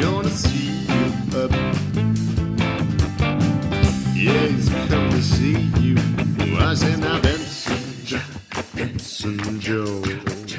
gonna 0.00 0.28
see 0.30 0.86
you 0.86 1.38
up. 1.38 1.50
Yeah, 4.14 4.46
he's 4.46 4.68
come 4.68 5.10
to 5.10 5.22
see 5.22 5.70
you. 5.80 5.96
I 6.58 6.74
say 6.74 6.96
now, 6.96 7.20
Benson, 7.20 8.04
Jack, 8.04 8.26
Benson 8.74 9.60
Joe, 9.60 10.02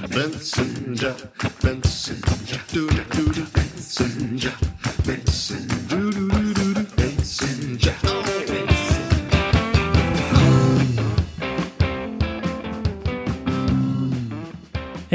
Benson, 0.09 0.95
Jack, 0.95 1.17
Benson, 1.61 2.21
Jack, 2.45 2.67
doo 2.71 2.87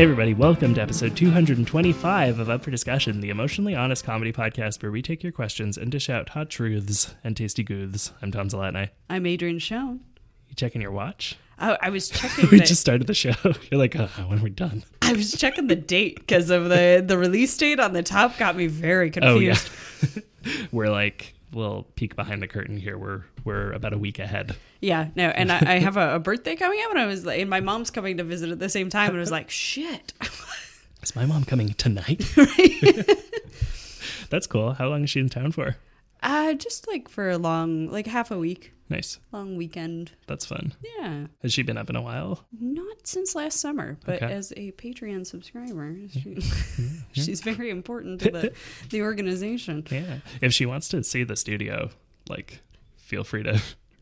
Hey, 0.01 0.05
everybody, 0.05 0.33
welcome 0.33 0.73
to 0.77 0.81
episode 0.81 1.15
225 1.15 2.39
of 2.39 2.49
Up 2.49 2.65
for 2.65 2.71
Discussion, 2.71 3.21
the 3.21 3.29
emotionally 3.29 3.75
honest 3.75 4.03
comedy 4.03 4.33
podcast 4.33 4.83
where 4.83 4.91
we 4.91 5.03
take 5.03 5.23
your 5.23 5.31
questions 5.31 5.77
and 5.77 5.93
dish 5.93 6.09
out 6.09 6.31
hot 6.31 6.49
truths 6.49 7.15
and 7.23 7.37
tasty 7.37 7.63
gooths. 7.63 8.11
I'm 8.23 8.33
Tom 8.33 8.49
Zalatni. 8.49 8.89
I'm 9.11 9.27
Adrian 9.27 9.59
Schoen. 9.59 10.01
You 10.49 10.55
checking 10.55 10.81
your 10.81 10.91
watch? 10.91 11.37
I, 11.59 11.77
I 11.83 11.91
was 11.91 12.09
checking. 12.09 12.49
We 12.49 12.61
the, 12.61 12.65
just 12.65 12.81
started 12.81 13.09
the 13.09 13.13
show. 13.13 13.35
You're 13.71 13.79
like, 13.79 13.95
oh, 13.95 14.09
when 14.27 14.39
are 14.39 14.43
we 14.43 14.49
done? 14.49 14.85
I 15.03 15.13
was 15.13 15.33
checking 15.33 15.67
the 15.67 15.77
date 15.77 16.19
because 16.21 16.49
of 16.49 16.71
the 16.71 17.05
the 17.07 17.19
release 17.19 17.55
date 17.59 17.79
on 17.79 17.93
the 17.93 18.03
top 18.03 18.39
got 18.39 18.57
me 18.57 18.69
very 18.69 19.13
Oh, 19.21 19.39
yeah. 19.39 19.55
confused. 19.55 20.23
we're 20.73 20.89
like, 20.89 21.35
we'll 21.53 21.85
peek 21.95 22.17
behind 22.17 22.43
the 22.43 22.49
curtain 22.49 22.77
here. 22.77 22.97
We're 22.99 23.25
we're 23.45 23.73
about 23.73 23.93
a 23.93 23.99
week 23.99 24.19
ahead. 24.19 24.57
yeah. 24.81 25.09
no, 25.15 25.29
and 25.29 25.51
I, 25.51 25.75
I 25.75 25.79
have 25.79 25.97
a, 25.97 26.17
a 26.17 26.19
birthday 26.19 26.57
coming 26.57 26.81
up, 26.85 26.91
and 26.91 26.99
I 26.99 27.07
was 27.07 27.25
like, 27.25 27.41
and 27.41 27.49
my 27.51 27.61
mom's 27.61 27.91
coming 27.91 28.17
to 28.19 28.25
visit 28.25 28.51
at 28.51 28.59
the 28.59 28.69
same 28.69 28.89
time, 28.91 29.11
and 29.11 29.19
I 29.19 29.21
was 29.21 29.31
like, 29.31 29.51
shit. 29.51 30.13
Is 31.03 31.17
my 31.17 31.25
mom 31.25 31.45
coming 31.45 31.71
tonight? 31.75 32.23
That's 34.31 34.47
cool. 34.47 34.75
How 34.75 34.89
long 34.89 35.05
is 35.05 35.11
she 35.11 35.21
in 35.21 35.29
town 35.29 35.53
for? 35.53 35.77
Uh, 36.23 36.55
just 36.55 36.87
like 36.89 37.09
for 37.09 37.31
a 37.31 37.39
long, 37.39 37.89
like 37.91 38.07
half 38.07 38.31
a 38.31 38.39
week, 38.39 38.73
Nice. 38.89 39.19
long 39.33 39.57
weekend. 39.57 40.13
That's 40.27 40.45
fun. 40.45 40.73
Yeah, 40.99 41.27
Has 41.43 41.53
she 41.53 41.63
been 41.63 41.79
up 41.79 41.89
in 41.89 41.97
a 41.97 42.03
while? 42.03 42.45
not 42.61 43.07
since 43.07 43.35
last 43.35 43.59
summer, 43.61 43.97
but 44.05 44.23
Okay. 44.23 44.33
as 44.33 44.53
a 44.57 44.73
Patreon 44.73 45.27
subscriber, 45.27 45.97
she, 46.11 46.39
she's 47.13 47.41
very 47.41 47.71
important 47.71 48.21
to 48.23 48.31
the 48.31 48.53
the 48.91 49.03
organization. 49.03 49.87
Yeah. 49.91 50.19
If 50.43 50.53
she 50.53 50.67
wants 50.67 50.89
to 50.89 51.03
see 51.05 51.25
the 51.25 51.37
studio, 51.37 51.91
like, 52.29 52.61
feel 52.97 53.25
free 53.25 53.43
to 53.45 53.61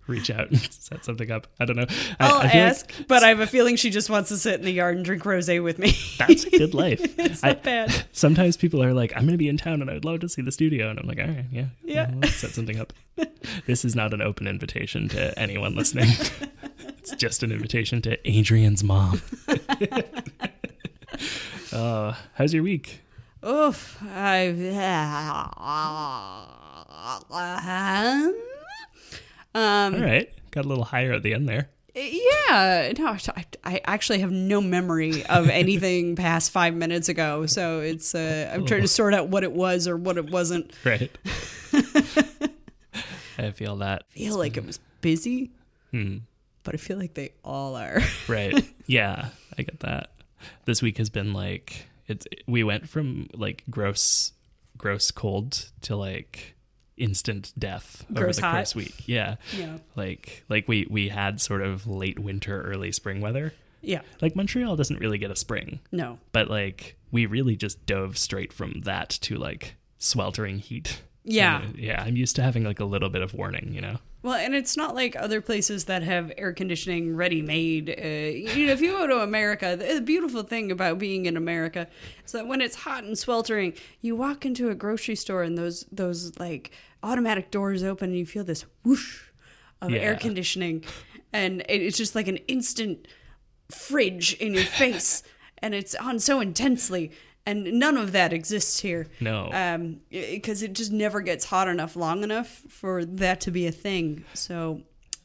reach 0.09 0.31
out 0.31 0.51
and 0.51 0.59
set 0.73 1.05
something 1.05 1.31
up. 1.31 1.47
I 1.61 1.65
don't 1.65 1.77
know. 1.77 1.87
I, 2.19 2.27
I'll 2.27 2.35
I 2.39 2.41
feel 2.41 2.47
like 2.49 2.55
ask, 2.55 2.93
but 3.07 3.23
I 3.23 3.29
have 3.29 3.41
a 3.41 3.47
feeling 3.47 3.77
she 3.77 3.91
just 3.91 4.11
wants 4.11 4.31
to 4.31 4.37
sit 4.39 4.59
in 4.59 4.65
the 4.65 4.73
yard 4.73 4.97
and 4.97 5.05
drink 5.05 5.23
rosé 5.23 5.63
with 5.63 5.79
me. 5.79 5.95
that's 6.19 6.45
a 6.45 6.51
good 6.51 6.75
life. 6.85 7.01
it's 7.19 7.45
I- 7.45 7.49
not 7.49 7.63
bad. 7.63 8.05
sometimes 8.13 8.57
people 8.57 8.83
are 8.83 8.93
like, 8.95 9.13
I'm 9.15 9.23
going 9.23 9.33
to 9.33 9.39
be 9.39 9.49
in 9.49 9.57
town 9.59 9.81
and 9.83 9.91
I 9.91 9.95
would 9.95 10.05
love 10.05 10.21
to 10.21 10.29
see 10.29 10.43
the 10.43 10.53
studio. 10.53 10.89
And 10.91 10.99
I'm 10.99 11.07
like, 11.07 11.19
all 11.21 11.27
right, 11.27 11.45
yeah. 11.53 11.67
Yeah. 11.85 12.11
Let's 12.17 12.35
set 12.37 12.51
something 12.51 12.79
up. 12.81 12.93
this 13.67 13.85
is 13.85 13.95
not 13.97 14.13
an 14.15 14.23
open 14.23 14.47
invitation 14.47 15.09
to 15.11 15.39
anyone 15.39 15.75
listening. 15.75 16.09
it's 16.99 17.15
just 17.17 17.43
an 17.43 17.53
invitation 17.53 18.01
to 18.03 18.19
Adrian's 18.31 18.83
mom. 18.85 19.21
uh, 21.73 22.15
how's 22.35 22.55
your 22.55 22.63
week? 22.63 23.01
Oof. 23.47 23.99
I. 24.03 24.49
Um. 29.55 29.95
All 29.97 30.01
right. 30.01 30.31
Got 30.51 30.65
a 30.65 30.69
little 30.69 30.85
higher 30.85 31.13
at 31.13 31.23
the 31.23 31.35
end 31.35 31.49
there. 31.49 31.69
Yeah. 31.95 32.93
No, 32.97 33.09
I, 33.37 33.45
I 33.65 33.81
actually 33.85 34.21
have 34.21 34.31
no 34.31 34.61
memory 34.61 35.25
of 35.27 35.49
anything 35.51 36.15
past 36.17 36.51
five 36.53 36.75
minutes 36.75 37.09
ago. 37.09 37.47
So 37.47 37.81
it's. 37.81 38.15
Uh, 38.15 38.51
I'm 38.53 38.65
trying 38.67 38.83
to 38.83 38.89
sort 38.89 39.15
out 39.15 39.29
what 39.29 39.43
it 39.45 39.53
was 39.53 39.89
or 39.89 39.97
what 39.97 40.17
it 40.17 40.31
wasn't. 40.31 40.73
Right. 40.85 41.11
I 43.39 43.51
feel 43.53 43.77
that. 43.77 44.05
I 44.15 44.19
feel 44.19 44.37
like 44.39 44.57
it 44.57 44.67
was 44.67 44.81
busy, 45.01 45.51
Hmm. 45.93 46.19
but 46.65 46.75
I 46.75 46.79
feel 46.79 46.99
like 46.99 47.15
they 47.15 47.33
all 47.45 47.77
are. 47.77 48.01
Right. 48.29 48.69
yeah, 48.87 49.29
I 49.57 49.63
get 49.63 49.81
that. 49.81 50.11
This 50.65 50.83
week 50.83 50.99
has 50.99 51.09
been 51.11 51.33
like 51.33 51.87
it's 52.07 52.27
we 52.47 52.65
went 52.65 52.89
from 52.89 53.29
like 53.35 53.63
gross 53.71 54.33
gross 54.77 55.11
cold 55.11 55.71
to 55.83 55.97
like 55.97 56.55
instant 56.99 57.53
death 57.59 58.05
over 58.17 58.33
the 58.33 58.41
hot. 58.41 58.55
course 58.55 58.75
week. 58.75 58.95
Yeah. 59.07 59.37
Yeah. 59.57 59.79
Like 59.97 60.45
like 60.49 60.69
we 60.69 60.87
we 60.91 61.09
had 61.09 61.41
sort 61.41 61.63
of 61.63 61.87
late 61.87 62.19
winter 62.19 62.63
early 62.63 62.93
spring 62.93 63.21
weather. 63.21 63.53
Yeah. 63.81 64.01
Like 64.21 64.35
Montreal 64.35 64.77
doesn't 64.77 64.99
really 64.99 65.19
get 65.19 65.31
a 65.31 65.37
spring, 65.37 65.81
No. 65.93 66.19
but 66.33 66.51
like 66.51 66.97
we 67.13 67.27
really 67.27 67.55
just 67.57 67.87
dove 67.87 68.19
straight 68.19 68.53
from 68.53 68.81
that 68.81 69.09
to 69.23 69.37
like 69.37 69.77
sweltering 69.99 70.59
heat. 70.59 71.03
Yeah. 71.25 71.63
And, 71.63 71.77
yeah, 71.79 72.03
I'm 72.03 72.17
used 72.17 72.37
to 72.37 72.43
having 72.43 72.65
like 72.65 72.81
a 72.81 72.85
little 72.85 73.09
bit 73.09 73.23
of 73.23 73.35
warning, 73.35 73.73
you 73.73 73.81
know. 73.81 73.99
Well, 74.23 74.35
and 74.35 74.53
it's 74.55 74.77
not 74.77 74.97
like 74.97 75.15
other 75.15 75.41
places 75.41 75.85
that 75.85 76.03
have 76.03 76.33
air 76.37 76.53
conditioning 76.53 77.15
ready 77.15 77.41
made. 77.41 77.89
Uh, 77.89 78.05
you 78.53 78.67
know, 78.67 78.73
if 78.73 78.81
you 78.81 78.91
go 78.91 79.07
to 79.07 79.21
America, 79.21 79.77
the, 79.79 79.95
the 79.95 80.01
beautiful 80.01 80.43
thing 80.43 80.73
about 80.73 80.99
being 80.99 81.27
in 81.27 81.37
America 81.37 81.87
is 82.27 82.33
that 82.33 82.49
when 82.49 82.61
it's 82.61 82.75
hot 82.75 83.05
and 83.05 83.17
sweltering, 83.17 83.75
you 84.01 84.17
walk 84.17 84.45
into 84.45 84.71
a 84.71 84.75
grocery 84.75 85.15
store 85.15 85.45
and 85.45 85.57
those 85.57 85.87
those 85.93 86.37
like 86.41 86.73
automatic 87.03 87.51
doors 87.51 87.83
open 87.83 88.11
and 88.11 88.19
you 88.19 88.27
feel 88.27 88.45
this 88.45 88.65
whoosh 88.85 89.23
of 89.81 89.93
air 89.93 90.17
conditioning, 90.17 90.85
and 91.33 91.63
it's 91.69 91.97
just 91.97 92.15
like 92.15 92.27
an 92.29 92.39
instant 92.49 93.07
fridge 93.71 94.35
in 94.35 94.55
your 94.55 94.65
face, 94.65 95.23
and 95.59 95.75
it's 95.75 95.95
on 95.95 96.19
so 96.19 96.41
intensely. 96.41 97.13
And 97.47 97.65
none 97.79 97.97
of 97.97 98.13
that 98.13 98.35
exists 98.35 98.81
here 98.81 99.07
No. 99.21 99.49
um 99.55 100.01
because 100.11 100.63
it 100.63 100.75
just 100.75 100.93
never 100.93 101.23
gets 101.23 101.47
hot 101.47 101.67
enough 101.67 101.97
long 101.97 102.23
enough 102.23 102.49
for 102.69 103.07
that 103.07 103.41
to 103.43 103.51
be 103.51 103.67
a 103.67 103.73
thing 103.73 104.25
so 104.35 104.83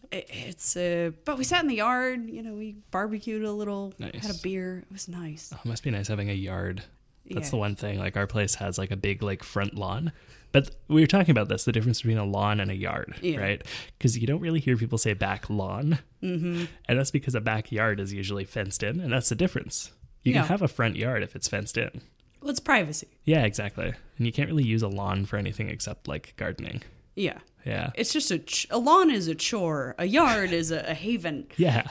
it, 0.10 0.26
it's 0.30 0.78
uh 0.78 1.12
but 1.26 1.38
we 1.38 1.44
sat 1.44 1.62
in 1.64 1.68
the 1.68 1.76
yard 1.76 2.30
you 2.30 2.42
know 2.42 2.54
we 2.54 2.78
barbecued 2.92 3.44
a 3.44 3.52
little 3.52 3.94
Nice. 4.00 4.26
had 4.26 4.34
a 4.34 4.40
beer 4.42 4.86
it 4.90 4.94
was 4.94 5.10
nice 5.10 5.52
Oh, 5.54 5.60
it 5.66 5.68
must 5.68 5.84
be 5.84 5.92
nice 5.92 6.08
having 6.08 6.30
a 6.30 6.34
yard. 6.34 6.82
That's 7.30 7.48
Yeah. 7.48 7.52
the 7.52 7.58
one 7.58 7.76
thing. 7.76 8.00
Like 8.00 8.16
our 8.16 8.28
place 8.28 8.56
has 8.56 8.78
like 8.78 8.92
a 8.92 8.98
big 8.98 9.22
like 9.22 9.44
front 9.44 9.76
lawn. 9.76 10.14
But 10.54 10.70
we 10.88 11.02
were 11.02 11.08
talking 11.08 11.32
about 11.32 11.50
this, 11.50 11.66
the 11.66 11.72
difference 11.74 12.02
between 12.02 12.18
a 12.18 12.24
lawn 12.26 12.62
and 12.62 12.72
a 12.72 12.76
yard, 12.76 13.16
Yeah. 13.22 13.40
right? 13.40 13.62
Because 13.98 14.18
you 14.18 14.26
don't 14.28 14.40
really 14.40 14.62
hear 14.62 14.78
people 14.78 14.98
say 14.98 15.14
back 15.14 15.50
lawn. 15.50 16.00
Mm-hmm. 16.22 16.66
And 16.88 16.98
that's 17.00 17.12
because 17.12 17.36
a 17.36 17.42
backyard 17.42 18.00
is 18.00 18.14
usually 18.14 18.46
fenced 18.46 18.82
in, 18.84 19.02
and 19.02 19.12
that's 19.12 19.28
the 19.30 19.36
difference. 19.36 19.92
You 20.24 20.32
Yeah. 20.34 20.40
can 20.42 20.48
have 20.50 20.62
a 20.62 20.68
front 20.70 20.96
yard 20.96 21.22
if 21.24 21.36
it's 21.36 21.50
fenced 21.50 21.78
in. 21.78 22.02
well 22.40 22.50
it's 22.52 22.60
privacy 22.62 23.08
Yeah, 23.26 23.44
exactly. 23.44 23.94
And 24.18 24.26
you 24.26 24.32
can't 24.32 24.48
really 24.50 24.64
use 24.64 24.82
a 24.84 24.88
lawn 24.88 25.26
for 25.26 25.36
anything 25.38 25.70
except 25.70 26.08
like 26.08 26.34
gardening. 26.38 26.82
yeah 27.16 27.40
Yeah. 27.66 27.92
it's 27.96 28.12
just 28.14 28.32
a 28.32 28.40
ch- 28.40 28.68
a 28.70 28.78
lawn 28.78 29.10
is 29.12 29.28
a 29.30 29.36
chore 29.36 29.96
a 29.98 30.06
yard 30.06 30.52
is 30.52 30.70
a, 30.72 30.80
a 30.92 30.94
haven 30.94 31.48
Yeah. 31.58 31.88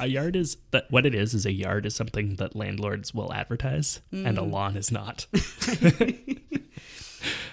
a 0.00 0.06
yard 0.08 0.34
is 0.36 0.56
that 0.72 0.90
what 0.90 1.06
it 1.06 1.14
is 1.14 1.32
is 1.34 1.46
a 1.46 1.52
yard 1.52 1.86
is 1.86 1.94
something 1.94 2.36
that 2.36 2.54
landlords 2.56 3.14
will 3.14 3.32
advertise 3.32 4.00
and 4.12 4.36
Mm. 4.36 4.38
a 4.38 4.42
lawn 4.42 4.76
is 4.76 4.90
not. 4.92 5.26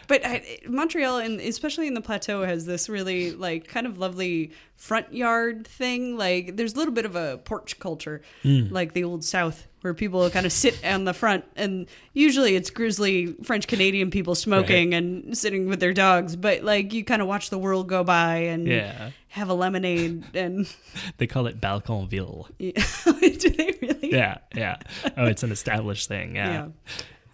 But 0.08 0.26
I, 0.26 0.60
Montreal, 0.68 1.18
and 1.18 1.40
especially 1.40 1.88
in 1.88 1.94
the 1.94 2.02
plateau, 2.02 2.44
has 2.44 2.66
this 2.66 2.90
really 2.90 3.32
like 3.32 3.68
kind 3.68 3.88
of 3.88 3.98
lovely 3.98 4.52
front 4.76 5.14
yard 5.14 5.68
thing. 5.68 6.18
Like 6.18 6.58
there's 6.58 6.74
a 6.74 6.78
little 6.78 6.94
bit 6.94 7.06
of 7.06 7.16
a 7.16 7.38
porch 7.40 7.80
culture, 7.80 8.22
hmm. 8.44 8.68
like 8.70 8.94
the 8.94 9.04
old 9.04 9.24
South, 9.24 9.68
where 9.82 9.94
people 9.94 10.30
kind 10.30 10.46
of 10.46 10.52
sit 10.52 10.84
on 10.86 11.06
the 11.06 11.14
front, 11.14 11.46
and 11.56 11.88
usually 12.14 12.56
it's 12.56 12.70
grizzly 12.70 13.34
French 13.44 13.68
Canadian 13.68 14.12
people 14.12 14.36
smoking 14.36 14.94
and 14.94 15.38
sitting 15.38 15.68
with 15.68 15.80
their 15.80 15.94
dogs. 15.94 16.36
But 16.36 16.64
like 16.64 16.94
you 16.94 17.04
kind 17.04 17.22
of 17.22 17.28
watch 17.28 17.50
the 17.50 17.58
world 17.58 17.88
go 17.88 18.04
by 18.04 18.38
and 18.38 18.68
Yeah. 18.68 19.12
have 19.30 19.50
a 19.50 19.54
lemonade 19.54 20.24
and 20.36 20.68
They 21.18 21.28
call 21.28 21.48
it 21.48 21.60
Balconville. 21.62 22.48
do 22.58 23.50
they 23.50 23.78
really? 23.82 24.12
Yeah, 24.12 24.38
yeah. 24.56 24.78
Oh, 25.18 25.26
it's 25.26 25.44
an 25.44 25.52
established 25.52 26.08
thing. 26.08 26.36
Yeah. 26.36 26.52
Yeah. 26.52 26.68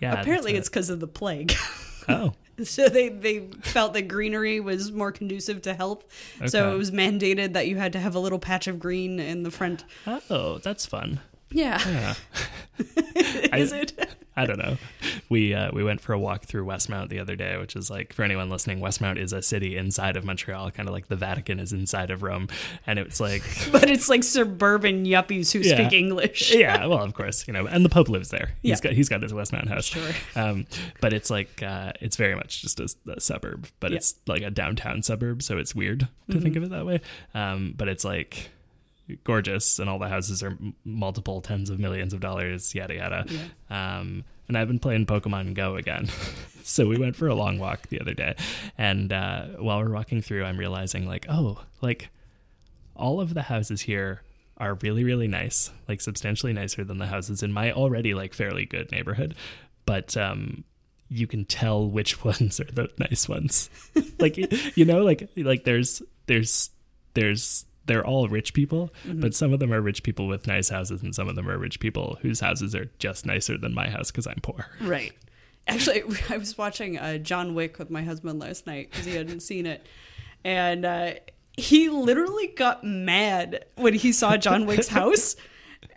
Yeah. 0.01 0.21
Apparently, 0.21 0.55
it's 0.55 0.67
because 0.67 0.89
of 0.89 0.99
the 0.99 1.07
plague. 1.07 1.53
oh, 2.09 2.34
So 2.72 2.87
they, 2.90 3.09
they 3.09 3.47
felt 3.61 3.93
that 3.93 4.03
greenery 4.08 4.59
was 4.59 4.91
more 4.91 5.11
conducive 5.11 5.61
to 5.63 5.73
health. 5.73 6.05
So 6.47 6.72
it 6.73 6.78
was 6.78 6.91
mandated 6.91 7.53
that 7.53 7.67
you 7.67 7.78
had 7.78 7.93
to 7.93 7.99
have 7.99 8.16
a 8.16 8.19
little 8.19 8.40
patch 8.40 8.67
of 8.67 8.79
green 8.79 9.19
in 9.19 9.43
the 9.43 9.52
front. 9.52 9.84
oh, 10.29 10.59
that's 10.59 10.85
fun. 10.85 11.19
Yeah. 11.51 11.79
Yeah. 11.85 12.13
Is 13.57 13.73
I- 13.73 13.77
it? 13.79 14.07
I 14.33 14.45
don't 14.45 14.57
know. 14.59 14.77
We 15.27 15.53
uh, 15.53 15.71
we 15.73 15.83
went 15.83 15.99
for 15.99 16.13
a 16.13 16.19
walk 16.19 16.45
through 16.45 16.65
Westmount 16.65 17.09
the 17.09 17.19
other 17.19 17.35
day, 17.35 17.57
which 17.57 17.75
is 17.75 17.89
like 17.89 18.13
for 18.13 18.23
anyone 18.23 18.49
listening, 18.49 18.79
Westmount 18.79 19.17
is 19.17 19.33
a 19.33 19.41
city 19.41 19.75
inside 19.75 20.15
of 20.15 20.23
Montreal, 20.23 20.71
kind 20.71 20.87
of 20.87 20.93
like 20.93 21.09
the 21.09 21.17
Vatican 21.17 21.59
is 21.59 21.73
inside 21.73 22.09
of 22.11 22.23
Rome, 22.23 22.47
and 22.87 22.97
it's 22.97 23.19
like 23.19 23.43
But 23.73 23.89
it's 23.89 24.07
like 24.07 24.23
suburban 24.23 25.05
yuppies 25.05 25.51
who 25.51 25.59
Yeah. 25.59 25.75
speak 25.75 25.91
English. 25.91 26.55
yeah, 26.55 26.85
well, 26.85 27.03
of 27.03 27.13
course, 27.13 27.45
you 27.45 27.53
know, 27.53 27.67
and 27.67 27.83
the 27.83 27.89
Pope 27.89 28.07
lives 28.07 28.29
there. 28.29 28.51
He's 28.61 28.69
Yeah. 28.79 28.83
got 28.89 28.93
he's 28.93 29.09
got 29.09 29.21
his 29.21 29.33
Westmount 29.33 29.67
house. 29.67 29.85
Sure. 29.85 30.09
Um, 30.37 30.65
but 31.01 31.11
it's 31.11 31.29
like 31.29 31.61
uh, 31.61 31.91
it's 31.99 32.15
very 32.15 32.33
much 32.33 32.61
just 32.61 32.79
a, 32.79 32.89
a 33.11 33.19
suburb, 33.19 33.67
but 33.81 33.91
Yeah. 33.91 33.97
it's 33.97 34.15
like 34.27 34.43
a 34.43 34.49
downtown 34.49 35.03
suburb, 35.03 35.43
so 35.43 35.57
it's 35.57 35.75
weird 35.75 36.07
to 36.31 36.39
think 36.39 36.55
of 36.55 36.63
it 36.63 36.69
that 36.69 36.85
way. 36.85 37.01
Um, 37.33 37.73
but 37.77 37.89
it's 37.89 38.05
like 38.05 38.49
gorgeous, 39.23 39.79
and 39.79 39.90
all 39.90 39.99
the 39.99 40.09
houses 40.09 40.43
are 40.43 40.52
m- 40.52 40.75
multiple 40.84 41.41
tens 41.41 41.69
of 41.69 41.79
millions 41.79 42.13
of 42.13 42.19
dollars, 42.19 42.73
yada 42.75 42.96
yada. 42.96 43.25
Um, 43.69 44.23
and 44.47 44.58
I've 44.58 44.67
been 44.67 44.79
playing 44.79 45.05
Pokemon 45.05 45.53
Go 45.53 45.75
again. 45.75 46.09
so 46.63 46.87
we 46.87 46.97
went 46.97 47.16
for 47.16 47.28
a 47.28 47.35
long 47.35 47.59
walk 47.59 47.87
the 47.87 47.99
other 48.02 48.13
day, 48.13 48.35
and 48.78 49.11
uh, 49.11 49.46
while 49.59 49.79
we're 49.79 49.93
walking 49.93 50.22
through, 50.22 50.43
I'm 50.43 50.58
realizing 50.58 51.08
like, 51.08 51.25
oh, 51.29 51.63
like 51.81 52.09
all 52.96 53.22
of 53.22 53.34
the 53.34 53.43
houses 53.43 53.81
here 53.81 54.22
are 54.58 54.75
really 54.81 55.03
really 55.03 55.28
nice, 55.28 55.72
like 55.87 56.02
substantially 56.02 56.53
nicer 56.53 56.84
than 56.84 56.99
the 56.99 57.08
houses 57.08 57.41
in 57.41 57.52
my 57.52 57.72
already 57.72 58.13
like 58.13 58.34
fairly 58.34 58.66
good 58.66 58.91
neighborhood, 58.91 59.35
but 59.85 60.16
um 60.17 60.63
you 61.11 61.28
can 61.28 61.43
tell 61.43 61.87
which 61.87 62.23
ones 62.25 62.59
are 62.59 62.72
the 62.72 62.90
nice 62.97 63.28
ones. 63.28 63.69
like 64.19 64.37
you 64.78 64.85
know 64.85 65.03
like 65.03 65.29
like 65.37 65.66
there's 65.66 66.02
there's 66.28 66.69
there's 67.13 67.66
they're 67.85 68.05
all 68.05 68.28
rich 68.28 68.53
people, 68.53 68.93
but 69.05 69.33
some 69.33 69.53
of 69.53 69.59
them 69.59 69.73
are 69.73 69.81
rich 69.81 70.03
people 70.03 70.28
with 70.28 70.47
nice 70.47 70.69
houses 70.69 71.01
and 71.01 71.16
some 71.16 71.28
of 71.28 71.35
them 71.35 71.49
are 71.49 71.57
rich 71.57 71.79
people 71.79 72.17
whose 72.22 72.39
houses 72.39 72.75
are 72.75 72.89
just 72.99 73.25
nicer 73.25 73.57
than 73.57 73.73
my 73.73 73.89
house 73.89 74.11
cuz 74.11 74.28
I'm 74.28 74.39
poor. 74.41 74.67
Right. 74.79 75.13
Actually, 75.67 76.03
I 76.29 76.37
was 76.37 76.57
watching 76.57 76.97
uh, 76.97 77.17
John 77.17 77.53
Wick 77.55 77.79
with 77.79 77.89
my 77.89 78.03
husband 78.03 78.39
last 78.39 78.67
night 78.67 78.91
because 78.91 79.05
he 79.05 79.16
hadn't 79.16 79.41
seen 79.41 79.66
it, 79.66 79.85
and 80.43 80.85
uh, 80.85 81.13
he 81.57 81.89
literally 81.89 82.47
got 82.47 82.83
mad 82.83 83.66
when 83.75 83.93
he 83.93 84.11
saw 84.11 84.37
John 84.37 84.66
Wick's 84.66 84.87
house. 84.99 85.35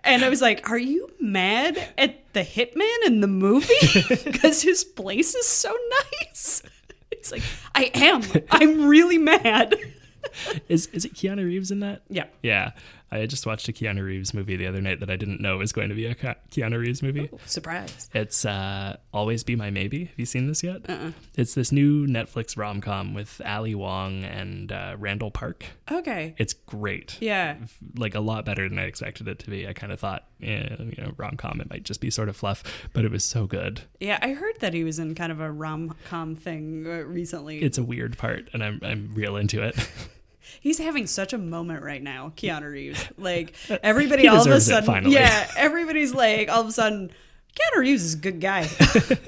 And 0.02 0.25
I 0.25 0.28
was 0.28 0.40
like, 0.42 0.70
"Are 0.70 0.78
you 0.78 1.10
mad 1.20 1.76
at 1.98 2.32
the 2.32 2.40
hitman 2.40 3.06
in 3.06 3.20
the 3.20 3.26
movie 3.26 3.75
because 4.25 4.62
his 4.62 4.84
place 4.84 5.34
is 5.34 5.46
so 5.46 5.75
nice?" 6.22 6.62
He's 7.14 7.32
like, 7.32 7.42
"I 7.75 7.90
am. 7.94 8.22
I'm 8.50 8.87
really 8.87 9.19
mad." 9.19 9.75
Is 10.69 10.87
is 10.88 11.05
it 11.05 11.15
Keanu 11.15 11.44
Reeves 11.44 11.71
in 11.71 11.81
that? 11.81 12.03
Yeah. 12.09 12.26
Yeah. 12.43 12.73
I 13.15 13.26
just 13.26 13.47
watched 13.47 13.69
a 13.69 13.73
Keanu 13.73 14.03
Reeves 14.05 14.35
movie 14.35 14.56
the 14.56 14.67
other 14.67 14.81
night 14.81 14.99
that 14.99 15.09
I 15.09 15.15
didn't 15.15 15.41
know 15.41 15.59
was 15.59 15.73
going 15.73 15.88
to 15.88 15.94
be 15.94 16.06
a 16.06 16.17
Keanu 16.17 16.81
Reeves 16.81 17.00
movie. 17.00 17.31
Surprise. 17.47 18.11
It's 18.12 18.44
uh, 18.44 18.97
Always 19.12 19.44
Be 19.44 19.55
My 19.55 19.71
Maybe. 19.71 20.06
Have 20.06 20.19
you 20.19 20.26
seen 20.26 20.49
this 20.49 20.65
yet? 20.65 20.88
Uh-uh. 20.88 21.12
It's 21.37 21.55
this 21.55 21.71
new 21.71 22.09
Netflix 22.09 22.56
rom 22.56 22.81
com 22.81 23.15
with 23.15 23.41
Ali 23.44 23.76
Wong 23.76 24.25
and 24.25 24.73
uh, 24.73 24.97
Randall 24.99 25.31
Park. 25.31 25.65
Okay. 25.93 26.35
It's 26.38 26.55
great. 26.55 27.17
Yeah. 27.21 27.56
Like 27.97 28.17
a 28.17 28.21
lot 28.21 28.44
better 28.44 28.69
than 28.69 28.81
I 28.81 28.85
expected 28.85 29.29
it 29.29 29.38
to 29.41 29.50
be. 29.50 29.69
I 29.69 29.75
kind 29.75 29.93
of 29.93 30.00
thought, 30.00 30.25
eh, 30.43 30.75
you 30.81 30.94
know, 31.00 31.12
rom 31.17 31.37
com, 31.37 31.61
it 31.61 31.71
might 31.71 31.85
just 31.85 32.00
be 32.00 32.11
sort 32.11 32.29
of 32.29 32.37
fluff, 32.37 32.65
but 32.94 33.05
it 33.05 33.12
was 33.12 33.23
so 33.23 33.47
good. 33.47 33.82
Yeah, 34.00 34.19
I 34.23 34.32
heard 34.32 34.59
that 34.59 34.75
he 34.75 34.82
was 34.82 34.99
in 34.99 35.15
kind 35.15 35.31
of 35.31 35.38
a 35.41 35.53
rom 35.53 35.94
com 36.09 36.35
thing 36.35 36.85
uh, 36.85 37.05
recently. 37.05 37.62
It's 37.62 37.79
a 37.79 37.85
weird 37.85 38.19
part, 38.19 38.49
and 38.53 38.65
I'm, 38.65 38.81
I'm 38.82 39.12
real 39.15 39.37
into 39.37 39.62
it. 39.62 39.76
He's 40.60 40.78
having 40.78 41.06
such 41.06 41.32
a 41.32 41.38
moment 41.38 41.82
right 41.82 42.02
now, 42.02 42.32
Keanu 42.36 42.70
Reeves. 42.70 43.08
Like 43.18 43.54
everybody, 43.82 44.28
all 44.28 44.40
of 44.40 44.46
a 44.46 44.60
sudden, 44.60 45.10
yeah, 45.10 45.50
everybody's 45.56 46.12
like, 46.12 46.48
all 46.50 46.60
of 46.60 46.68
a 46.68 46.72
sudden, 46.72 47.10
Keanu 47.54 47.80
Reeves 47.80 48.02
is 48.04 48.14
a 48.14 48.18
good 48.18 48.40
guy. 48.40 48.68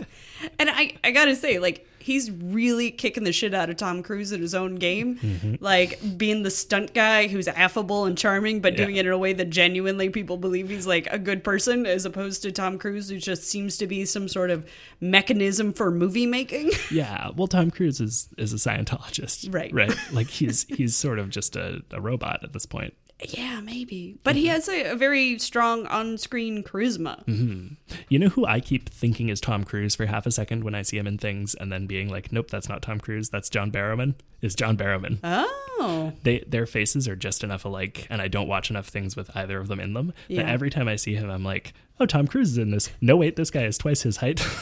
and 0.59 0.69
I, 0.69 0.97
I 1.03 1.13
gotta 1.13 1.37
say, 1.37 1.59
like, 1.59 1.87
he's 2.07 2.31
really 2.31 2.93
kicking 2.93 3.25
the 3.25 3.33
shit 3.33 3.53
out 3.53 3.69
of 3.69 3.77
Tom 3.77 4.01
Cruise 4.01 4.31
in 4.31 4.41
his 4.41 4.55
own 4.55 4.77
game. 4.77 5.17
Mm-hmm. 5.17 5.55
Like 5.59 5.99
being 6.17 6.45
the 6.45 6.51
stunt 6.53 6.95
guy 6.95 7.27
who's 7.27 7.49
affable 7.49 8.05
and 8.05 8.17
charming, 8.17 8.61
but 8.61 8.75
Yeah. 8.75 8.85
doing 8.85 8.97
it 8.97 9.07
in 9.07 9.13
a 9.13 9.19
way 9.19 9.33
that 9.33 9.51
genuinely 9.51 10.09
people 10.09 10.37
believe 10.37 10.69
he's 10.69 10.87
like 10.87 11.09
a 11.11 11.19
good 11.19 11.43
person, 11.43 11.85
as 11.85 12.07
opposed 12.07 12.43
to 12.43 12.53
Tom 12.53 12.79
Cruise, 12.79 13.09
who 13.09 13.19
just 13.19 13.43
seems 13.43 13.77
to 13.79 13.89
be 13.89 14.05
some 14.05 14.29
sort 14.29 14.51
of 14.51 14.65
mechanism 15.01 15.73
for 15.73 15.91
movie 15.91 16.27
making. 16.27 16.71
Yeah, 16.93 17.31
well, 17.37 17.49
Tom 17.49 17.71
Cruise 17.73 18.01
is 18.01 18.29
is 18.39 18.53
a 18.53 18.57
Scientologist, 18.57 19.53
Right. 19.53 19.73
Right, 19.75 19.93
like 20.13 20.29
he's 20.29 20.63
he's 20.69 20.95
sort 20.95 21.19
of 21.19 21.29
just 21.31 21.57
a, 21.57 21.83
a 21.91 22.01
robot 22.01 22.45
at 22.45 22.53
this 22.53 22.65
point. 22.67 22.95
Yeah, 23.31 23.61
maybe. 23.61 24.19
But 24.23 24.35
Mm-hmm. 24.35 24.41
he 24.41 24.47
has 24.49 24.69
a, 24.69 24.91
a 24.93 24.97
very 24.97 25.39
strong 25.39 25.87
on 25.87 26.19
screen 26.19 26.63
charisma. 26.63 27.77
You 28.09 28.19
know 28.19 28.29
who 28.29 28.45
I 28.47 28.61
keep 28.61 28.89
thinking 28.91 29.29
is 29.31 29.41
Tom 29.41 29.65
Cruise 29.65 29.97
for 29.97 30.07
half 30.07 30.27
a 30.27 30.31
second 30.31 30.65
when 30.65 30.75
I 30.75 30.83
see 30.83 30.99
him 30.99 31.07
in 31.07 31.17
things, 31.19 31.55
and 31.55 31.73
then 31.73 31.87
being 31.87 32.09
like, 32.11 32.31
"Nope, 32.33 32.51
that's 32.51 32.69
not 32.69 32.83
Tom 32.83 33.01
Cruise. 33.01 33.31
That's 33.31 33.49
John 33.49 33.71
Barrowman." 33.73 34.15
Is 34.43 34.55
John 34.55 34.77
Barrowman? 34.77 35.19
Oh. 35.25 36.13
They 36.23 36.41
their 36.47 36.67
faces 36.67 37.09
are 37.09 37.17
just 37.17 37.43
enough 37.43 37.65
alike, 37.65 38.07
and 38.11 38.21
I 38.21 38.29
don't 38.29 38.49
watch 38.49 38.69
enough 38.71 38.89
things 38.89 39.17
with 39.17 39.35
either 39.37 39.59
of 39.59 39.69
them 39.69 39.81
in 39.81 39.95
them. 39.95 40.09
That 40.29 40.35
Yeah. 40.35 40.51
every 40.51 40.71
time 40.71 40.87
I 40.89 40.97
see 40.97 41.15
him, 41.15 41.31
I'm 41.31 41.45
like, 41.45 41.73
"Oh, 41.99 42.07
Tom 42.07 42.27
Cruise 42.27 42.51
is 42.53 42.59
in 42.59 42.71
this." 42.71 42.91
No, 43.01 43.17
wait, 43.17 43.37
this 43.37 43.51
guy 43.51 43.65
is 43.65 43.79
twice 43.79 44.03
his 44.03 44.19
height. 44.19 44.41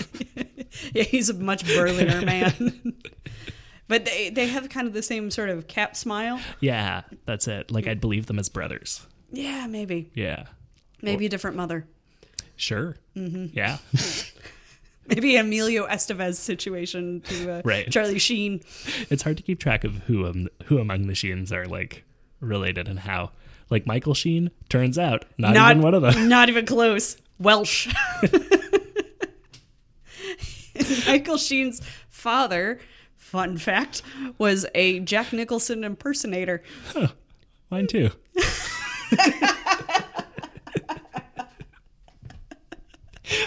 Yeah, 0.92 1.04
he's 1.04 1.30
a 1.30 1.34
much 1.34 1.64
burlier 1.66 2.20
man. 2.26 2.94
But 3.88 4.04
they, 4.04 4.30
they 4.30 4.46
have 4.48 4.68
kind 4.68 4.86
of 4.86 4.92
the 4.94 5.02
same 5.02 5.30
sort 5.30 5.50
of 5.50 5.66
cap 5.68 5.96
smile. 5.96 6.40
yeah, 6.60 7.02
that's 7.26 7.46
it. 7.48 7.70
Like 7.70 7.86
I'd 7.86 8.00
believe 8.00 8.26
them 8.26 8.38
as 8.38 8.48
brothers. 8.48 9.06
Yeah, 9.32 9.66
maybe. 9.66 10.10
Yeah, 10.14 10.46
Maybe 11.02 11.26
a 11.26 11.28
different 11.28 11.56
mother. 11.56 11.86
sure. 12.56 12.96
Mm-hmm. 13.16 13.46
Yeah. 13.52 13.78
Maybe 15.06 15.36
Emilio 15.36 15.86
Estevez 15.86 16.36
situation 16.36 17.20
to 17.22 17.50
uh, 17.58 17.62
Right. 17.62 17.90
Charlie 17.90 18.18
Sheen. 18.18 18.62
it's 19.10 19.22
hard 19.22 19.36
to 19.36 19.42
keep 19.42 19.60
track 19.60 19.84
of 19.84 19.96
who 20.06 20.26
um, 20.26 20.48
who 20.64 20.78
among 20.78 21.08
the 21.08 21.14
Sheens 21.14 21.52
are 21.52 21.66
like 21.66 22.04
related 22.40 22.88
and 22.88 23.00
how. 23.00 23.32
Like 23.68 23.86
Michael 23.86 24.14
Sheen, 24.14 24.50
turns 24.70 24.98
out 24.98 25.24
not, 25.36 25.56
even 25.72 25.82
one 25.82 25.92
of 25.94 26.00
them. 26.02 26.28
Not 26.28 26.48
even 26.48 26.64
close. 26.64 27.16
Welsh. 27.38 27.92
Michael 31.06 31.36
Sheen's 31.38 31.80
father, 32.08 32.80
fun 33.34 33.56
fact, 33.56 34.00
was 34.38 34.64
a 34.76 35.00
Jack 35.00 35.32
Nicholson 35.32 35.82
impersonator. 35.82 36.62
Mine 37.68 37.88
too. 37.88 38.10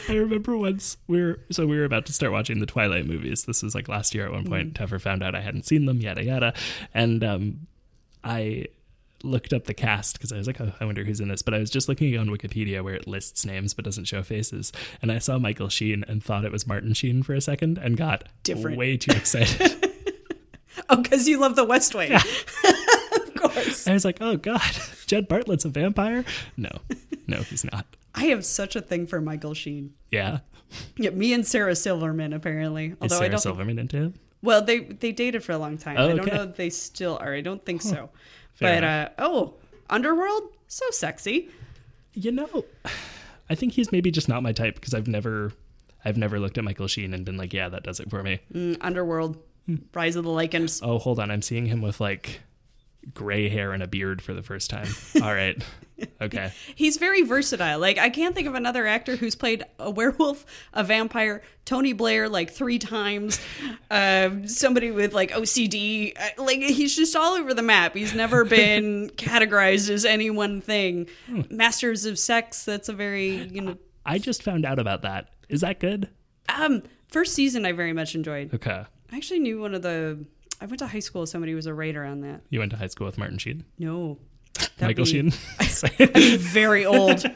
I 0.10 0.14
remember 0.14 0.58
once 0.58 0.98
we 1.08 1.22
were 1.22 1.40
so 1.52 1.66
we 1.66 1.78
were 1.78 1.86
about 1.86 2.06
to 2.08 2.14
start 2.14 2.34
watching 2.34 2.60
the 2.60 2.66
Twilight 2.66 3.06
movies. 3.06 3.46
This 3.46 3.64
was 3.64 3.74
like 3.74 3.88
last 3.88 4.14
year 4.14 4.26
at 4.26 4.34
one 4.34 4.46
point. 4.46 4.74
Teffer 4.74 5.00
found 5.00 5.24
out 5.24 5.36
I 5.36 5.40
hadn't 5.40 5.66
seen 5.66 5.86
them, 5.86 6.02
yada 6.02 6.22
yada, 6.22 6.54
and 6.94 7.24
um, 7.24 7.68
I 8.26 8.66
looked 9.24 9.54
up 9.54 9.66
the 9.66 9.74
cast 9.74 10.14
because 10.18 10.32
I 10.32 10.38
was 10.38 10.48
like, 10.48 10.60
oh, 10.62 10.72
I 10.80 10.86
wonder 10.86 11.04
who's 11.04 11.20
in 11.20 11.28
this. 11.28 11.42
But 11.42 11.54
I 11.54 11.60
was 11.60 11.70
just 11.70 11.88
looking 11.90 12.18
on 12.18 12.28
Wikipedia 12.28 12.84
where 12.84 12.94
it 12.96 13.08
lists 13.08 13.46
names 13.46 13.74
but 13.74 13.86
doesn't 13.86 14.06
show 14.06 14.24
faces, 14.24 14.72
and 15.02 15.12
I 15.12 15.20
saw 15.20 15.38
Michael 15.40 15.70
Sheen 15.70 16.04
and 16.08 16.24
thought 16.24 16.46
it 16.46 16.52
was 16.52 16.68
Martin 16.68 16.94
Sheen 16.94 17.24
for 17.24 17.34
a 17.34 17.42
second 17.42 17.78
and 17.78 17.98
got 17.98 18.26
Different. 18.44 18.78
way 18.78 18.98
too 18.98 19.12
excited. 19.12 19.84
Oh, 20.90 20.98
because 21.02 21.28
you 21.28 21.40
love 21.40 21.56
the 21.56 21.66
West 21.66 21.96
Wing. 21.96 22.14
of 22.14 23.34
course. 23.36 23.88
I 23.88 23.94
was 23.94 24.06
like, 24.06 24.20
oh 24.22 24.38
god, 24.38 24.62
Jed 25.08 25.28
Bartlet's 25.28 25.66
a 25.66 25.70
vampire? 25.70 26.24
No, 26.56 26.70
no, 27.26 27.38
he's 27.42 27.64
not. 27.64 27.86
I 28.14 28.26
have 28.26 28.46
such 28.46 28.76
a 28.76 28.82
thing 28.82 29.08
for 29.08 29.20
Michael 29.20 29.56
Sheen. 29.56 29.94
Yeah. 30.12 30.40
Yeah, 30.96 31.10
me 31.10 31.34
and 31.34 31.46
Sarah 31.46 31.76
Silverman 31.76 32.32
apparently. 32.32 32.90
Is 32.90 32.96
Although 33.02 33.16
I 33.16 33.20
Sarah 33.20 33.30
don't. 33.32 33.40
Silverman 33.40 33.80
into 33.80 33.98
him? 33.98 34.14
Well, 34.44 34.62
they 34.62 34.80
they 34.82 35.12
dated 35.12 35.44
for 35.44 35.54
a 35.54 35.58
long 35.58 35.78
time. 35.80 35.96
Oh, 35.98 36.10
I 36.10 36.14
don't 36.14 36.28
know 36.28 36.44
if 36.44 36.56
they 36.58 36.70
still 36.70 37.18
are. 37.20 37.34
I 37.34 37.42
don't 37.42 37.66
think 37.66 37.82
so. 37.82 38.12
Fair 38.58 38.82
but 38.82 38.84
uh, 38.84 39.10
oh, 39.20 39.54
Underworld, 39.90 40.44
so 40.68 40.86
sexy. 40.92 41.50
You 42.14 42.32
know, 42.32 42.66
I 43.50 43.56
think 43.56 43.74
he's 43.74 43.92
maybe 43.92 44.10
just 44.12 44.28
not 44.28 44.42
my 44.42 44.52
type 44.52 44.76
because 44.76 44.94
I've 44.94 45.08
never, 45.08 45.54
I've 46.04 46.18
never 46.18 46.40
looked 46.40 46.58
at 46.58 46.64
Michael 46.64 46.88
Sheen 46.88 47.14
and 47.14 47.24
been 47.24 47.38
like, 47.38 47.54
yeah, 47.54 47.70
that 47.70 47.84
does 47.84 48.00
it 48.00 48.10
for 48.10 48.24
me. 48.24 48.40
Mm, 48.54 48.78
Underworld, 48.82 49.38
Rise 49.94 50.16
of 50.16 50.24
the 50.24 50.32
Lycans. 50.32 50.82
Oh, 50.84 50.98
hold 50.98 51.20
on, 51.20 51.30
I'm 51.30 51.44
seeing 51.44 51.68
him 51.68 51.82
with 51.82 52.02
like 52.02 52.42
gray 53.14 53.50
hair 53.50 53.72
and 53.74 53.82
a 53.84 53.88
beard 53.88 54.22
for 54.22 54.34
the 54.34 54.44
first 54.44 54.70
time. 54.70 54.88
All 55.22 55.34
right, 55.34 55.62
okay. 56.22 56.52
He's 56.76 56.98
very 56.98 57.22
versatile. 57.24 57.80
Like 57.80 57.98
I 57.98 58.10
can't 58.10 58.36
think 58.36 58.48
of 58.48 58.56
another 58.56 58.86
actor 58.88 59.16
who's 59.16 59.36
played 59.36 59.64
a 59.80 59.90
werewolf, 59.90 60.46
a 60.74 60.84
vampire, 60.84 61.42
Tony 61.66 61.94
Blair 61.94 62.30
like 62.30 62.52
three 62.52 62.80
times, 62.80 63.40
uh, 63.92 64.30
somebody 64.46 64.92
with 64.92 65.14
like 65.14 65.32
OCD. 65.32 66.14
Uh, 66.18 66.44
Like 66.44 66.60
he's 66.60 66.96
just 66.96 67.16
all 67.16 67.34
over 67.36 67.54
the 67.54 67.62
map. 67.64 67.96
He's 67.96 68.14
never 68.14 68.44
been 68.60 69.10
categorized 69.12 69.90
as 69.90 70.06
any 70.06 70.30
one 70.30 70.62
thing. 70.62 71.08
Masters 71.50 72.06
of 72.06 72.18
Sex. 72.20 72.66
That's 72.66 72.90
a 72.90 72.94
very 72.94 73.36
you 73.48 73.62
know. 73.62 73.78
I 74.06 74.18
just 74.20 74.44
found 74.44 74.66
out 74.66 74.80
about 74.80 75.02
that. 75.02 75.30
Is 75.50 75.62
that 75.62 75.80
good? 75.80 76.10
Um, 76.50 76.84
first 77.10 77.34
season 77.34 77.66
I 77.66 77.72
very 77.74 77.94
much 77.94 78.16
enjoyed. 78.16 78.54
Okay. 78.54 78.84
I 79.12 79.16
actually 79.16 79.40
knew 79.40 79.60
one 79.62 79.74
of 79.74 79.82
the. 79.82 80.26
I 80.62 80.66
went 80.66 80.80
to 80.80 80.88
high 80.88 81.00
school. 81.00 81.22
with 81.22 81.30
Somebody 81.30 81.52
who 81.52 81.56
was 81.58 81.66
a 81.68 81.74
writer 81.74 82.04
on 82.04 82.22
that. 82.22 82.42
You 82.50 82.60
went 82.60 82.72
to 82.72 82.78
high 82.78 82.88
school 82.88 83.06
with 83.08 83.18
Martin 83.18 83.38
Sheen, 83.38 83.64
No, 83.78 84.18
That'd 84.56 84.82
Michael 84.82 85.06
be- 85.06 85.12
Sheen, 85.12 85.34
I'd 86.00 86.14
be 86.14 86.38
very 86.38 86.86
old. 86.86 87.24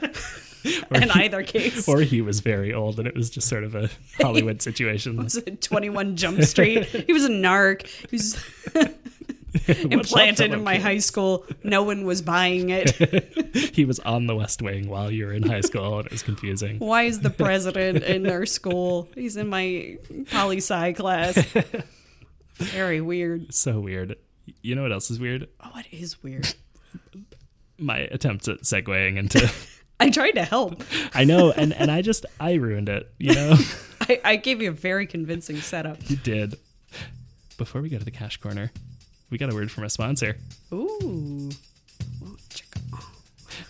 in 0.63 1.09
either 1.11 1.41
case. 1.43 1.87
or 1.89 2.01
he 2.01 2.21
was 2.21 2.39
very 2.39 2.71
old 2.71 2.99
and 2.99 3.07
it 3.07 3.15
was 3.15 3.31
just 3.31 3.47
sort 3.47 3.63
of 3.63 3.73
a 3.73 3.89
Hollywood 4.19 4.61
situation. 4.61 5.17
was 5.17 5.37
it 5.37 5.59
21 5.61 6.15
Jump 6.17 6.41
Street? 6.43 6.85
He 6.85 7.13
was 7.13 7.25
a 7.25 7.29
narc. 7.29 7.87
He 8.09 8.15
was 8.17 8.37
implanted 9.91 10.53
in 10.53 10.63
my 10.63 10.73
kids? 10.73 10.83
high 10.83 10.97
school. 10.99 11.45
No 11.63 11.81
one 11.83 12.05
was 12.05 12.21
buying 12.21 12.69
it. 12.69 12.91
He 13.73 13.85
was 13.85 13.99
on 14.01 14.27
the 14.27 14.35
West 14.35 14.61
Wing 14.61 14.87
while 14.87 15.09
you 15.11 15.25
were 15.25 15.33
in 15.33 15.43
high 15.43 15.61
school, 15.61 15.97
and 15.97 16.05
it 16.05 16.11
was 16.11 16.21
confusing. 16.23 16.77
Why 16.79 17.03
is 17.03 17.19
the 17.21 17.29
president 17.31 18.03
in 18.03 18.29
our 18.29 18.45
school? 18.45 19.09
He's 19.15 19.37
in 19.37 19.47
my 19.47 19.97
poli 20.31 20.57
sci 20.57 20.93
class. 20.93 21.37
Very 22.55 23.01
weird. 23.01 23.53
So 23.53 23.79
weird. 23.79 24.15
You 24.61 24.75
know 24.75 24.81
what 24.83 24.91
else 24.91 25.11
is 25.11 25.19
weird? 25.19 25.47
Oh, 25.63 25.71
it 25.77 25.85
is 25.91 26.21
weird. 26.23 26.53
My 27.77 27.99
attempts 27.99 28.47
at 28.47 28.61
segueing 28.61 29.17
into 29.17 29.51
I 29.99 30.09
tried 30.09 30.31
to 30.31 30.43
help. 30.43 30.83
I 31.13 31.23
know, 31.25 31.51
and 31.51 31.73
and 31.73 31.91
I 31.91 32.01
just 32.01 32.25
I 32.39 32.53
ruined 32.53 32.89
it. 32.89 33.11
You 33.19 33.35
know, 33.35 33.55
I, 34.01 34.19
I 34.25 34.35
gave 34.35 34.61
you 34.61 34.69
a 34.69 34.73
very 34.73 35.05
convincing 35.05 35.57
setup. 35.57 35.97
you 36.09 36.15
did. 36.15 36.55
Before 37.57 37.81
we 37.81 37.89
go 37.89 37.99
to 37.99 38.03
the 38.05 38.09
cash 38.11 38.37
corner, 38.37 38.71
we 39.29 39.37
got 39.37 39.51
a 39.51 39.53
word 39.53 39.69
from 39.71 39.83
a 39.83 39.89
sponsor. 39.89 40.37
Ooh. 40.73 41.51
Oh. 42.23 42.37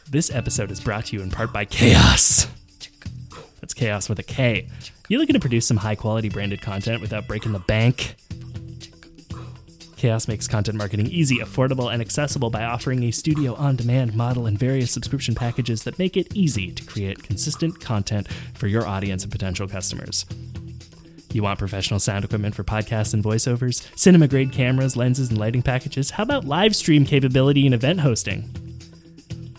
This 0.10 0.34
episode 0.34 0.72
is 0.72 0.80
brought 0.80 1.06
to 1.08 1.18
you 1.18 1.22
in 1.22 1.32
part 1.32 1.52
by 1.54 1.66
Chaos. 1.66 2.48
That's 3.60 3.74
Chaos 3.74 4.08
with 4.10 4.20
a 4.20 4.24
K. 4.24 4.68
You 5.10 5.20
looking 5.20 5.34
to 5.34 5.40
produce 5.40 5.68
some 5.68 5.78
high 5.78 5.96
quality 5.96 6.30
branded 6.30 6.62
content 6.62 7.02
without 7.02 7.28
breaking 7.28 7.52
the 7.52 7.60
bank? 7.60 8.16
Chaos 10.01 10.27
makes 10.27 10.48
content 10.48 10.79
marketing 10.79 11.05
easy, 11.12 11.38
affordable, 11.38 11.93
and 11.93 12.01
accessible 12.01 12.50
by 12.50 12.63
offering 12.63 13.03
a 13.03 13.12
studio 13.12 13.53
on 13.53 13.75
demand 13.75 14.15
model 14.15 14.48
and 14.48 14.58
various 14.58 14.89
subscription 14.89 15.36
packages 15.36 15.84
that 15.84 16.00
make 16.00 16.17
it 16.17 16.36
easy 16.36 16.72
to 16.72 16.84
create 16.86 17.22
consistent 17.22 17.79
content 17.79 18.27
for 18.55 18.65
your 18.65 18.88
audience 18.88 19.22
and 19.22 19.31
potential 19.31 19.67
customers. 19.67 20.25
You 21.31 21.43
want 21.43 21.60
professional 21.60 22.00
sound 22.00 22.25
equipment 22.25 22.55
for 22.55 22.63
podcasts 22.63 23.13
and 23.13 23.24
voiceovers, 23.24 23.88
cinema 23.96 24.27
grade 24.27 24.51
cameras, 24.51 24.98
lenses, 24.98 25.29
and 25.29 25.38
lighting 25.38 25.62
packages? 25.62 26.10
How 26.10 26.24
about 26.24 26.46
live 26.46 26.75
stream 26.75 27.05
capability 27.05 27.67
and 27.67 27.75
event 27.75 28.00
hosting? 28.00 28.50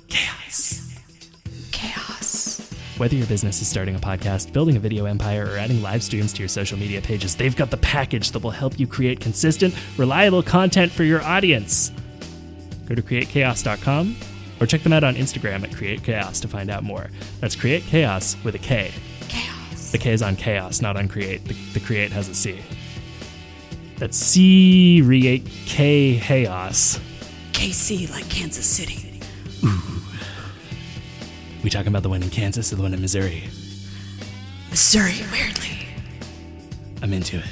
Chaos. 0.08 0.81
Whether 2.98 3.16
your 3.16 3.26
business 3.26 3.62
is 3.62 3.68
starting 3.68 3.94
a 3.94 3.98
podcast, 3.98 4.52
building 4.52 4.76
a 4.76 4.78
video 4.78 5.06
empire, 5.06 5.46
or 5.50 5.56
adding 5.56 5.80
live 5.80 6.02
streams 6.02 6.30
to 6.34 6.40
your 6.40 6.48
social 6.48 6.78
media 6.78 7.00
pages, 7.00 7.34
they've 7.34 7.56
got 7.56 7.70
the 7.70 7.78
package 7.78 8.32
that 8.32 8.40
will 8.40 8.50
help 8.50 8.78
you 8.78 8.86
create 8.86 9.18
consistent, 9.18 9.74
reliable 9.96 10.42
content 10.42 10.92
for 10.92 11.02
your 11.02 11.22
audience. 11.22 11.90
Go 12.86 12.94
to 12.94 13.00
createchaos.com 13.00 14.14
or 14.60 14.66
check 14.66 14.82
them 14.82 14.92
out 14.92 15.04
on 15.04 15.14
Instagram 15.14 15.62
at 15.64 15.70
createchaos 15.70 16.42
to 16.42 16.48
find 16.48 16.70
out 16.70 16.84
more. 16.84 17.08
That's 17.40 17.56
create 17.56 17.82
chaos 17.84 18.36
with 18.44 18.54
a 18.56 18.58
K. 18.58 18.92
Chaos. 19.28 19.90
The 19.90 19.98
K 19.98 20.12
is 20.12 20.20
on 20.20 20.36
chaos, 20.36 20.82
not 20.82 20.98
on 20.98 21.08
create. 21.08 21.44
The, 21.46 21.54
the 21.72 21.80
create 21.80 22.12
has 22.12 22.28
a 22.28 22.34
C. 22.34 22.60
That's 23.96 24.18
C 24.18 25.00
create 25.02 25.46
K 25.64 26.20
chaos. 26.22 27.00
KC 27.52 28.10
like 28.10 28.28
Kansas 28.28 28.66
City. 28.66 29.20
We 31.62 31.70
talking 31.70 31.88
about 31.88 32.02
the 32.02 32.08
one 32.08 32.22
in 32.24 32.30
Kansas 32.30 32.72
or 32.72 32.76
the 32.76 32.82
one 32.82 32.92
in 32.92 33.00
Missouri? 33.00 33.44
Missouri, 34.70 35.14
weirdly. 35.30 35.86
I'm 37.00 37.12
into 37.12 37.38
it. 37.38 37.44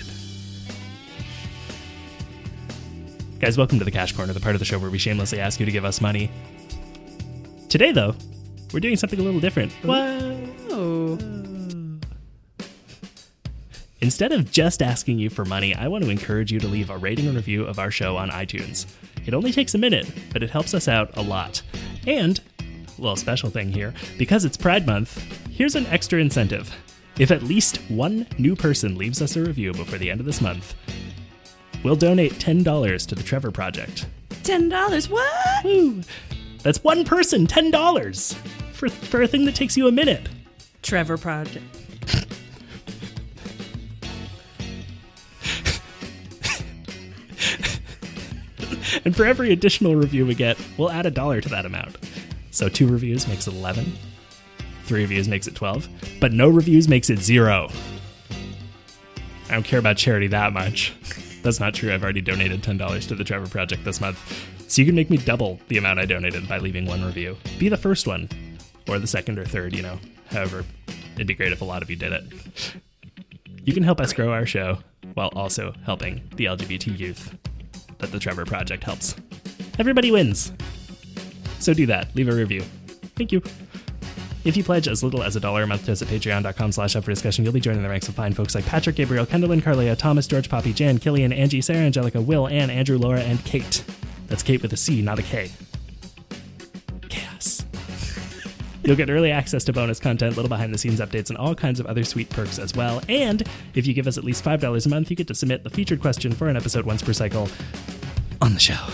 Guys, 3.39 3.57
welcome 3.57 3.79
to 3.79 3.85
the 3.85 3.91
Cash 3.93 4.13
Corner, 4.13 4.33
the 4.33 4.41
part 4.41 4.57
of 4.57 4.59
the 4.59 4.65
show 4.65 4.81
where 4.81 4.91
we 4.91 4.99
shamelessly 4.99 5.39
ask 5.39 5.61
you 5.61 5.67
to 5.67 5.71
give 5.73 5.85
us 5.85 6.01
money. 6.01 6.29
Today, 7.69 7.93
though, 7.93 8.17
we're 8.73 8.81
doing 8.81 8.97
something 8.97 9.21
a 9.21 9.23
little 9.23 9.41
different. 9.41 9.73
Oh. 9.85 11.17
Instead 14.01 14.33
of 14.33 14.51
just 14.51 14.83
asking 14.83 15.21
you 15.21 15.31
for 15.31 15.45
money, 15.45 15.73
I 15.75 15.87
want 15.87 16.03
to 16.03 16.11
encourage 16.11 16.51
you 16.51 16.59
to 16.59 16.67
leave 16.67 16.91
a 16.91 16.99
rating 16.99 17.29
and 17.29 17.37
review 17.37 17.65
of 17.65 17.79
our 17.79 17.93
show 17.93 18.17
on 18.17 18.31
iTunes. 18.31 18.87
It 19.25 19.35
only 19.35 19.53
takes 19.53 19.75
a 19.75 19.79
minute, 19.79 20.11
but 20.33 20.43
it 20.43 20.51
helps 20.51 20.75
us 20.75 20.89
out 20.89 21.17
a 21.17 21.23
lot. 21.23 21.63
And, 22.07 22.41
a 22.50 22.50
little 23.01 23.17
special 23.17 23.51
thing 23.51 23.73
here, 23.73 23.95
because 24.19 24.45
it's 24.45 24.57
Pride 24.57 24.87
Month, 24.87 25.19
here's 25.51 25.75
an 25.75 25.87
extra 25.87 26.21
incentive. 26.21 26.75
If 27.19 27.31
at 27.31 27.43
least 27.43 27.79
one 27.89 28.27
new 28.39 28.55
person 28.57 28.97
leaves 28.97 29.21
us 29.21 29.37
a 29.37 29.43
review 29.43 29.73
before 29.73 29.99
the 29.99 30.11
end 30.11 30.21
of 30.21 30.27
this 30.27 30.41
month, 30.41 30.75
we'll 31.83 31.97
donate 31.97 32.33
$10 32.35 33.07
to 33.07 33.15
the 33.15 33.23
Trevor 33.23 33.51
Project. 33.51 34.07
Ten 34.43 34.69
dollars. 34.69 35.09
What? 35.09 35.65
Woo! 35.65 36.03
That's 36.63 36.83
one 36.83 37.05
person, 37.05 37.47
$10 37.47 38.35
for, 38.73 38.89
for 38.89 39.23
a 39.23 39.29
thing 39.29 39.45
that 39.45 39.55
takes 39.55 39.77
you 39.77 39.87
a 39.89 39.93
minute. 39.93 40.29
Trevor 40.83 41.19
Project. 41.19 41.65
And 49.05 49.17
for 49.17 49.25
every 49.25 49.53
additional 49.53 49.97
review 49.97 50.27
we 50.27 50.35
get, 50.35 50.59
we'll 50.77 50.91
add 50.91 51.07
a 51.07 51.11
dollar 51.11 51.41
to 51.41 51.49
that 51.51 51.65
amount. 51.65 51.97
So 52.51 52.69
two 52.69 52.87
reviews 52.87 53.29
makes 53.29 53.47
it 53.47 53.55
11, 53.55 53.93
three 54.85 55.03
reviews 55.03 55.29
makes 55.29 55.47
it 55.47 55.55
12, 55.55 55.89
but 56.21 56.33
no 56.33 56.49
reviews 56.49 56.89
makes 56.89 57.11
it 57.11 57.19
zero. 57.19 57.69
I 59.49 59.55
don't 59.55 59.65
care 59.65 59.79
about 59.79 59.97
charity 59.97 60.27
that 60.29 60.53
much. 60.53 60.95
That's 61.43 61.59
not 61.61 61.75
true. 61.75 61.93
I've 61.93 62.03
already 62.03 62.21
donated 62.21 62.63
$10 62.63 63.09
to 63.09 63.15
the 63.15 63.25
Trevor 63.25 63.49
Project 63.49 63.85
this 63.85 64.01
month. 64.01 64.19
So 64.69 64.83
you 64.83 64.87
can 64.87 64.95
make 64.95 65.11
me 65.11 65.17
double 65.17 65.59
the 65.69 65.79
amount 65.79 65.99
I 65.99 66.07
donated 66.07 66.49
by 66.49 66.59
leaving 66.59 66.87
one 66.87 67.05
review. 67.05 67.37
Be 67.59 67.69
the 67.69 67.77
first 67.77 68.07
one, 68.07 68.29
or 68.89 68.99
the 68.99 69.07
second 69.07 69.39
or 69.39 69.45
third, 69.45 69.75
you 69.75 69.83
know. 69.83 69.99
However, 70.31 70.65
it'd 71.15 71.27
be 71.27 71.35
great 71.35 71.53
if 71.53 71.61
a 71.61 71.65
lot 71.65 71.83
of 71.83 71.91
you 71.91 71.97
did 71.97 72.13
it. 72.13 72.25
You 73.65 73.73
can 73.73 73.83
help 73.83 74.01
us 74.01 74.13
grow 74.13 74.33
our 74.33 74.47
show 74.47 74.79
while 75.15 75.31
also 75.35 75.73
helping 75.85 76.23
the 76.37 76.45
LGBT 76.45 76.99
youth 76.99 77.37
that 77.99 78.13
the 78.13 78.19
Trevor 78.19 78.45
Project 78.45 78.85
helps. 78.85 79.17
Everybody 79.79 80.11
wins. 80.11 80.53
So 81.61 81.75
do 81.75 81.87
that. 81.87 82.15
Leave 82.17 82.29
a 82.29 82.33
review. 82.35 82.63
Thank 83.17 83.33
you. 83.33 83.43
If 84.43 84.57
you 84.57 84.65
pledge 84.65 84.89
as 84.89 85.05
little 85.05 85.23
as 85.23 85.37
a 85.37 85.41
dollar 85.41 85.63
a 85.63 85.67
month 85.67 85.85
to 85.85 85.93
us 85.93 86.01
at 86.01 86.09
patreon.com 86.09 86.73
slash 86.73 86.97
up 86.97 87.05
for 87.05 87.11
discussion, 87.11 87.45
you'll 87.45 87.53
be 87.53 87.61
joining 87.61 87.83
the 87.83 87.89
ranks 87.91 88.09
of 88.09 88.15
fine 88.15 88.33
folks 88.33 88.55
like 88.55 88.65
Patrick, 88.65 88.97
Gabriel, 88.97 89.27
Kendall, 89.27 89.53
and 89.53 89.63
Carlia, 89.63 89.95
Thomas, 89.97 90.27
George, 90.27 90.49
Poppy, 90.49 90.73
Jan, 90.73 90.99
Killian, 90.99 91.31
Angie, 91.33 91.61
Sarah, 91.61 91.81
Angelica, 91.81 92.23
Will, 92.23 92.49
Ann, 92.49 92.71
Andrew, 92.71 92.97
Laura, 92.97 93.21
and 93.21 93.45
Kate. 93.45 93.85
That's 94.29 94.43
Kate 94.43 94.63
with 94.63 94.73
a 94.73 94.79
C, 94.79 95.03
not 95.03 95.19
a 95.19 95.23
K. 95.23 95.51
Chaos. 97.11 97.67
You'll 98.83 98.97
get 98.97 99.11
early 99.11 99.31
access 99.31 99.63
to 99.65 99.75
bonus 99.75 100.01
content, 100.01 100.37
little 100.37 100.49
behind 100.49 100.73
the 100.73 100.79
scenes 100.79 101.01
updates, 101.01 101.29
and 101.29 101.37
all 101.37 101.55
kinds 101.55 101.79
of 101.79 101.85
other 101.85 102.05
sweet 102.05 102.31
perks 102.31 102.59
as 102.59 102.75
well. 102.75 103.03
And 103.11 103.47
if 103.75 103.87
you 103.87 103.93
give 103.93 104.07
us 104.07 104.17
at 104.17 104.25
least 104.25 104.43
$5 104.43 104.87
a 104.87 104.89
month, 104.89 105.11
you 105.11 105.17
get 105.17 105.29
to 105.29 105.35
submit 105.35 105.65
the 105.65 105.71
featured 105.71 106.01
question 106.01 106.33
for 106.33 106.49
an 106.49 106.57
episode 106.57 106.87
once 106.87 107.03
per 107.03 107.13
cycle 107.13 107.49
on 108.41 108.55
the 108.55 108.61
show. 108.61 108.87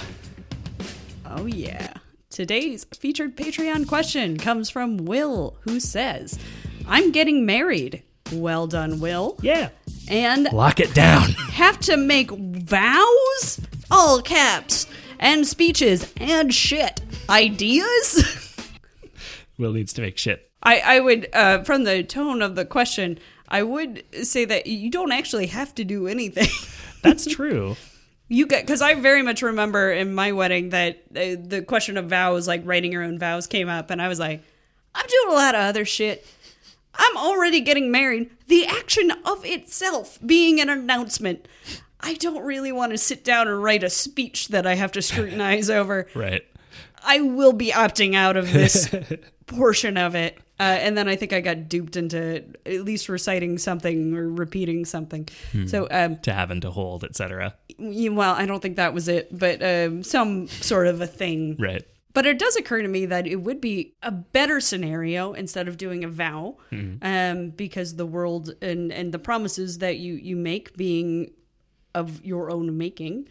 Oh, 1.24 1.46
yeah. 1.46 1.92
Today's 2.36 2.84
featured 2.84 3.34
Patreon 3.34 3.88
question 3.88 4.36
comes 4.36 4.68
from 4.68 4.98
Will, 4.98 5.56
who 5.62 5.80
says, 5.80 6.38
I'm 6.86 7.10
getting 7.10 7.46
married. 7.46 8.02
Well 8.30 8.66
done, 8.66 9.00
Will. 9.00 9.38
Yeah. 9.40 9.70
And 10.06 10.46
Lock 10.52 10.78
it 10.78 10.92
down. 10.92 11.30
have 11.30 11.80
to 11.80 11.96
make 11.96 12.30
vows? 12.30 13.58
All 13.90 14.20
caps. 14.20 14.86
And 15.18 15.46
speeches 15.46 16.12
and 16.18 16.52
shit. 16.52 17.00
Ideas? 17.30 18.54
Will 19.56 19.72
needs 19.72 19.94
to 19.94 20.02
make 20.02 20.18
shit. 20.18 20.50
I, 20.62 20.80
I 20.80 21.00
would, 21.00 21.30
uh, 21.32 21.62
from 21.64 21.84
the 21.84 22.02
tone 22.02 22.42
of 22.42 22.54
the 22.54 22.66
question, 22.66 23.18
I 23.48 23.62
would 23.62 24.04
say 24.26 24.44
that 24.44 24.66
you 24.66 24.90
don't 24.90 25.10
actually 25.10 25.46
have 25.46 25.74
to 25.76 25.84
do 25.84 26.06
anything. 26.06 26.48
That's 27.02 27.24
true. 27.24 27.76
You 28.28 28.46
get 28.46 28.66
because 28.66 28.82
I 28.82 28.94
very 28.94 29.22
much 29.22 29.42
remember 29.42 29.92
in 29.92 30.14
my 30.14 30.32
wedding 30.32 30.70
that 30.70 31.02
uh, 31.14 31.36
the 31.40 31.64
question 31.66 31.96
of 31.96 32.06
vows, 32.06 32.48
like 32.48 32.62
writing 32.64 32.90
your 32.92 33.02
own 33.04 33.18
vows, 33.18 33.46
came 33.46 33.68
up, 33.68 33.90
and 33.90 34.02
I 34.02 34.08
was 34.08 34.18
like, 34.18 34.42
I'm 34.94 35.06
doing 35.06 35.28
a 35.28 35.38
lot 35.38 35.54
of 35.54 35.60
other 35.60 35.84
shit. 35.84 36.26
I'm 36.94 37.16
already 37.16 37.60
getting 37.60 37.90
married. 37.90 38.30
The 38.48 38.66
action 38.66 39.10
of 39.24 39.44
itself 39.44 40.18
being 40.24 40.60
an 40.60 40.68
announcement. 40.68 41.46
I 42.00 42.14
don't 42.14 42.42
really 42.42 42.72
want 42.72 42.92
to 42.92 42.98
sit 42.98 43.24
down 43.24 43.48
and 43.48 43.62
write 43.62 43.82
a 43.82 43.90
speech 43.90 44.48
that 44.48 44.66
I 44.66 44.74
have 44.74 44.92
to 44.92 45.02
scrutinize 45.02 45.70
over. 45.70 46.06
Right. 46.14 46.44
I 47.04 47.20
will 47.20 47.52
be 47.52 47.70
opting 47.70 48.14
out 48.14 48.36
of 48.36 48.52
this 48.52 48.92
portion 49.46 49.96
of 49.96 50.14
it. 50.14 50.38
Uh, 50.58 50.62
and 50.62 50.96
then 50.96 51.06
I 51.06 51.16
think 51.16 51.34
I 51.34 51.42
got 51.42 51.68
duped 51.68 51.96
into 51.96 52.42
at 52.64 52.82
least 52.82 53.10
reciting 53.10 53.58
something 53.58 54.16
or 54.16 54.28
repeating 54.28 54.86
something. 54.86 55.28
So, 55.66 55.86
um, 55.90 56.16
To 56.20 56.32
have 56.32 56.50
and 56.50 56.62
to 56.62 56.70
hold, 56.70 57.04
etc. 57.04 57.54
well, 57.78 58.34
I 58.34 58.46
don't 58.46 58.60
think 58.60 58.76
that 58.76 58.94
was 58.94 59.08
it, 59.08 59.36
but 59.36 59.62
um, 59.62 60.02
some 60.02 60.48
sort 60.48 60.86
of 60.86 61.00
a 61.00 61.06
thing. 61.06 61.56
Right. 61.58 61.82
But 62.14 62.24
it 62.24 62.38
does 62.38 62.56
occur 62.56 62.80
to 62.80 62.88
me 62.88 63.04
that 63.06 63.26
it 63.26 63.36
would 63.36 63.60
be 63.60 63.94
a 64.02 64.10
better 64.10 64.58
scenario 64.60 65.34
instead 65.34 65.68
of 65.68 65.76
doing 65.76 66.02
a 66.02 66.08
vow, 66.08 66.56
um, 67.02 67.50
because 67.50 67.96
the 67.96 68.06
world 68.06 68.54
and, 68.62 68.90
and 68.90 69.12
the 69.12 69.18
promises 69.18 69.78
that 69.78 69.98
you, 69.98 70.14
you 70.14 70.34
make 70.34 70.74
being 70.78 71.32
of 71.94 72.24
your 72.24 72.50
own 72.50 72.78
making, 72.78 73.28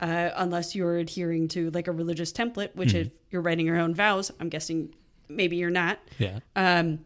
uh, 0.00 0.30
unless 0.36 0.74
you're 0.74 0.96
adhering 0.96 1.48
to 1.48 1.70
like 1.72 1.88
a 1.88 1.92
religious 1.92 2.32
template, 2.32 2.74
which 2.74 2.94
if 2.94 3.12
you're 3.30 3.42
writing 3.42 3.66
your 3.66 3.78
own 3.78 3.94
vows, 3.94 4.30
I'm 4.40 4.48
guessing 4.48 4.94
maybe 5.28 5.56
you're 5.56 5.68
not. 5.68 5.98
Yeah. 6.18 6.38
Um, 6.54 7.00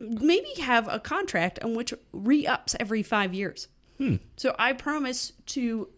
maybe 0.00 0.48
have 0.60 0.88
a 0.88 0.98
contract 0.98 1.60
on 1.62 1.74
which 1.74 1.94
re-ups 2.12 2.74
every 2.80 3.04
five 3.04 3.32
years. 3.32 3.68
So 4.36 4.54
I 4.58 4.72
promise 4.72 5.32
to 5.46 5.88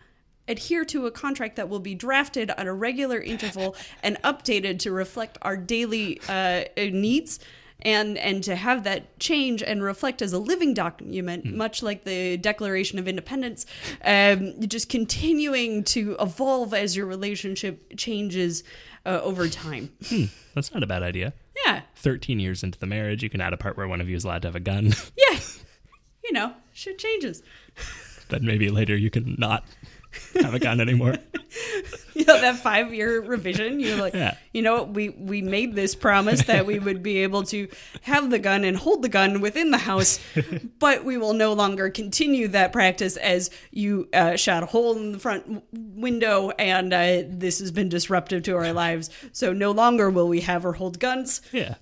adhere 0.46 0.84
to 0.86 1.06
a 1.06 1.10
contract 1.10 1.56
that 1.56 1.68
will 1.68 1.80
be 1.80 1.94
drafted 1.94 2.50
on 2.50 2.66
a 2.66 2.72
regular 2.72 3.20
interval 3.20 3.76
and 4.02 4.20
updated 4.22 4.78
to 4.80 4.90
reflect 4.90 5.36
our 5.42 5.56
daily 5.56 6.20
uh, 6.28 6.64
needs 6.76 7.40
and 7.82 8.18
and 8.18 8.42
to 8.42 8.56
have 8.56 8.82
that 8.82 9.20
change 9.20 9.62
and 9.62 9.84
reflect 9.84 10.20
as 10.20 10.32
a 10.32 10.38
living 10.38 10.74
document 10.74 11.44
much 11.44 11.80
like 11.80 12.02
the 12.02 12.36
declaration 12.36 12.98
of 12.98 13.06
independence 13.06 13.66
um, 14.04 14.60
just 14.66 14.88
continuing 14.88 15.84
to 15.84 16.16
evolve 16.18 16.74
as 16.74 16.96
your 16.96 17.06
relationship 17.06 17.96
changes 17.96 18.64
uh, 19.06 19.20
over 19.22 19.48
time 19.48 19.90
That's 20.58 20.74
not 20.74 20.82
a 20.82 20.88
bad 20.88 21.04
idea. 21.04 21.34
Yeah. 21.64 21.82
13 21.94 22.40
years 22.40 22.64
into 22.64 22.80
the 22.80 22.86
marriage, 22.86 23.22
you 23.22 23.30
can 23.30 23.40
add 23.40 23.52
a 23.52 23.56
part 23.56 23.76
where 23.76 23.86
one 23.86 24.00
of 24.00 24.08
you 24.08 24.16
is 24.16 24.24
allowed 24.24 24.42
to 24.42 24.48
have 24.48 24.56
a 24.56 24.60
gun. 24.60 24.92
Yeah. 25.16 25.38
You 26.24 26.32
know, 26.32 26.52
shit 26.72 26.98
changes. 26.98 27.42
then 28.28 28.44
maybe 28.44 28.68
later 28.70 28.96
you 28.96 29.10
can 29.10 29.36
not 29.38 29.64
have 30.42 30.54
a 30.54 30.58
gun 30.58 30.80
anymore. 30.80 31.14
you 32.14 32.24
know 32.24 32.40
that 32.40 32.56
five 32.56 32.92
year 32.92 33.20
revision 33.22 33.78
you're 33.78 33.96
like 33.96 34.12
Yeah. 34.14 34.36
you 34.52 34.62
know 34.62 34.82
we 34.82 35.10
we 35.10 35.40
made 35.42 35.74
this 35.74 35.94
promise 35.94 36.42
that 36.44 36.66
we 36.66 36.78
would 36.78 37.02
be 37.02 37.18
able 37.18 37.42
to 37.44 37.68
have 38.02 38.30
the 38.30 38.38
gun 38.38 38.64
and 38.64 38.76
hold 38.76 39.02
the 39.02 39.08
gun 39.08 39.40
within 39.40 39.70
the 39.70 39.78
house 39.78 40.18
but 40.78 41.04
we 41.04 41.16
will 41.18 41.34
no 41.34 41.52
longer 41.52 41.88
continue 41.90 42.48
that 42.48 42.72
practice 42.72 43.16
as 43.18 43.50
you 43.70 44.08
uh, 44.12 44.34
shot 44.36 44.62
a 44.62 44.66
hole 44.66 44.96
in 44.96 45.12
the 45.12 45.18
front 45.18 45.62
window 45.72 46.50
and 46.58 46.92
uh, 46.92 47.22
this 47.28 47.60
has 47.60 47.70
been 47.70 47.88
disruptive 47.88 48.42
to 48.42 48.56
our 48.56 48.72
lives 48.72 49.10
so 49.32 49.52
no 49.52 49.70
longer 49.70 50.10
will 50.10 50.28
we 50.28 50.40
have 50.40 50.64
or 50.66 50.72
hold 50.74 50.98
guns 50.98 51.40
Yeah. 51.52 51.74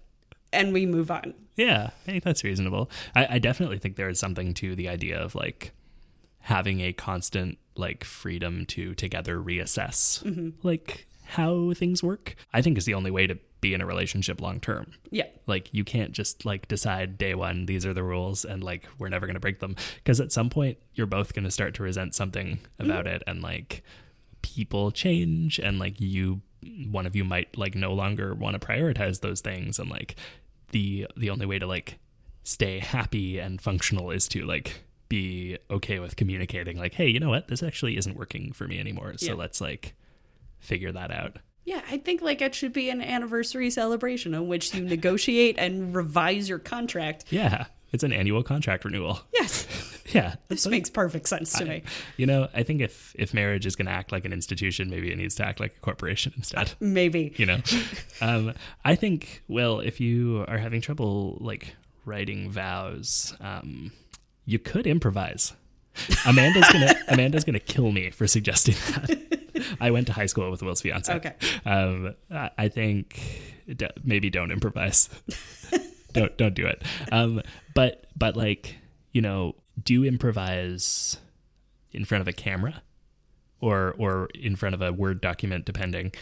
and 0.53 0.73
we 0.73 0.85
move 0.85 1.11
on 1.11 1.33
Yeah, 1.57 1.91
I 2.07 2.11
think 2.11 2.25
that's 2.25 2.45
reasonable. 2.45 2.91
I, 3.15 3.27
I 3.31 3.39
definitely 3.39 3.79
think 3.79 3.97
there 3.97 4.09
is 4.09 4.21
something 4.21 4.55
to 4.55 4.77
the 4.77 4.89
idea 4.89 5.19
of 5.19 5.35
like 5.35 5.73
having 6.41 6.81
a 6.81 6.93
constant 6.93 7.59
like 7.75 8.05
freedom 8.05 8.65
to 8.67 8.95
together 8.95 9.39
reassess 9.39 10.23
mm-hmm. 10.23 10.51
like 10.63 11.07
how 11.25 11.73
things 11.75 12.03
work. 12.03 12.37
I 12.53 12.63
think 12.63 12.79
is 12.79 12.85
the 12.85 12.95
only 12.95 13.11
way 13.11 13.27
to 13.27 13.39
be 13.61 13.75
in 13.75 13.81
a 13.81 13.87
relationship 13.87 14.41
long 14.41 14.61
term. 14.61 14.93
yeah 15.11 15.27
Like 15.47 15.73
you 15.73 15.83
can't 15.83 16.13
just 16.13 16.45
like 16.45 16.69
decide 16.69 17.19
day 17.19 17.35
one 17.35 17.67
these 17.67 17.85
are 17.85 17.95
the 17.95 18.03
rules 18.03 18.45
and 18.45 18.63
like 18.63 18.87
we're 18.99 19.09
never 19.09 19.27
going 19.27 19.35
to 19.35 19.41
break 19.41 19.61
them 19.61 19.77
because 19.97 20.21
at 20.21 20.31
some 20.31 20.51
point 20.51 20.79
you're 20.95 21.07
both 21.07 21.35
going 21.35 21.45
to 21.45 21.51
start 21.51 21.75
to 21.75 21.83
resent 21.83 22.15
something 22.15 22.61
about 22.79 23.07
mm-hmm. 23.07 23.17
it 23.17 23.23
and 23.27 23.43
like 23.43 23.83
people 24.43 24.91
change 24.91 25.59
and 25.59 25.79
like 25.79 26.01
you 26.01 26.43
one 26.89 27.07
of 27.07 27.17
you 27.17 27.25
might 27.25 27.57
like 27.57 27.75
no 27.75 27.93
longer 27.93 28.35
want 28.35 28.61
to 28.61 28.65
prioritize 28.65 29.21
those 29.21 29.41
things 29.41 29.79
and 29.79 29.91
like 29.91 30.17
the 30.73 31.07
the 31.17 31.31
only 31.31 31.47
way 31.47 31.59
to 31.59 31.67
like 31.67 31.99
stay 32.45 32.79
happy 32.79 33.39
and 33.39 33.61
functional 33.61 34.11
is 34.11 34.29
to 34.29 34.45
like 34.45 34.83
be 35.09 35.57
okay 35.71 35.99
with 36.01 36.17
communicating 36.17 36.77
like 36.79 36.95
hey 36.95 37.07
you 37.09 37.21
know 37.21 37.29
what? 37.31 37.49
This 37.49 37.63
actually 37.63 37.97
isn't 37.97 38.17
working 38.17 38.53
for 38.53 38.67
me 38.67 38.79
anymore. 38.79 39.15
So 39.19 39.27
Yeah. 39.27 39.35
let's 39.35 39.61
like 39.61 39.95
figure 40.59 40.93
that 40.93 41.11
out. 41.11 41.37
Yeah 41.65 41.81
i 41.91 41.99
think 41.99 42.23
like 42.23 42.41
it 42.41 42.55
should 42.55 42.73
be 42.73 42.91
an 42.91 43.01
anniversary 43.03 43.71
celebration 43.71 44.35
in 44.35 44.47
which 44.47 44.73
you 44.75 44.83
negotiate 44.83 45.57
and 45.59 45.95
revise 45.97 46.49
your 46.49 46.61
contract 46.61 47.25
yeah 47.31 47.67
it's 47.97 48.05
an 48.05 48.13
annual 48.13 48.43
contract 48.43 48.85
renewal 48.85 49.21
yes 49.33 49.67
yeah 50.15 50.35
this 50.49 50.67
makes 50.67 50.91
perfect 50.91 51.27
sense 51.29 51.53
to 51.59 51.65
me 51.65 51.83
You 52.19 52.27
know, 52.27 52.49
I 52.55 52.63
think 52.63 52.81
if 52.83 53.15
if 53.19 53.33
marriage 53.33 53.65
is 53.67 53.75
going 53.75 53.87
to 53.87 53.93
act 53.93 54.13
like 54.13 54.25
an 54.27 54.33
institution, 54.33 54.91
maybe 54.91 55.11
it 55.11 55.17
needs 55.17 55.35
to 55.37 55.45
act 55.45 55.61
like 55.61 55.75
a 55.77 55.81
corporation 55.81 56.33
instead. 56.37 56.73
maybe 56.79 57.33
You 57.37 57.47
know, 57.47 57.59
um, 58.21 58.53
I 58.85 58.95
think. 58.97 59.43
Well, 59.49 59.81
if 59.81 59.99
you 59.99 60.45
are 60.47 60.59
having 60.59 60.81
trouble 60.83 61.39
like 61.41 61.75
writing 62.05 62.51
vows, 62.51 63.35
um, 63.41 63.93
you 64.45 64.59
could 64.59 64.87
improvise. 64.87 65.55
Amanda's 66.27 66.69
gonna 66.71 66.95
Amanda's 67.09 67.45
gonna 67.45 67.59
kill 67.75 67.91
me 67.93 68.11
for 68.11 68.27
suggesting 68.27 68.75
that. 68.93 69.77
I 69.81 69.91
went 69.91 70.07
to 70.09 70.13
high 70.13 70.27
school 70.27 70.51
with 70.51 70.63
Will's 70.63 70.83
fiance. 70.83 71.13
Okay. 71.13 71.35
Um, 71.65 72.15
I 72.31 72.51
I 72.59 72.69
think 72.69 73.19
maybe 74.05 74.31
don't 74.31 74.51
improvise. 74.53 75.09
Don't 76.17 76.37
don't 76.37 76.55
do 76.55 76.67
it. 76.67 76.83
Um, 77.13 77.43
but 77.75 78.07
but 78.17 78.37
like 78.37 78.77
you 79.13 79.23
know, 79.23 79.55
do 79.83 80.05
improvise 80.05 81.19
in 81.93 82.05
front 82.05 82.23
of 82.23 82.29
a 82.29 82.33
camera, 82.33 82.83
or 83.61 83.95
or 83.99 84.29
in 84.35 84.57
front 84.57 84.75
of 84.75 84.83
a 84.83 84.93
Word 84.93 85.21
document, 85.21 85.65
depending, 85.65 86.13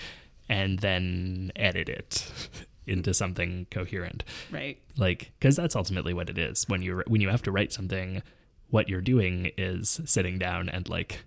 and 0.48 0.78
then 0.80 1.52
edit 1.56 1.88
it 1.88 2.30
into 2.86 3.14
something 3.14 3.66
coherent 3.70 4.22
right 4.50 4.78
like 4.98 5.32
because 5.38 5.56
that's 5.56 5.74
ultimately 5.74 6.12
what 6.12 6.28
it 6.28 6.36
is 6.36 6.68
when 6.68 6.82
you 6.82 7.02
when 7.06 7.22
you 7.22 7.30
have 7.30 7.40
to 7.40 7.50
write 7.50 7.72
something 7.72 8.22
what 8.68 8.90
you're 8.90 9.00
doing 9.00 9.50
is 9.56 10.02
sitting 10.04 10.38
down 10.38 10.68
and 10.68 10.86
like 10.90 11.24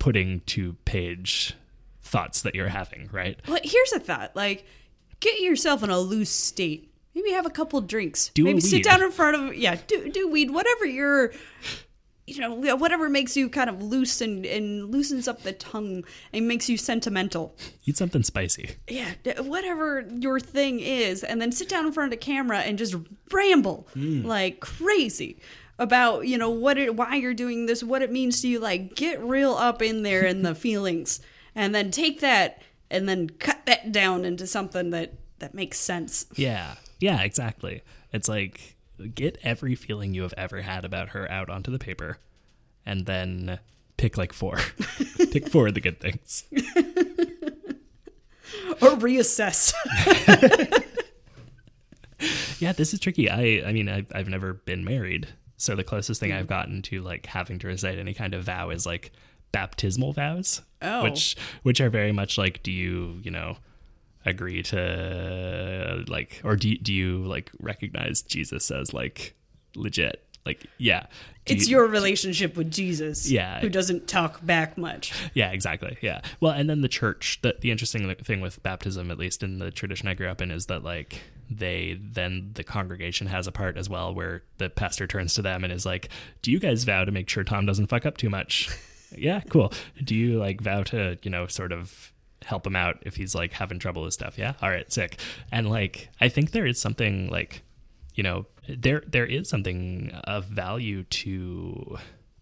putting 0.00 0.40
to 0.40 0.72
page 0.84 1.54
thoughts 2.00 2.42
that 2.42 2.54
you're 2.54 2.68
having 2.68 3.08
right 3.12 3.38
Well, 3.48 3.60
here's 3.62 3.92
a 3.92 4.00
thought. 4.00 4.34
Like, 4.36 4.64
get 5.20 5.40
yourself 5.40 5.82
in 5.82 5.90
a 5.90 5.98
loose 5.98 6.30
state. 6.30 6.91
Maybe 7.14 7.32
have 7.32 7.46
a 7.46 7.50
couple 7.50 7.80
drinks. 7.80 8.30
Do 8.34 8.42
a 8.42 8.44
Maybe 8.46 8.60
sit 8.60 8.84
down 8.84 9.02
in 9.02 9.10
front 9.10 9.36
of 9.36 9.54
yeah. 9.54 9.76
Do 9.86 10.10
do 10.10 10.28
weed. 10.28 10.50
Whatever 10.50 10.86
your, 10.86 11.32
you 12.26 12.40
know, 12.40 12.76
whatever 12.76 13.08
makes 13.08 13.36
you 13.36 13.50
kind 13.50 13.68
of 13.68 13.82
loose 13.82 14.20
and 14.20 14.46
and 14.46 14.90
loosens 14.90 15.28
up 15.28 15.42
the 15.42 15.52
tongue 15.52 16.04
and 16.32 16.48
makes 16.48 16.70
you 16.70 16.78
sentimental. 16.78 17.54
eat 17.84 17.96
something 17.98 18.22
spicy 18.22 18.76
Yeah, 18.88 19.12
whatever 19.40 20.08
your 20.10 20.40
thing 20.40 20.80
is, 20.80 21.22
and 21.22 21.40
then 21.40 21.52
sit 21.52 21.68
down 21.68 21.86
in 21.86 21.92
front 21.92 22.12
of 22.12 22.18
the 22.18 22.24
camera 22.24 22.60
and 22.60 22.78
just 22.78 22.94
ramble 23.30 23.88
mm. 23.94 24.24
like 24.24 24.60
crazy 24.60 25.38
about 25.78 26.26
you 26.26 26.38
know 26.38 26.50
what 26.50 26.78
it, 26.78 26.96
why 26.96 27.16
you're 27.16 27.34
doing 27.34 27.66
this, 27.66 27.82
what 27.82 28.00
it 28.00 28.10
means 28.10 28.40
to 28.40 28.48
you. 28.48 28.58
Like, 28.58 28.94
get 28.94 29.20
real 29.20 29.52
up 29.52 29.82
in 29.82 30.02
there 30.02 30.24
in 30.24 30.42
the 30.42 30.54
feelings, 30.64 31.20
and 31.54 31.74
then 31.74 31.90
take 31.90 32.20
that 32.20 32.62
and 32.90 33.08
then 33.08 33.28
cut 33.28 33.66
that 33.66 33.92
down 33.92 34.24
into 34.24 34.46
something 34.46 34.90
that 34.90 35.12
that 35.40 35.52
makes 35.52 35.78
sense. 35.78 36.24
yeah 36.36 36.76
yeah 37.02 37.22
exactly. 37.22 37.82
It's 38.12 38.28
like 38.28 38.76
get 39.14 39.36
every 39.42 39.74
feeling 39.74 40.14
you 40.14 40.22
have 40.22 40.34
ever 40.36 40.62
had 40.62 40.84
about 40.84 41.10
her 41.10 41.30
out 41.30 41.50
onto 41.50 41.70
the 41.70 41.78
paper 41.78 42.18
and 42.86 43.06
then 43.06 43.58
pick 43.96 44.16
like 44.16 44.32
four. 44.32 44.58
Pick 45.32 45.48
four 45.48 45.68
of 45.68 45.74
the 45.74 45.80
good 45.80 46.00
things. 46.00 46.44
Or 48.82 48.90
reassess. 48.96 49.72
yeah 52.60 52.72
this 52.72 52.92
is 52.92 53.00
tricky. 53.00 53.30
I 53.30 53.62
i 53.66 53.72
mean 53.72 53.88
I've, 53.88 54.06
I've 54.14 54.28
never 54.28 54.54
been 54.54 54.84
married. 54.84 55.28
So 55.56 55.76
the 55.76 55.84
closest 55.84 56.20
thing 56.20 56.32
i've 56.32 56.40
mm-hmm. 56.40 56.48
gotten 56.48 56.82
to 56.82 57.00
like 57.00 57.26
having 57.26 57.58
to 57.60 57.68
recite 57.68 57.98
any 57.98 58.14
kind 58.14 58.34
of 58.34 58.44
vow 58.44 58.70
is 58.70 58.84
like 58.84 59.12
baptismal 59.52 60.12
vows 60.12 60.62
Oh. 60.80 61.04
which 61.04 61.36
which 61.62 61.80
are 61.80 61.88
very 61.90 62.10
much 62.10 62.36
like 62.36 62.62
do 62.62 62.72
you 62.72 63.20
you 63.22 63.30
know 63.30 63.56
agree 64.24 64.62
to 64.62 66.04
like 66.08 66.40
or 66.44 66.56
do, 66.56 66.68
you- 66.70 66.78
do 66.78 66.92
you 66.92 67.18
like 67.24 67.50
recognize 67.60 68.22
jesus 68.22 68.70
as 68.70 68.92
like 68.94 69.34
legit 69.74 70.24
like 70.46 70.66
yeah 70.78 71.06
Do 71.46 71.54
it's 71.54 71.68
you- 71.68 71.76
your 71.78 71.86
relationship 71.86 72.56
with 72.56 72.70
Jesus, 72.70 73.30
Yeah. 73.30 73.60
who 73.60 73.68
doesn't 73.68 74.06
talk 74.08 74.44
back 74.46 74.76
much. 74.78 75.12
Yeah, 75.34 75.50
exactly. 75.50 75.96
Yeah. 76.00 76.20
Well, 76.40 76.52
and 76.52 76.68
then 76.70 76.80
the 76.82 76.88
church, 76.88 77.38
the, 77.42 77.56
the 77.60 77.70
interesting 77.72 78.12
thing 78.16 78.40
with 78.40 78.62
baptism, 78.62 79.10
at 79.10 79.18
least 79.18 79.42
in 79.42 79.58
the 79.58 79.70
tradition 79.72 80.06
I 80.08 80.14
grew 80.14 80.28
up 80.28 80.40
in, 80.40 80.50
is 80.52 80.66
that 80.66 80.82
like 80.84 81.20
they 81.50 81.98
then 82.00 82.50
the 82.54 82.62
congregation 82.64 83.26
has 83.28 83.46
a 83.48 83.52
part 83.52 83.76
as 83.76 83.88
well 83.88 84.12
where 84.14 84.42
the 84.58 84.68
pastor 84.70 85.06
turns 85.08 85.34
to 85.34 85.42
them 85.42 85.62
and 85.64 85.72
is 85.72 85.84
like, 85.86 86.08
Do 86.42 86.50
you 86.52 86.58
guys 86.60 86.84
vow 86.84 87.04
to 87.04 87.12
make 87.12 87.28
sure 87.28 87.42
Tom 87.44 87.66
doesn't 87.66 87.86
fuck 87.88 88.04
up 88.06 88.16
too 88.16 88.30
much? 88.30 88.68
yeah, 89.16 89.40
cool. 89.48 89.72
Do 90.02 90.14
you 90.14 90.38
like 90.38 90.60
vow 90.60 90.82
to, 90.84 91.18
you 91.22 91.30
know, 91.30 91.46
sort 91.48 91.72
of 91.72 92.11
help 92.44 92.66
him 92.66 92.76
out 92.76 92.98
if 93.02 93.16
he's 93.16 93.34
like 93.34 93.52
having 93.52 93.78
trouble 93.78 94.02
with 94.02 94.14
stuff? 94.14 94.38
Yeah. 94.38 94.54
All 94.62 94.70
right, 94.70 94.90
sick. 94.92 95.18
And 95.50 95.68
like, 95.70 96.08
I 96.20 96.28
think 96.28 96.50
there 96.52 96.66
is 96.66 96.80
something 96.80 97.28
like, 97.30 97.62
you 98.14 98.22
know, 98.22 98.46
there 98.68 99.02
there 99.06 99.26
is 99.26 99.48
something 99.48 100.10
of 100.24 100.44
value 100.46 101.02
to 101.04 101.98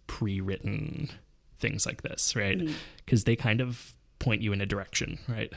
pre-written 0.07 1.09
things 1.59 1.87
like 1.87 2.03
this, 2.03 2.35
right? 2.37 2.59
Mm-hmm. 2.59 2.75
Because 3.05 3.25
they 3.25 3.37
kind 3.37 3.61
of 3.61 3.95
point 4.19 4.43
you 4.43 4.53
in 4.53 4.61
a 4.61 4.67
direction, 4.67 5.19
right? 5.29 5.53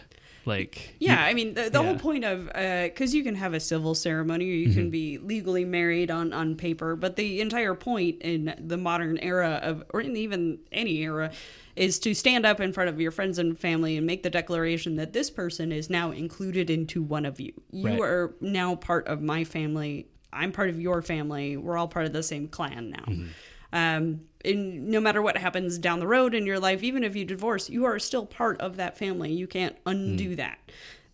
Like, 0.45 0.95
Yeah, 0.99 1.23
I 1.23 1.33
mean 1.33 1.53
the, 1.53 1.69
the 1.69 1.81
whole 1.81 1.95
point 1.97 2.25
of 2.25 2.47
because 2.47 3.15
you 3.15 3.23
can 3.23 3.35
have 3.35 3.53
a 3.53 3.59
civil 3.59 3.95
ceremony 3.95 4.45
or 4.49 4.53
you 4.53 4.67
Mm-hmm. 4.67 4.73
can 4.77 4.89
be 4.89 5.17
legally 5.17 5.63
married 5.65 6.11
on 6.11 6.33
on 6.33 6.55
paper, 6.55 6.95
but 6.95 7.15
the 7.15 7.39
entire 7.41 7.73
point 7.75 8.21
in 8.21 8.53
the 8.59 8.77
modern 8.77 9.17
era 9.19 9.59
of 9.63 9.83
or 9.93 10.01
in 10.01 10.15
even 10.17 10.59
any 10.71 10.97
era 10.99 11.31
is 11.75 11.97
to 11.99 12.13
stand 12.13 12.45
up 12.45 12.59
in 12.59 12.71
front 12.71 12.89
of 12.89 13.01
your 13.01 13.11
friends 13.11 13.39
and 13.39 13.57
family 13.57 13.97
and 13.97 14.05
make 14.05 14.21
the 14.23 14.29
declaration 14.29 14.95
that 14.97 15.13
this 15.13 15.29
person 15.29 15.71
is 15.71 15.89
now 15.89 16.11
included 16.11 16.69
into 16.69 17.01
one 17.01 17.25
of 17.25 17.39
you. 17.39 17.51
You 17.71 17.87
Right. 17.87 17.99
are 18.01 18.35
now 18.41 18.75
part 18.75 19.07
of 19.07 19.21
my 19.21 19.43
family. 19.43 20.07
I'm 20.31 20.51
part 20.51 20.69
of 20.69 20.79
your 20.79 21.01
family. 21.01 21.57
We're 21.57 21.77
all 21.77 21.87
part 21.87 22.05
of 22.05 22.13
the 22.13 22.23
same 22.23 22.47
clan 22.47 22.91
now. 22.91 23.05
Mm-hmm. 23.05 23.27
Um, 23.71 24.21
and 24.45 24.87
no 24.89 24.99
matter 24.99 25.21
what 25.21 25.35
happens 25.37 25.79
down 25.79 25.99
the 25.99 26.07
road 26.07 26.35
in 26.35 26.45
your 26.45 26.59
life, 26.59 26.83
even 26.83 27.03
if 27.03 27.15
you 27.15 27.25
divorce, 27.25 27.69
you 27.69 27.85
are 27.85 27.97
still 27.97 28.25
part 28.25 28.59
of 28.61 28.75
that 28.77 28.97
family. 28.97 29.31
You 29.31 29.47
can't 29.47 29.75
undo 29.87 30.35
that. 30.35 30.59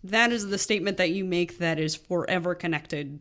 That 0.04 0.32
is 0.34 0.48
the 0.50 0.58
statement 0.58 0.98
that 0.98 1.12
you 1.12 1.24
make 1.24 1.60
that 1.60 1.80
is 1.80 1.96
forever 1.96 2.56
connected 2.56 3.20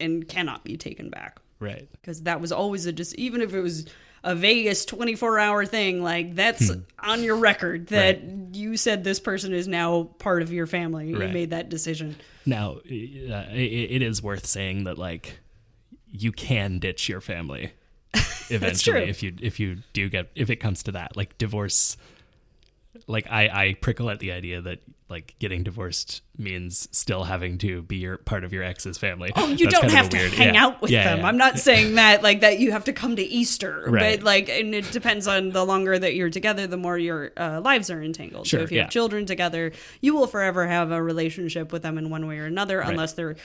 and 0.00 0.26
cannot 0.26 0.64
be 0.64 0.76
taken 0.76 1.10
back. 1.10 1.38
right? 1.60 1.88
Because 1.92 2.22
that 2.22 2.40
was 2.40 2.50
always 2.50 2.86
a 2.86 2.92
just, 2.92 3.14
even 3.14 3.40
if 3.40 3.54
it 3.54 3.60
was 3.60 3.86
a 4.24 4.34
Vegas 4.34 4.84
24 4.84 5.38
hour 5.38 5.66
thing, 5.66 6.02
like 6.02 6.34
that's 6.34 6.70
on 6.98 7.22
your 7.22 7.36
record 7.36 7.88
that 7.88 8.22
you 8.52 8.76
said 8.76 9.04
this 9.04 9.20
person 9.20 9.52
is 9.52 9.66
now 9.66 10.04
part 10.18 10.42
of 10.42 10.52
your 10.52 10.66
family. 10.66 11.08
You 11.08 11.18
made 11.18 11.50
that 11.50 11.68
decision. 11.68 12.16
Now, 12.46 12.72
uh, 12.72 12.80
it, 12.84 13.90
it 13.90 14.02
is 14.02 14.22
worth 14.22 14.46
saying 14.46 14.84
that 14.84 14.98
like 14.98 15.38
you 16.10 16.32
can 16.32 16.78
ditch 16.78 17.08
your 17.08 17.20
family 17.20 17.72
eventually 18.50 19.08
if 19.08 19.22
you 19.22 19.34
if 19.40 19.58
you 19.58 19.78
do 19.92 20.08
get 20.08 20.30
if 20.34 20.50
it 20.50 20.56
comes 20.56 20.82
to 20.84 20.92
that. 20.92 21.16
Like 21.16 21.38
divorce 21.38 21.96
like 23.06 23.26
I, 23.30 23.48
I 23.68 23.74
prickle 23.74 24.10
at 24.10 24.18
the 24.20 24.32
idea 24.32 24.60
that 24.62 24.80
like 25.08 25.34
getting 25.38 25.62
divorced 25.62 26.22
means 26.38 26.88
still 26.90 27.24
having 27.24 27.58
to 27.58 27.82
be 27.82 27.96
your 27.96 28.16
part 28.16 28.44
of 28.44 28.52
your 28.54 28.62
ex's 28.64 28.96
family. 28.96 29.30
Oh, 29.36 29.48
you 29.48 29.68
That's 29.68 29.80
don't 29.80 29.90
have 29.90 30.08
to 30.08 30.16
weird- 30.16 30.32
hang 30.32 30.54
yeah. 30.54 30.64
out 30.64 30.80
with 30.80 30.90
Yeah, 30.90 31.04
them. 31.04 31.18
yeah. 31.20 31.26
I'm 31.26 31.36
not 31.36 31.58
saying 31.58 31.96
that 31.96 32.22
like 32.22 32.40
that 32.40 32.58
you 32.58 32.72
have 32.72 32.84
to 32.84 32.94
come 32.94 33.16
to 33.16 33.22
Easter, 33.22 33.84
Right. 33.88 34.16
but 34.18 34.24
like, 34.24 34.48
and 34.48 34.74
it 34.74 34.90
depends 34.90 35.28
on 35.28 35.50
the 35.50 35.64
longer 35.66 35.98
that 35.98 36.14
you're 36.14 36.30
together, 36.30 36.66
the 36.66 36.78
more 36.78 36.96
your 36.96 37.30
uh, 37.36 37.60
lives 37.60 37.90
are 37.90 38.02
entangled. 38.02 38.46
Sure, 38.46 38.60
so 38.60 38.64
if 38.64 38.72
you 38.72 38.80
have 38.80 38.90
children 38.90 39.26
together, 39.26 39.72
you 40.00 40.14
will 40.14 40.26
forever 40.26 40.66
have 40.66 40.90
a 40.90 41.02
relationship 41.02 41.72
with 41.72 41.82
them 41.82 41.98
in 41.98 42.08
one 42.08 42.26
way 42.26 42.38
or 42.38 42.46
another, 42.46 42.80
unless 42.80 43.12
they're 43.12 43.36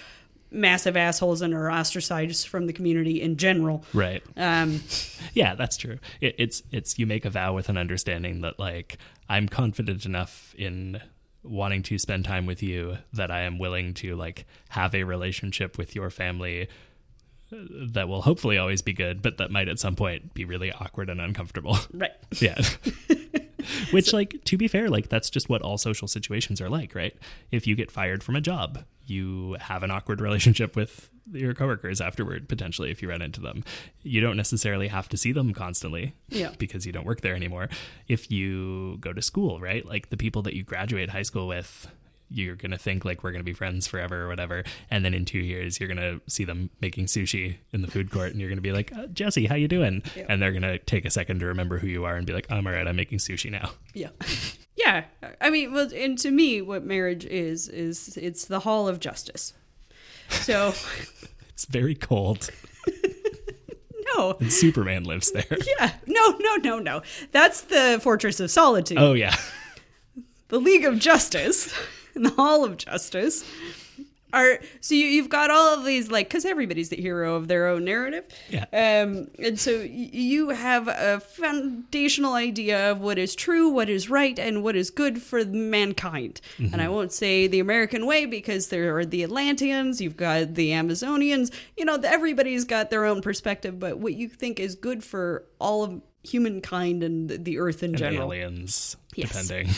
massive 0.52 0.96
assholes 0.98 1.42
and 1.42 1.54
are 1.54 1.70
ostracized 1.72 2.48
from 2.48 2.68
the 2.68 2.74
community 2.74 3.22
in 3.22 3.38
general. 3.38 3.84
Right. 3.94 4.24
Um, 4.36 4.82
Yeah, 5.34 5.54
that's 5.56 5.78
true. 5.78 6.00
It, 6.22 6.36
it's 6.40 6.64
it's 6.72 6.98
you 6.98 7.06
make 7.06 7.24
a 7.26 7.30
vow 7.30 7.54
with 7.54 7.70
an 7.70 7.78
understanding 7.78 8.42
that 8.42 8.58
like 8.58 8.98
I'm 9.30 9.48
confident 9.48 10.06
enough 10.06 10.56
in 10.58 11.00
wanting 11.44 11.84
to 11.84 11.98
spend 12.00 12.26
time 12.26 12.46
with 12.46 12.64
you 12.64 12.98
that 13.14 13.30
I 13.30 13.42
am 13.42 13.60
willing 13.60 13.94
to 13.96 14.16
like 14.16 14.46
have 14.70 14.96
a 14.96 15.04
relationship 15.04 15.78
with 15.78 15.96
your 15.96 16.10
family 16.10 16.68
uh, 17.54 17.58
that 17.94 18.08
will 18.08 18.24
hopefully 18.24 18.58
always 18.58 18.82
be 18.82 18.94
good, 18.94 19.22
but 19.22 19.38
that 19.38 19.52
might 19.52 19.68
at 19.70 19.80
some 19.80 19.96
point 19.96 20.34
be 20.34 20.44
really 20.44 20.72
awkward 20.72 21.10
and 21.10 21.22
uncomfortable. 21.22 21.78
right. 21.94 22.12
Yeah. 22.42 22.60
Which, 23.92 24.14
like, 24.14 24.44
to 24.46 24.58
be 24.58 24.68
fair, 24.68 24.90
like, 24.90 25.10
that's 25.10 25.30
just 25.30 25.50
what 25.50 25.62
all 25.62 25.78
social 25.78 26.08
situations 26.08 26.62
are 26.62 26.70
like, 26.70 26.96
right? 26.96 27.14
If 27.52 27.68
you 27.68 27.76
get 27.76 27.92
fired 27.92 28.24
from 28.24 28.36
a 28.36 28.42
job, 28.42 28.86
you 29.10 29.56
have 29.60 29.84
an 29.84 29.92
awkward 29.92 30.22
relationship 30.22 30.76
with 30.76 31.10
your 31.32 31.54
coworkers 31.54 32.00
afterward, 32.00 32.48
potentially, 32.48 32.90
if 32.90 33.02
you 33.02 33.10
run 33.10 33.22
into 33.22 33.42
them. 33.42 33.64
You 34.04 34.22
don't 34.22 34.38
necessarily 34.38 34.88
have 34.88 35.10
to 35.10 35.18
see 35.18 35.32
them 35.34 35.54
constantly 35.54 36.14
Yeah. 36.30 36.52
because 36.58 36.86
you 36.86 36.94
don't 36.94 37.06
work 37.06 37.20
there 37.22 37.36
anymore. 37.36 37.68
If 38.08 38.32
you 38.32 38.98
go 39.02 39.12
to 39.12 39.22
school, 39.22 39.60
right? 39.60 39.86
Like, 39.86 40.10
the 40.10 40.16
people 40.18 40.42
that 40.44 40.54
you 40.54 40.64
graduate 40.64 41.10
high 41.10 41.24
school 41.24 41.48
with, 41.48 41.88
you're 42.30 42.56
going 42.56 42.72
to 42.72 42.78
think 42.78 43.06
like 43.06 43.24
we're 43.24 43.32
going 43.32 43.42
to 43.42 43.46
be 43.46 43.54
friends 43.54 43.88
forever 43.88 44.24
or 44.24 44.28
whatever. 44.28 44.64
And 44.92 45.06
then 45.06 45.14
in 45.14 45.26
two 45.26 45.40
years, 45.40 45.80
you're 45.80 45.88
going 45.88 45.98
to 45.98 46.22
see 46.30 46.44
them 46.44 46.70
making 46.82 47.06
sushi 47.06 47.58
in 47.72 47.82
the 47.82 47.88
food 47.90 48.12
court 48.12 48.32
and 48.32 48.40
you're 48.40 48.50
going 48.50 48.58
to 48.58 48.62
be 48.62 48.72
like, 48.72 48.92
uh, 48.96 49.08
Jesse, 49.08 49.46
how 49.46 49.56
you 49.56 49.68
doing? 49.68 50.04
And 50.28 50.42
they're 50.42 50.52
going 50.52 50.62
to 50.64 50.78
take 50.80 51.06
a 51.06 51.10
second 51.10 51.40
to 51.40 51.46
remember 51.46 51.78
who 51.78 51.88
you 51.88 52.06
are 52.06 52.16
and 52.16 52.26
be 52.28 52.34
like, 52.34 52.48
I'm 52.52 52.68
all 52.68 52.74
right. 52.74 52.88
I'm 52.88 52.96
making 52.96 53.20
sushi 53.20 53.52
now. 53.52 53.72
Yeah. 53.94 54.10
Yeah. 54.80 55.06
I 55.42 55.50
mean, 55.50 55.74
well, 55.74 55.90
and 55.92 56.20
to 56.20 56.30
me, 56.30 56.62
what 56.62 56.84
marriage 56.84 57.26
is, 57.26 57.68
is 57.68 58.16
it's 58.16 58.46
the 58.46 58.60
hall 58.60 58.88
of 58.88 59.00
justice. 59.00 59.54
So, 60.30 60.72
It's 61.50 61.66
very 61.66 61.96
cold. 61.96 62.52
no. 64.16 64.38
And 64.40 64.54
Superman 64.54 65.06
lives 65.06 65.32
there. 65.32 65.58
Yeah. 65.80 65.92
No, 66.06 66.38
no, 66.40 66.56
no, 66.58 66.78
no. 66.78 67.02
That's 67.32 67.62
the 67.62 68.00
Fortress 68.00 68.40
of 68.40 68.52
Solitude. 68.52 69.00
Oh, 69.00 69.14
yeah. 69.14 69.36
the 70.50 70.60
League 70.60 70.86
of 70.86 71.00
Justice 71.00 71.74
and 72.18 72.26
the 72.26 72.32
Hall 72.32 72.66
of 72.66 72.78
Justice 72.78 73.46
are 74.34 74.60
so 74.82 74.94
you, 74.94 75.06
you've 75.06 75.30
got 75.30 75.50
all 75.50 75.74
of 75.80 75.86
these 75.86 76.12
like 76.12 76.28
because 76.28 76.44
everybody's 76.44 76.90
the 76.90 76.98
hero 76.98 77.36
of 77.36 77.48
their 77.48 77.66
own 77.68 77.86
narrative 77.86 78.26
Yeah. 78.50 78.66
um 78.74 79.30
and 79.40 79.58
so 79.58 79.80
y- 79.80 79.88
you 79.88 80.50
have 80.50 80.90
a 80.90 81.22
foundational 81.22 82.34
idea 82.34 82.92
of 82.92 83.00
what 83.00 83.18
is 83.18 83.36
true 83.36 83.70
what 83.70 83.88
is 83.88 84.10
right 84.10 84.38
and 84.38 84.64
what 84.64 84.76
is 84.76 84.90
good 84.90 85.22
for 85.22 85.46
mankind 85.46 86.42
and 86.58 86.82
i 86.82 86.90
won't 86.90 87.14
say 87.14 87.48
the 87.48 87.62
american 87.62 88.06
way 88.06 88.26
because 88.26 88.68
there 88.68 88.98
are 88.98 89.06
the 89.06 89.24
atlanteans 89.24 90.02
you've 90.02 90.18
got 90.18 90.56
the 90.56 90.72
amazonians 90.72 91.50
you 91.78 91.86
know 91.86 91.96
everybody's 92.04 92.66
got 92.66 92.90
their 92.90 93.06
own 93.06 93.22
perspective 93.22 93.80
but 93.80 93.98
what 93.98 94.14
you 94.16 94.28
think 94.28 94.60
is 94.60 94.76
good 94.76 95.06
for 95.06 95.46
all 95.60 95.86
of 95.86 96.02
humankind 96.24 97.02
and 97.02 97.30
the 97.46 97.58
earth 97.60 97.82
in 97.82 97.92
And 97.92 97.98
general 97.98 98.34
aliens, 98.34 98.98
Yes. 99.16 99.48
depending. 99.48 99.74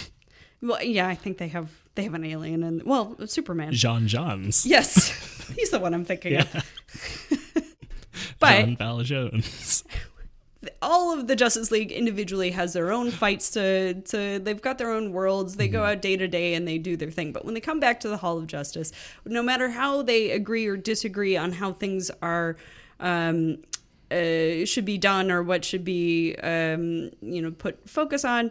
well, 0.63 0.81
yeah, 0.83 1.07
I 1.07 1.13
think 1.13 1.37
they 1.37 1.49
have 1.49 1.69
they 1.99 2.03
have 2.05 2.13
an 2.13 2.23
alien 2.23 2.63
and 2.63 2.83
well, 2.83 3.15
Superman. 3.27 3.73
J'onn 3.73 4.07
J'onzz. 4.07 4.65
Yes, 4.65 5.09
he's 5.55 5.69
the 5.69 5.79
one 5.79 5.93
I'm 5.93 6.05
thinking 6.05 6.33
Yeah. 6.33 6.45
of. 6.53 7.63
But 8.39 8.61
John 8.61 8.77
Valajones. 8.77 9.83
all 10.81 11.17
of 11.17 11.27
the 11.27 11.35
Justice 11.35 11.71
League 11.71 11.91
individually 11.91 12.51
has 12.51 12.73
their 12.73 12.91
own 12.91 13.11
fights 13.11 13.51
to 13.51 13.95
to. 14.01 14.39
They've 14.39 14.61
got 14.61 14.77
their 14.77 14.91
own 14.91 15.11
worlds. 15.13 15.55
They 15.57 15.67
go 15.67 15.83
out 15.83 16.01
day 16.01 16.17
to 16.17 16.27
day 16.27 16.53
and 16.53 16.67
they 16.67 16.77
do 16.77 16.97
their 16.97 17.11
thing. 17.11 17.31
But 17.31 17.45
when 17.45 17.53
they 17.53 17.59
come 17.61 17.79
back 17.79 17.99
to 18.01 18.09
the 18.09 18.17
Hall 18.17 18.37
of 18.37 18.47
Justice, 18.47 18.91
no 19.25 19.43
matter 19.43 19.69
how 19.69 20.01
they 20.01 20.31
agree 20.31 20.67
or 20.67 20.77
disagree 20.77 21.35
on 21.37 21.51
how 21.53 21.73
things 21.73 22.09
are. 22.21 22.55
Um, 22.99 23.59
uh, 24.11 24.65
should 24.65 24.85
be 24.85 24.97
done 24.97 25.29
or 25.29 25.43
what 25.43 25.63
should 25.63 25.83
be 25.85 26.35
um, 26.41 27.11
you 27.21 27.41
know 27.43 27.51
put 27.51 27.87
focus 27.87 28.25
on 28.25 28.49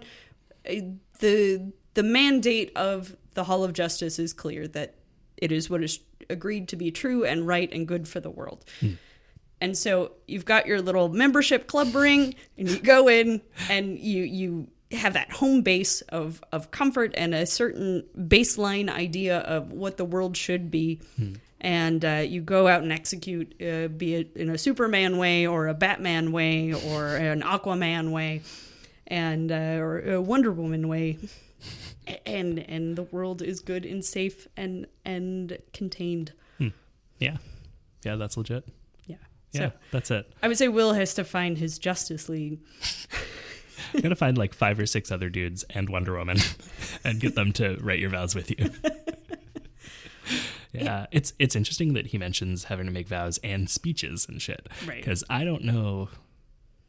uh, 0.70 0.74
the 1.18 1.72
the 1.94 2.02
mandate 2.04 2.70
of 2.76 3.16
the 3.38 3.44
Hall 3.44 3.62
of 3.62 3.72
Justice 3.72 4.18
is 4.18 4.32
clear 4.32 4.66
that 4.66 4.96
it 5.36 5.52
is 5.52 5.70
what 5.70 5.84
is 5.84 6.00
agreed 6.28 6.66
to 6.70 6.76
be 6.76 6.90
true 6.90 7.24
and 7.24 7.46
right 7.46 7.72
and 7.72 7.86
good 7.86 8.08
for 8.08 8.18
the 8.18 8.30
world. 8.30 8.64
And 9.60 9.78
so 9.78 10.10
you've 10.26 10.44
got 10.44 10.66
your 10.66 10.80
little 10.82 11.08
membership 11.08 11.68
club 11.68 11.94
ring, 11.94 12.34
and 12.56 12.68
you 12.68 12.80
go 12.80 13.06
in 13.08 13.40
and 13.70 13.96
you 13.96 14.24
you 14.24 14.66
have 14.90 15.12
that 15.12 15.30
home 15.30 15.62
base 15.62 16.00
of 16.08 16.42
of 16.50 16.72
comfort 16.72 17.14
and 17.16 17.32
a 17.32 17.46
certain 17.46 18.02
baseline 18.16 18.88
idea 18.90 19.38
of 19.38 19.70
what 19.70 19.98
the 19.98 20.04
world 20.04 20.36
should 20.36 20.68
be. 20.68 20.98
And 21.60 22.04
uh, 22.04 22.24
you 22.26 22.40
go 22.40 22.66
out 22.66 22.82
and 22.82 22.92
execute, 22.92 23.54
uh, 23.62 23.86
be 23.86 24.14
it 24.14 24.36
in 24.36 24.50
a 24.50 24.58
Superman 24.58 25.16
way 25.16 25.46
or 25.46 25.68
a 25.68 25.74
Batman 25.74 26.32
way 26.32 26.72
or 26.72 27.14
an 27.14 27.42
Aquaman 27.42 28.10
way, 28.10 28.42
and 29.06 29.52
uh, 29.52 29.78
or 29.84 30.00
a 30.00 30.20
Wonder 30.20 30.50
Woman 30.50 30.88
way, 30.88 31.18
and 32.26 32.58
and 32.58 32.96
the 32.96 33.02
world 33.04 33.42
is 33.42 33.60
good 33.60 33.84
and 33.84 34.04
safe 34.04 34.46
and 34.56 34.86
and 35.04 35.58
contained. 35.72 36.32
Hmm. 36.58 36.68
Yeah. 37.18 37.36
Yeah, 38.04 38.16
that's 38.16 38.36
legit. 38.36 38.66
Yeah. 39.06 39.16
Yeah, 39.52 39.60
So 39.60 39.72
that's 39.92 40.10
it. 40.10 40.32
I 40.42 40.48
would 40.48 40.58
say 40.58 40.68
Will 40.68 40.92
has 40.92 41.14
to 41.14 41.24
find 41.24 41.58
his 41.58 41.78
Justice 41.78 42.28
League. 42.28 42.60
I'm 43.94 44.00
gonna 44.00 44.16
find 44.16 44.36
like 44.36 44.54
five 44.54 44.78
or 44.78 44.86
six 44.86 45.10
other 45.10 45.28
dudes 45.30 45.64
and 45.70 45.88
Wonder 45.88 46.16
Woman, 46.16 46.38
and 47.04 47.20
get 47.20 47.34
them 47.34 47.52
to 47.52 47.76
write 47.80 47.98
your 47.98 48.10
vows 48.10 48.34
with 48.34 48.50
you. 48.50 48.70
yeah, 50.72 51.06
it's 51.10 51.32
it's 51.38 51.56
interesting 51.56 51.94
that 51.94 52.08
he 52.08 52.18
mentions 52.18 52.64
having 52.64 52.86
to 52.86 52.92
make 52.92 53.08
vows 53.08 53.38
and 53.42 53.70
speeches 53.70 54.26
and 54.28 54.42
shit. 54.42 54.68
Right. 54.86 54.98
Because 54.98 55.24
I 55.30 55.44
don't 55.44 55.64
know. 55.64 56.10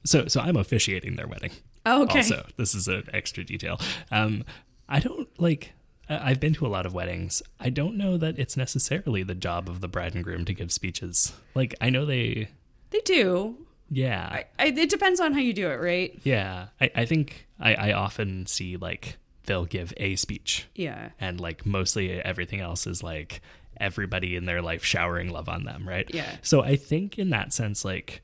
So 0.05 0.27
so 0.27 0.41
I'm 0.41 0.55
officiating 0.57 1.15
their 1.15 1.27
wedding. 1.27 1.51
Oh, 1.85 2.03
okay. 2.03 2.19
Also, 2.19 2.45
this 2.57 2.75
is 2.75 2.87
an 2.87 3.03
extra 3.13 3.43
detail. 3.43 3.79
Um, 4.11 4.43
I 4.87 4.99
don't 4.99 5.27
like. 5.39 5.73
I've 6.11 6.39
been 6.39 6.53
to 6.55 6.65
a 6.65 6.69
lot 6.69 6.85
of 6.87 6.93
weddings. 6.93 7.43
I 7.59 7.69
don't 7.69 7.95
know 7.95 8.17
that 8.17 8.39
it's 8.39 8.57
necessarily 8.57 9.21
the 9.21 9.35
job 9.35 9.69
of 9.69 9.79
the 9.79 9.87
bride 9.87 10.15
and 10.15 10.23
groom 10.23 10.43
to 10.45 10.53
give 10.53 10.71
speeches. 10.71 11.33
Like 11.53 11.75
I 11.79 11.89
know 11.91 12.05
they. 12.05 12.49
They 12.89 12.99
do. 13.05 13.55
Yeah. 13.91 14.27
I, 14.31 14.45
I, 14.57 14.65
it 14.67 14.89
depends 14.89 15.19
on 15.19 15.33
how 15.33 15.39
you 15.39 15.53
do 15.53 15.69
it, 15.69 15.75
right? 15.79 16.19
Yeah, 16.23 16.67
I, 16.81 16.91
I 16.95 17.05
think 17.05 17.47
I, 17.59 17.75
I 17.75 17.91
often 17.93 18.45
see 18.47 18.77
like 18.77 19.17
they'll 19.45 19.65
give 19.65 19.93
a 19.97 20.15
speech, 20.15 20.67
Yeah. 20.75 21.09
and 21.19 21.39
like 21.39 21.65
mostly 21.65 22.11
everything 22.21 22.59
else 22.59 22.85
is 22.87 23.01
like 23.03 23.41
everybody 23.77 24.35
in 24.35 24.45
their 24.45 24.61
life 24.61 24.83
showering 24.83 25.29
love 25.31 25.49
on 25.49 25.63
them, 25.63 25.87
right? 25.87 26.09
Yeah. 26.13 26.35
So 26.43 26.61
I 26.61 26.75
think 26.75 27.17
in 27.17 27.29
that 27.31 27.51
sense, 27.53 27.83
like 27.85 28.21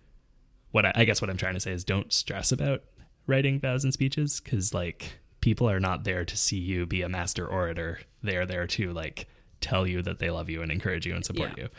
what 0.72 0.86
I, 0.86 0.91
I 0.96 1.06
guess 1.06 1.20
what 1.22 1.30
I'm 1.32 1.38
trying 1.38 1.54
to 1.56 1.60
say 1.60 1.72
is 1.72 1.84
don't 1.84 2.12
stress 2.13 2.52
about 2.52 2.84
writing 3.28 3.60
vows 3.60 3.84
and 3.84 3.94
speeches 3.94 4.40
because 4.40 4.74
like 4.74 5.14
people 5.42 5.70
are 5.70 5.80
not 5.80 6.04
there 6.04 6.26
to 6.26 6.38
see 6.38 6.58
you 6.58 6.86
be 6.86 7.02
a 7.02 7.10
master 7.10 7.46
orator. 7.48 8.00
They 8.24 8.36
are 8.38 8.46
there 8.46 8.68
to 8.68 8.92
like 8.94 9.28
tell 9.62 9.86
you 9.88 10.02
that 10.02 10.20
they 10.20 10.30
love 10.30 10.50
you 10.50 10.62
and 10.62 10.72
encourage 10.72 11.06
you 11.06 11.16
and 11.16 11.26
support 11.26 11.52
Yeah. 11.58 11.64
you. 11.66 11.70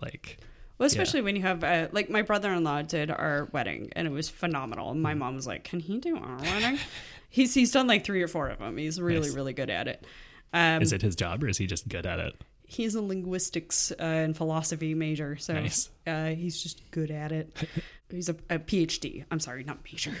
Like 0.00 0.38
Well, 0.78 0.86
especially 0.86 1.20
when 1.22 1.36
you 1.36 1.42
have, 1.42 1.62
uh, 1.62 1.88
like, 1.92 2.10
my 2.10 2.22
brother 2.22 2.52
in 2.52 2.64
law 2.64 2.82
did 2.82 3.10
our 3.10 3.48
wedding 3.52 3.90
and 3.94 4.06
it 4.06 4.10
was 4.10 4.28
phenomenal. 4.28 4.90
And 4.90 5.02
my 5.02 5.14
mom 5.14 5.36
was 5.36 5.46
like, 5.46 5.64
Can 5.64 5.80
he 5.80 5.98
do 5.98 6.16
our 6.16 6.36
wedding? 6.38 6.78
he's, 7.28 7.54
he's 7.54 7.70
done 7.70 7.86
like 7.86 8.04
three 8.04 8.22
or 8.22 8.28
four 8.28 8.48
of 8.48 8.58
them. 8.58 8.76
He's 8.76 9.00
really, 9.00 9.28
Nice. 9.28 9.34
really 9.36 9.52
good 9.52 9.70
at 9.70 9.88
it. 9.88 10.04
Um, 10.52 10.82
is 10.82 10.92
it 10.92 11.00
his 11.02 11.16
job 11.16 11.42
or 11.42 11.48
is 11.48 11.56
he 11.58 11.66
just 11.66 11.88
good 11.88 12.06
at 12.06 12.18
it? 12.18 12.34
he's 12.64 12.94
a 12.94 13.02
linguistics 13.02 13.92
uh, 13.92 14.02
and 14.02 14.34
philosophy 14.34 14.94
major. 14.94 15.36
So 15.36 15.52
Nice. 15.52 15.90
uh, 16.06 16.28
he's 16.30 16.62
just 16.62 16.80
good 16.90 17.10
at 17.10 17.30
it. 17.30 17.54
He's 18.12 18.28
a, 18.28 18.36
a 18.50 18.58
PhD. 18.58 19.24
I'm 19.30 19.40
sorry, 19.40 19.64
not 19.64 19.78
major. 19.84 20.12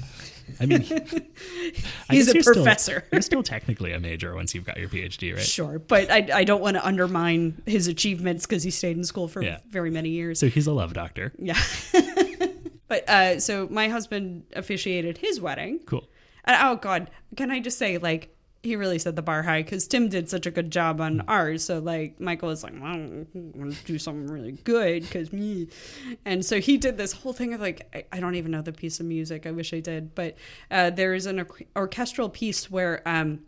I 0.60 0.66
mean, 0.66 0.84
I 2.08 2.14
He's 2.14 2.28
a 2.28 2.34
you're 2.34 2.42
still- 2.42 2.54
professor. 2.54 3.04
you're 3.12 3.22
still 3.22 3.42
technically 3.42 3.92
a 3.92 4.00
major 4.00 4.34
once 4.34 4.54
you've 4.54 4.64
got 4.64 4.76
your 4.78 4.88
PhD, 4.88 5.34
right? 5.34 5.42
Sure, 5.42 5.78
but 5.78 6.10
I, 6.10 6.28
I 6.32 6.44
don't 6.44 6.60
want 6.62 6.76
to 6.76 6.86
undermine 6.86 7.60
his 7.66 7.86
achievements 7.86 8.46
because 8.46 8.62
he 8.62 8.70
stayed 8.70 8.96
in 8.96 9.04
school 9.04 9.28
for 9.28 9.42
Yeah. 9.42 9.58
very 9.68 9.90
many 9.90 10.10
years. 10.10 10.38
So 10.38 10.48
he's 10.48 10.66
a 10.66 10.72
love 10.72 10.92
doctor. 10.94 11.32
Yeah. 11.38 11.58
but 12.88 13.08
uh, 13.08 13.40
so 13.40 13.68
my 13.70 13.88
husband 13.88 14.44
officiated 14.54 15.18
his 15.18 15.40
wedding. 15.40 15.80
Cool. 15.86 16.08
And, 16.44 16.56
oh 16.60 16.76
God, 16.76 17.10
can 17.36 17.50
I 17.50 17.60
just 17.60 17.78
say, 17.78 17.98
like, 17.98 18.34
he 18.62 18.76
really 18.76 18.98
set 18.98 19.16
the 19.16 19.22
bar 19.22 19.42
high 19.42 19.62
because 19.62 19.88
Tim 19.88 20.08
did 20.08 20.28
such 20.30 20.46
a 20.46 20.50
good 20.50 20.70
job 20.70 21.00
on 21.00 21.22
ours. 21.22 21.64
So 21.64 21.80
like 21.80 22.20
Michael 22.20 22.48
was 22.48 22.62
like, 22.62 22.74
well, 22.74 22.84
I'm 22.92 23.26
gonna 23.58 23.74
do 23.84 23.98
something 23.98 24.26
really 24.26 24.52
good 24.52 25.02
because 25.02 25.32
me, 25.32 25.68
and 26.24 26.44
so 26.44 26.60
he 26.60 26.78
did 26.78 26.96
this 26.96 27.12
whole 27.12 27.32
thing 27.32 27.54
of 27.54 27.60
like 27.60 27.88
I, 27.94 28.04
I 28.16 28.20
don't 28.20 28.36
even 28.36 28.52
know 28.52 28.62
the 28.62 28.72
piece 28.72 29.00
of 29.00 29.06
music. 29.06 29.46
I 29.46 29.50
wish 29.50 29.74
I 29.74 29.80
did, 29.80 30.14
but 30.14 30.36
uh, 30.70 30.90
there 30.90 31.14
is 31.14 31.26
an 31.26 31.40
or- 31.40 31.48
orchestral 31.76 32.28
piece 32.28 32.70
where 32.70 33.02
um, 33.06 33.40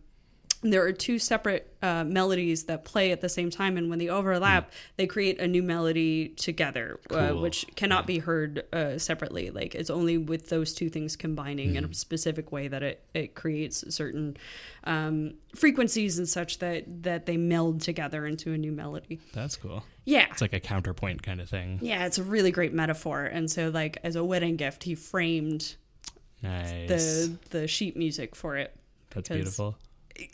there 0.73 0.83
are 0.85 0.93
two 0.93 1.19
separate 1.19 1.73
uh, 1.83 2.05
melodies 2.05 2.65
that 2.65 2.85
play 2.85 3.13
at 3.13 3.21
the 3.21 3.29
same 3.29 3.51
time, 3.51 3.77
and 3.77 3.91
when 3.91 3.99
they 3.99 4.09
overlap, 4.09 4.73
they 4.97 5.07
create 5.07 5.39
a 5.39 5.47
new 5.47 5.63
melody 5.63 6.29
together, 6.31 6.99
uh, 7.11 7.33
which 7.33 7.67
cannot 7.77 8.07
be 8.07 8.19
heard 8.19 8.65
uh, 8.73 8.97
separately. 8.99 9.51
Like 9.51 9.75
it's 9.75 9.91
only 9.91 10.17
with 10.19 10.49
those 10.49 10.75
two 10.75 10.89
things 10.89 11.17
combining 11.17 11.77
in 11.77 11.85
a 11.85 11.93
specific 11.95 12.51
way 12.51 12.69
that 12.69 12.83
it, 12.83 13.05
it 13.13 13.35
creates 13.35 13.85
certain 13.95 14.37
um, 14.85 15.35
frequencies 15.55 16.19
and 16.19 16.29
such 16.29 16.59
that 16.59 16.85
that 17.03 17.27
they 17.27 17.37
meld 17.37 17.81
together 17.83 18.27
into 18.27 18.53
a 18.53 18.59
new 18.59 18.73
melody. 18.73 19.21
That's 19.33 19.57
cool. 19.57 19.85
Yeah. 20.07 20.27
It's 20.31 20.41
like 20.41 20.53
a 20.53 20.61
counterpoint 20.61 21.23
kind 21.23 21.41
of 21.41 21.49
thing. 21.49 21.79
yeah, 21.83 22.05
it's 22.07 22.19
a 22.19 22.23
really 22.23 22.51
great 22.51 22.73
metaphor. 22.75 23.25
And 23.25 23.51
so, 23.51 23.69
like 23.71 23.99
as 24.03 24.17
a 24.17 24.25
wedding 24.25 24.57
gift, 24.57 24.85
he 24.85 24.95
framed 24.95 25.77
Nice. 26.43 26.89
the 26.89 27.39
the 27.51 27.69
sheet 27.69 27.97
music 27.97 28.35
for 28.35 28.57
it. 28.57 28.75
That's 29.11 29.29
beautiful. 29.29 29.77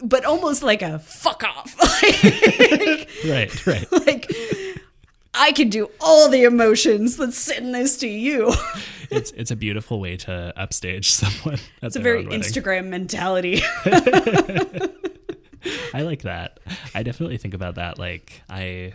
But 0.03 0.25
almost 0.25 0.63
like 0.63 0.83
a 0.83 0.99
fuck 0.99 1.43
off. 1.45 1.77
Right, 3.23 3.67
right. 3.67 3.93
like 3.93 4.31
I 5.35 5.53
can 5.53 5.69
do 5.69 5.91
all 6.01 6.29
the 6.31 6.45
emotions. 6.45 7.19
Let's 7.19 7.37
send 7.37 7.75
this 7.75 7.99
to 7.99 8.09
you. 8.09 8.53
it's 9.11 9.31
it's 9.33 9.51
a 9.51 9.57
beautiful 9.57 10.01
way 10.01 10.17
to 10.19 10.53
upstage 10.57 11.11
someone. 11.11 11.55
It's 11.55 11.63
That's 11.81 11.97
a 11.97 12.01
very 12.01 12.25
Instagram 12.25 12.87
mentality. 12.89 13.63
I 15.93 16.03
like 16.03 16.23
that. 16.23 16.59
I 16.95 17.03
definitely 17.03 17.37
think 17.37 17.53
about 17.55 17.75
that. 17.75 17.99
Like 17.99 18.43
I, 18.49 18.95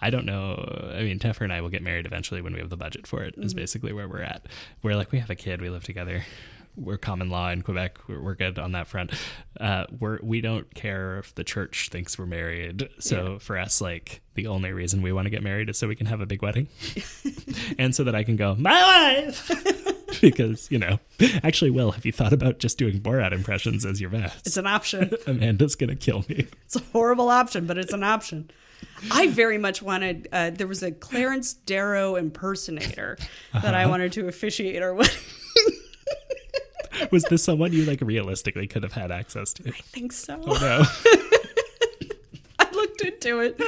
I 0.00 0.10
don't 0.10 0.26
know. 0.26 0.92
I 0.94 1.02
mean, 1.02 1.18
Teffer 1.18 1.40
and 1.42 1.52
I 1.52 1.60
will 1.62 1.70
get 1.70 1.82
married 1.82 2.04
eventually 2.06 2.42
when 2.42 2.52
we 2.52 2.58
have 2.60 2.68
the 2.70 2.76
budget 2.76 3.06
for 3.06 3.22
it. 3.22 3.34
Is 3.38 3.52
Mm-hmm. 3.52 3.60
basically 3.60 3.92
where 3.94 4.08
we're 4.08 4.20
at. 4.22 4.44
We're 4.82 4.96
like 4.96 5.12
we 5.12 5.18
have 5.20 5.30
a 5.30 5.34
kid. 5.34 5.60
We 5.62 5.70
live 5.70 5.84
together. 5.84 6.24
We're 6.76 6.98
common 6.98 7.30
law 7.30 7.48
in 7.50 7.62
Quebec. 7.62 7.98
We're, 8.06 8.20
we're 8.20 8.34
good 8.34 8.58
on 8.58 8.72
that 8.72 8.86
front. 8.86 9.12
Uh, 9.58 9.86
we're 9.98 10.18
we 10.22 10.40
don't 10.42 10.72
care 10.74 11.18
if 11.18 11.34
the 11.34 11.42
church 11.44 11.88
thinks 11.90 12.18
we're 12.18 12.26
married. 12.26 12.88
So 13.00 13.38
for 13.38 13.56
us, 13.58 13.80
like 13.80 14.20
the 14.34 14.46
only 14.48 14.72
reason 14.72 15.00
we 15.00 15.10
want 15.12 15.24
to 15.26 15.30
get 15.30 15.42
married 15.42 15.70
is 15.70 15.78
so 15.78 15.88
we 15.88 15.96
can 15.96 16.06
have 16.06 16.20
a 16.20 16.26
big 16.26 16.42
wedding, 16.42 16.68
and 17.78 17.94
so 17.94 18.04
that 18.04 18.14
I 18.14 18.24
can 18.24 18.36
go 18.36 18.54
my 18.56 18.72
wife. 19.26 19.50
because 20.20 20.70
you 20.70 20.78
know, 20.78 20.98
actually, 21.42 21.70
Will, 21.70 21.92
have 21.92 22.04
you 22.04 22.12
thought 22.12 22.32
about 22.34 22.58
just 22.58 22.76
doing 22.76 23.00
Borat 23.00 23.32
impressions 23.32 23.86
as 23.86 24.00
your 24.00 24.10
best? 24.10 24.46
It's 24.46 24.56
an 24.58 24.66
option. 24.66 25.12
Amanda's 25.26 25.76
gonna 25.76 25.96
kill 25.96 26.24
me. 26.28 26.46
It's 26.66 26.76
a 26.76 26.82
horrible 26.92 27.30
option, 27.30 27.66
but 27.66 27.78
it's 27.78 27.92
an 27.94 28.04
option. 28.04 28.50
I 29.10 29.28
very 29.28 29.56
much 29.56 29.80
wanted. 29.80 30.28
Uh, 30.30 30.50
there 30.50 30.66
was 30.66 30.82
a 30.82 30.92
Clarence 30.92 31.54
Darrow 31.54 32.16
impersonator 32.16 33.16
that 33.54 33.64
Uh-huh. 33.64 33.76
I 33.76 33.86
wanted 33.86 34.12
to 34.12 34.28
officiate 34.28 34.82
our 34.82 34.92
wedding. 34.92 35.14
Was 37.12 37.24
this 37.24 37.42
someone 37.42 37.72
you 37.72 37.84
like 37.84 38.00
realistically 38.00 38.66
could 38.66 38.82
have 38.82 38.92
had 38.92 39.10
access 39.10 39.52
to? 39.54 39.68
I 39.68 39.72
think 39.72 40.12
so. 40.12 40.40
Oh 40.46 40.58
no. 40.60 40.84
I 42.58 42.70
looked 42.72 43.02
into 43.02 43.40
it. 43.40 43.60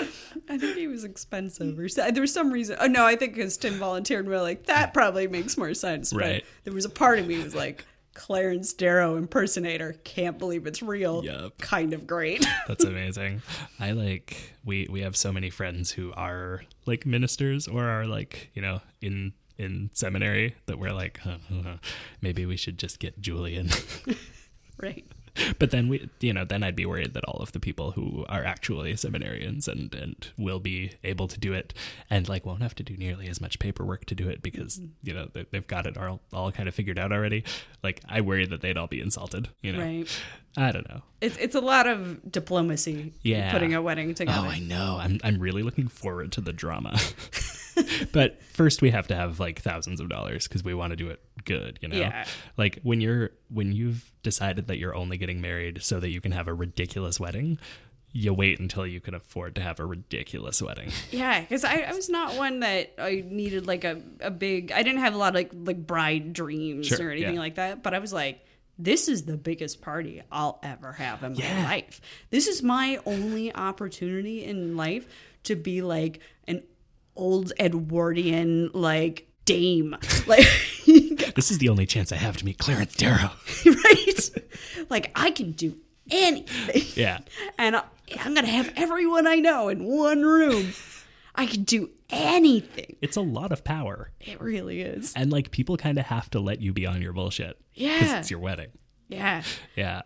I 0.49 0.59
think 0.59 0.77
he 0.77 0.87
was 0.87 1.05
expensive, 1.05 1.79
or 1.79 1.89
so- 1.89 2.11
there 2.11 2.21
was 2.21 2.33
some 2.33 2.51
reason. 2.51 2.77
Oh 2.81 2.87
no, 2.87 3.05
I 3.05 3.17
think 3.17 3.35
because 3.35 3.57
Tim 3.57 3.75
volunteered, 3.75 4.21
and 4.21 4.29
we 4.31 4.37
are 4.37 4.43
like, 4.43 4.67
that 4.67 4.95
probably 4.95 5.29
makes 5.29 5.57
more 5.57 5.75
sense. 5.75 6.13
Right. 6.13 6.43
But 6.43 6.65
there 6.65 6.75
was 6.75 6.85
a 6.85 6.91
part 6.91 7.19
of 7.19 7.27
me 7.27 7.43
was 7.43 7.55
like, 7.55 7.85
Clarence 8.19 8.73
Darrow 8.73 9.17
impersonator. 9.17 9.95
Can't 10.03 10.39
believe 10.39 10.67
it's 10.67 10.83
real. 10.83 11.25
Yup. 11.25 11.57
Kind 11.59 11.93
of 11.93 12.05
great. 12.07 12.45
That's 12.67 12.85
amazing. 12.85 13.43
I 13.79 13.93
like 13.93 14.55
we 14.65 14.89
we 14.91 15.03
have 15.03 15.17
so 15.17 15.33
many 15.33 15.51
friends 15.51 15.93
who 15.93 16.13
are 16.15 16.63
like 16.85 17.07
ministers 17.07 17.69
or 17.69 17.85
are 17.85 18.07
like, 18.07 18.51
you 18.55 18.63
know, 18.63 18.81
in 19.01 19.35
in 19.59 19.91
seminary 19.93 20.55
that 20.67 20.79
we're 20.79 20.93
like, 20.93 21.19
huh, 21.19 21.39
huh, 21.51 21.77
maybe 22.21 22.47
we 22.47 22.57
should 22.57 22.79
just 22.79 22.99
get 22.99 23.21
Julian. 23.21 23.69
right. 24.81 25.05
but 25.59 25.71
then 25.71 25.89
we 25.89 26.09
you 26.21 26.33
know, 26.33 26.45
then 26.45 26.63
I'd 26.63 26.77
be 26.77 26.87
worried 26.87 27.15
that 27.15 27.25
all 27.25 27.41
of 27.41 27.53
the 27.53 27.61
people 27.61 27.93
who 27.93 28.25
are 28.29 28.45
actually 28.45 28.93
seminarians 28.95 29.69
and 29.69 29.95
and 29.95 30.29
will 30.37 30.61
be 30.61 30.93
able 31.05 31.29
to 31.29 31.39
do 31.39 31.53
it 31.53 31.75
and 32.11 32.29
like 32.29 32.47
won't 32.47 32.63
have 32.63 32.75
to 32.77 32.83
do 32.83 32.97
nearly 32.97 33.29
as 33.29 33.41
much 33.41 33.59
paperwork 33.59 34.05
to 34.07 34.15
do 34.15 34.29
it 34.29 34.43
because, 34.43 34.79
mm-hmm. 34.79 34.91
you 35.03 35.15
know, 35.15 35.29
they, 35.33 35.47
they've 35.51 35.67
got 35.67 35.87
it 35.87 35.97
all 35.97 36.21
all 36.33 36.53
kind 36.53 36.69
of 36.69 36.75
figured 36.75 36.99
out 36.99 37.13
already. 37.13 37.45
Like 37.83 38.01
I 38.09 38.21
worry 38.21 38.47
that 38.47 38.61
they'd 38.61 38.77
all 38.77 38.87
be 38.87 39.01
insulted, 39.01 39.49
you 39.63 39.73
know. 39.73 39.81
Right. 39.81 40.23
I 40.57 40.73
don't 40.73 40.89
know. 40.89 41.03
It's 41.21 41.37
it's 41.37 41.55
a 41.55 41.61
lot 41.61 41.87
of 41.87 42.31
diplomacy. 42.31 43.13
Yeah. 43.23 43.53
Putting 43.53 43.75
a 43.75 43.83
wedding 43.83 44.11
oh, 44.11 44.15
together. 44.15 44.47
Oh, 44.47 44.51
I 44.51 44.59
know. 44.59 44.99
I'm 45.01 45.21
I'm 45.23 45.39
really 45.39 45.63
looking 45.63 45.89
forward 45.89 46.33
to 46.33 46.41
the 46.41 46.53
drama. 46.53 46.99
but 48.13 48.43
first 48.43 48.83
we 48.83 48.91
have 48.91 49.09
to 49.09 49.15
have 49.17 49.41
like 49.41 49.61
thousands 49.61 50.01
of 50.01 50.09
dollars 50.09 50.47
because 50.49 50.63
we 50.65 50.75
want 50.75 50.91
to 50.93 50.97
do 50.97 51.09
it 51.09 51.21
good, 51.45 51.79
you 51.83 51.89
know? 51.89 51.97
Yeah. 51.97 52.27
Like 52.57 52.81
when 52.83 53.01
you're 53.01 53.31
when 53.51 53.73
you've 53.73 54.11
decided 54.23 54.67
that 54.69 54.79
you're 54.79 54.95
only 54.95 55.17
getting 55.19 55.41
married 55.41 55.83
so 55.83 56.01
that 56.01 56.11
you 56.11 56.21
can 56.21 56.33
have 56.33 56.49
a 56.49 56.55
ridiculous 56.55 57.19
wedding, 57.21 57.59
you 58.13 58.33
wait 58.33 58.59
until 58.59 58.87
you 58.87 59.01
can 59.01 59.15
afford 59.15 59.55
to 59.57 59.61
have 59.61 59.79
a 59.81 59.85
ridiculous 59.85 60.63
wedding. 60.63 60.91
Yeah, 61.11 61.41
because 61.41 61.65
I, 61.65 61.81
I 61.81 61.93
was 61.93 62.09
not 62.09 62.37
one 62.37 62.61
that 62.61 62.95
I 62.99 63.23
needed 63.27 63.67
like 63.67 63.85
a, 63.85 64.01
a 64.21 64.31
big. 64.31 64.73
I 64.73 64.83
didn't 64.83 65.01
have 65.01 65.15
a 65.15 65.19
lot 65.19 65.29
of 65.31 65.35
like 65.35 65.51
like 65.55 65.87
bride 65.87 66.33
dreams 66.33 66.87
Sure, 66.87 67.09
or 67.09 67.11
anything 67.11 67.35
yeah. 67.35 67.41
like 67.41 67.57
that. 67.57 67.83
But 67.83 67.95
I 67.95 67.99
was 67.99 68.13
like, 68.13 68.45
this 68.79 69.09
is 69.09 69.25
the 69.25 69.37
biggest 69.37 69.81
party 69.83 70.23
I'll 70.33 70.59
ever 70.63 70.93
have 70.93 71.23
in 71.23 71.33
my 71.35 71.39
Yeah. 71.41 71.65
life. 71.65 72.01
This 72.31 72.47
is 72.47 72.63
my 72.63 72.99
only 73.07 73.55
opportunity 73.55 74.45
in 74.45 74.77
life 74.77 75.07
to 75.45 75.57
be 75.57 75.83
like 75.83 76.21
old 77.19 77.53
Edwardian 77.61 78.71
like 78.73 79.29
dame, 79.45 79.97
like 80.27 80.47
This 81.35 81.51
is 81.51 81.59
the 81.59 81.69
only 81.69 81.87
chance 81.87 82.11
I 82.13 82.17
have 82.17 82.37
to 82.39 82.45
meet 82.45 82.59
Clarence 82.59 82.95
Darrow. 82.97 83.31
right. 83.67 84.31
Like 84.89 85.11
I 85.15 85.31
can 85.31 85.53
do 85.53 85.77
anything. 86.11 86.83
Yeah. 86.95 87.19
and 87.59 87.77
I, 87.77 87.83
I'm 88.21 88.35
gonna 88.35 88.47
have 88.47 88.73
everyone 88.77 89.27
I 89.27 89.37
know 89.37 89.69
in 89.69 89.85
one 89.85 90.23
room. 90.23 90.73
I 91.35 91.47
can 91.47 91.63
do 91.63 91.91
anything. 92.11 92.97
It's 93.01 93.17
a 93.17 93.21
lot 93.21 93.53
of 93.53 93.63
power. 93.63 94.11
It 94.21 94.41
really 94.41 94.81
is. 94.81 95.13
And 95.15 95.31
like 95.31 95.51
people 95.53 95.77
kind 95.77 95.99
of 95.99 96.07
have 96.07 96.29
to 96.31 96.41
let 96.41 96.61
you 96.61 96.73
be 96.73 96.87
on 96.87 97.01
your 97.03 97.13
bullshit. 97.13 97.57
Yeah. 97.75 98.19
it's 98.19 98.31
your 98.31 98.41
wedding. 98.41 98.71
Yeah. 99.09 99.43
Yeah. 99.77 100.03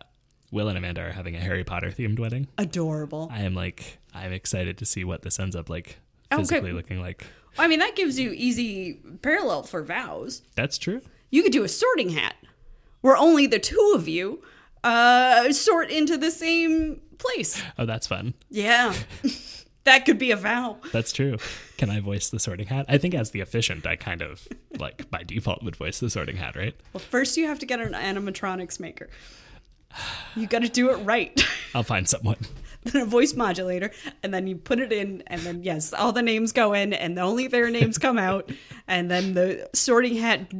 Will 0.51 0.67
and 0.67 0.77
Amanda 0.77 1.01
are 1.01 1.11
having 1.11 1.35
a 1.35 1.39
Harry 1.39 1.63
Potter 1.63 1.89
themed 1.89 2.19
wedding. 2.19 2.47
Adorable. 2.59 3.29
I 3.31 3.41
am 3.41 3.55
like 3.55 3.97
I'm 4.13 4.31
excited 4.31 4.77
to 4.77 4.85
see 4.85 5.03
what 5.03 5.23
this 5.23 5.39
ends 5.39 5.55
up 5.55 5.69
like 5.69 5.97
Okay. 6.33 6.43
physically 6.43 6.71
looking 6.71 7.01
like. 7.01 7.25
I 7.57 7.67
mean, 7.67 7.79
that 7.79 7.95
gives 7.95 8.19
you 8.19 8.31
easy 8.31 8.99
parallel 9.21 9.63
for 9.63 9.83
vows. 9.83 10.41
That's 10.55 10.77
true. 10.77 11.01
You 11.29 11.43
could 11.43 11.51
do 11.51 11.63
a 11.63 11.69
sorting 11.69 12.09
hat 12.09 12.35
where 13.01 13.17
only 13.17 13.47
the 13.47 13.59
two 13.59 13.93
of 13.95 14.07
you 14.07 14.41
uh, 14.83 15.51
sort 15.51 15.89
into 15.89 16.17
the 16.17 16.31
same 16.31 17.01
place. 17.17 17.61
Oh, 17.77 17.85
that's 17.85 18.07
fun. 18.07 18.33
Yeah. 18.49 18.93
that 19.83 20.05
could 20.05 20.17
be 20.17 20.31
a 20.31 20.35
vow. 20.35 20.77
That's 20.91 21.11
true. 21.11 21.37
Can 21.77 21.89
I 21.89 21.99
voice 21.99 22.29
the 22.29 22.39
sorting 22.39 22.67
hat? 22.67 22.85
I 22.89 22.97
think 22.97 23.13
as 23.13 23.31
the 23.31 23.41
officiant, 23.41 23.85
I 23.85 23.95
kind 23.95 24.21
of 24.21 24.47
like 24.77 25.09
by 25.09 25.23
default 25.23 25.63
would 25.63 25.75
voice 25.75 25.99
the 25.99 26.09
sorting 26.09 26.37
hat, 26.37 26.55
right? 26.55 26.75
Well, 26.93 27.01
first 27.01 27.37
you 27.37 27.47
have 27.47 27.59
to 27.59 27.65
get 27.65 27.79
an 27.79 27.93
animatronics 27.93 28.79
maker. 28.79 29.09
You 30.35 30.47
got 30.47 30.63
to 30.63 30.69
do 30.69 30.89
it 30.89 30.95
right. 30.97 31.39
I'll 31.75 31.83
find 31.83 32.07
someone. 32.07 32.37
Then 32.83 33.01
a 33.03 33.05
voice 33.05 33.33
modulator, 33.33 33.91
and 34.21 34.33
then 34.33 34.47
you 34.47 34.55
put 34.55 34.79
it 34.79 34.91
in, 34.91 35.23
and 35.27 35.41
then 35.41 35.63
yes, 35.63 35.93
all 35.93 36.11
the 36.11 36.21
names 36.21 36.51
go 36.51 36.73
in, 36.73 36.93
and 36.93 37.17
only 37.19 37.47
their 37.47 37.69
names 37.69 37.97
come 37.97 38.17
out, 38.17 38.51
and 38.87 39.09
then 39.09 39.33
the 39.33 39.69
sorting 39.73 40.15
hat 40.15 40.51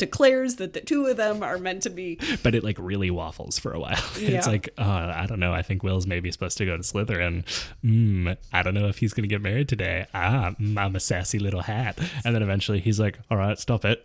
declares 0.00 0.56
that 0.56 0.72
the 0.72 0.80
two 0.80 1.06
of 1.06 1.16
them 1.18 1.42
are 1.42 1.58
meant 1.58 1.82
to 1.82 1.90
be. 1.90 2.18
But 2.42 2.54
it 2.54 2.64
like 2.64 2.78
really 2.80 3.10
waffles 3.10 3.58
for 3.58 3.72
a 3.72 3.78
while. 3.78 3.90
Yeah. 4.20 4.38
It's 4.38 4.46
like, 4.46 4.68
uh, 4.76 5.12
I 5.14 5.26
don't 5.26 5.40
know. 5.40 5.52
I 5.52 5.62
think 5.62 5.82
Will's 5.82 6.06
maybe 6.06 6.30
supposed 6.30 6.58
to 6.58 6.66
go 6.66 6.76
to 6.76 6.82
Slytherin. 6.82 7.44
Mm, 7.84 8.36
I 8.52 8.62
don't 8.62 8.74
know 8.74 8.86
if 8.86 8.98
he's 8.98 9.12
going 9.12 9.22
to 9.22 9.28
get 9.28 9.40
married 9.40 9.68
today. 9.68 10.06
Ah, 10.12 10.54
mm, 10.60 10.78
I'm 10.78 10.94
a 10.94 11.00
sassy 11.00 11.38
little 11.38 11.62
hat. 11.62 11.98
And 12.24 12.34
then 12.34 12.42
eventually 12.42 12.80
he's 12.80 13.00
like, 13.00 13.18
all 13.30 13.36
right, 13.38 13.58
stop 13.58 13.84
it. 13.84 14.02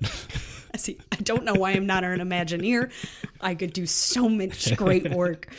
I 0.74 0.78
see. 0.78 0.98
I 1.12 1.17
don't 1.17 1.43
know 1.43 1.54
why 1.54 1.71
I'm 1.71 1.86
not 1.86 2.04
an 2.04 2.19
Imagineer. 2.19 2.91
I 3.41 3.56
could 3.56 3.74
do 3.74 3.86
so 3.86 4.30
much 4.30 4.76
great 4.78 5.12
work. 5.12 5.54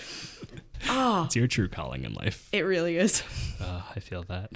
It's 1.25 1.37
your 1.37 1.47
true 1.47 1.69
calling 1.69 2.05
in 2.05 2.15
life. 2.15 2.49
It 2.53 2.61
really 2.61 2.97
is. 2.97 3.23
Oh, 3.61 3.85
I 3.95 4.01
feel 4.01 4.23
that. 4.25 4.51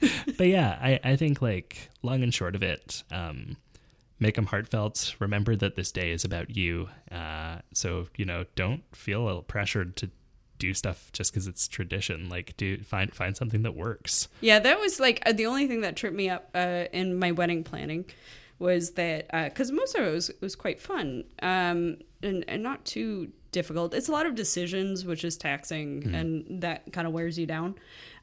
but 0.38 0.46
yeah, 0.46 0.78
I, 0.80 1.00
I 1.02 1.16
think 1.16 1.42
like 1.42 1.90
long 2.02 2.22
and 2.22 2.32
short 2.32 2.54
of 2.54 2.62
it, 2.62 3.02
um, 3.10 3.56
make 4.18 4.36
them 4.36 4.46
heartfelt. 4.46 5.14
Remember 5.18 5.56
that 5.56 5.76
this 5.76 5.92
day 5.92 6.10
is 6.10 6.24
about 6.24 6.56
you. 6.56 6.88
Uh, 7.10 7.58
so 7.72 8.06
you 8.16 8.24
know, 8.24 8.44
don't 8.54 8.82
feel 8.94 9.24
a 9.24 9.26
little 9.26 9.42
pressured 9.42 9.96
to 9.96 10.10
do 10.58 10.72
stuff 10.74 11.10
just 11.12 11.32
because 11.32 11.46
it's 11.46 11.68
tradition. 11.68 12.28
Like, 12.28 12.56
do 12.56 12.78
find 12.82 13.14
find 13.14 13.36
something 13.36 13.62
that 13.62 13.74
works. 13.74 14.28
Yeah, 14.40 14.58
that 14.58 14.78
was 14.80 15.00
like 15.00 15.22
uh, 15.26 15.32
the 15.32 15.46
only 15.46 15.66
thing 15.66 15.82
that 15.82 15.96
tripped 15.96 16.16
me 16.16 16.28
up 16.28 16.50
uh, 16.54 16.84
in 16.92 17.18
my 17.18 17.32
wedding 17.32 17.64
planning 17.64 18.06
was 18.58 18.92
that 18.92 19.28
because 19.32 19.70
most 19.70 19.94
of 19.94 20.02
it 20.04 20.12
was 20.12 20.30
was 20.40 20.56
quite 20.56 20.80
fun 20.80 21.24
um, 21.42 21.98
and, 22.22 22.44
and 22.48 22.62
not 22.62 22.84
too 22.84 23.30
difficult. 23.60 23.94
It's 23.94 24.08
a 24.08 24.12
lot 24.12 24.26
of 24.26 24.34
decisions, 24.34 25.04
which 25.10 25.24
is 25.24 25.36
taxing, 25.36 25.88
Mm-hmm. 26.02 26.14
and 26.14 26.62
that 26.62 26.92
kind 26.92 27.06
of 27.08 27.12
wears 27.12 27.38
you 27.38 27.46
down. 27.46 27.74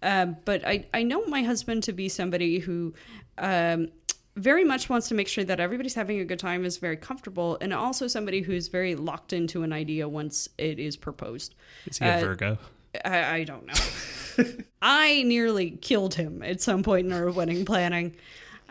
Um, 0.01 0.37
but 0.45 0.59
I, 0.73 0.85
I 0.93 1.01
know 1.03 1.25
my 1.25 1.41
husband 1.43 1.83
to 1.83 1.93
be 1.93 2.07
somebody 2.07 2.59
who 2.59 2.93
um, 3.37 3.89
very 4.35 4.63
much 4.63 4.89
wants 4.89 5.07
to 5.09 5.15
make 5.15 5.27
sure 5.27 5.43
that 5.43 5.59
everybody's 5.59 5.95
having 5.95 6.19
a 6.19 6.25
good 6.25 6.39
time, 6.39 6.65
is 6.65 6.77
very 6.77 6.97
comfortable, 6.97 7.57
and 7.61 7.73
also 7.73 8.07
somebody 8.07 8.41
who's 8.41 8.67
very 8.67 8.93
locked 8.95 9.33
into 9.33 9.63
an 9.63 9.73
idea 9.73 10.07
once 10.07 10.49
it 10.57 10.77
is 10.79 10.95
proposed. 10.97 11.55
Is 11.87 11.97
he 11.97 12.05
a 12.05 12.15
Uh, 12.17 12.19
Virgo? 12.19 12.57
I, 13.03 13.37
I 13.37 13.43
don't 13.43 13.65
know. 13.65 14.45
I 14.81 15.23
nearly 15.23 15.71
killed 15.71 16.13
him 16.15 16.43
at 16.43 16.61
some 16.61 16.83
point 16.83 17.07
in 17.07 17.13
our 17.13 17.31
wedding 17.31 17.65
planning, 17.65 18.15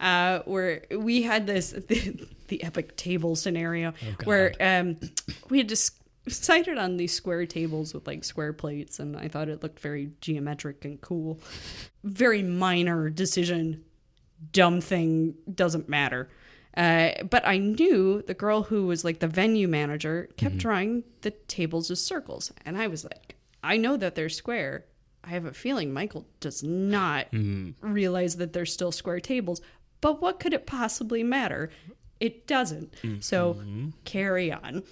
uh, 0.00 0.40
where 0.44 0.82
we 0.96 1.22
had 1.22 1.46
this 1.46 1.70
the, 1.88 1.98
the 2.48 2.62
epic 2.62 2.96
table 2.96 3.34
scenario 3.36 3.92
God. 4.18 4.26
where 4.26 4.52
um, 4.60 4.96
we 5.50 5.58
had 5.58 5.68
just 5.68 5.96
decided 6.24 6.78
on 6.78 6.96
these 6.96 7.12
square 7.12 7.46
tables 7.46 7.94
with 7.94 8.06
like 8.06 8.24
square 8.24 8.52
plates, 8.52 8.98
and 8.98 9.16
I 9.16 9.28
thought 9.28 9.48
it 9.48 9.62
looked 9.62 9.80
very 9.80 10.10
geometric 10.20 10.84
and 10.84 11.00
cool. 11.00 11.40
Very 12.04 12.42
minor 12.42 13.10
decision, 13.10 13.84
dumb 14.52 14.80
thing, 14.80 15.34
doesn't 15.52 15.88
matter. 15.88 16.28
Uh, 16.76 17.10
but 17.28 17.46
I 17.46 17.58
knew 17.58 18.22
the 18.22 18.34
girl 18.34 18.62
who 18.62 18.86
was 18.86 19.04
like 19.04 19.18
the 19.18 19.28
venue 19.28 19.68
manager 19.68 20.28
kept 20.36 20.52
mm-hmm. 20.52 20.58
drawing 20.58 21.04
the 21.20 21.30
tables 21.30 21.90
as 21.90 22.02
circles. 22.02 22.52
And 22.64 22.78
I 22.78 22.86
was 22.86 23.04
like, 23.04 23.36
I 23.62 23.76
know 23.76 23.96
that 23.96 24.14
they're 24.14 24.30
square. 24.30 24.86
I 25.22 25.28
have 25.30 25.44
a 25.44 25.52
feeling 25.52 25.92
Michael 25.92 26.26
does 26.40 26.62
not 26.62 27.30
mm-hmm. 27.30 27.92
realize 27.92 28.36
that 28.36 28.52
they're 28.52 28.66
still 28.66 28.90
square 28.90 29.20
tables. 29.20 29.60
But 30.00 30.22
what 30.22 30.40
could 30.40 30.54
it 30.54 30.66
possibly 30.66 31.22
matter? 31.22 31.70
It 32.20 32.46
doesn't. 32.46 32.94
So 33.20 33.54
mm-hmm. 33.54 33.90
carry 34.04 34.50
on. 34.50 34.82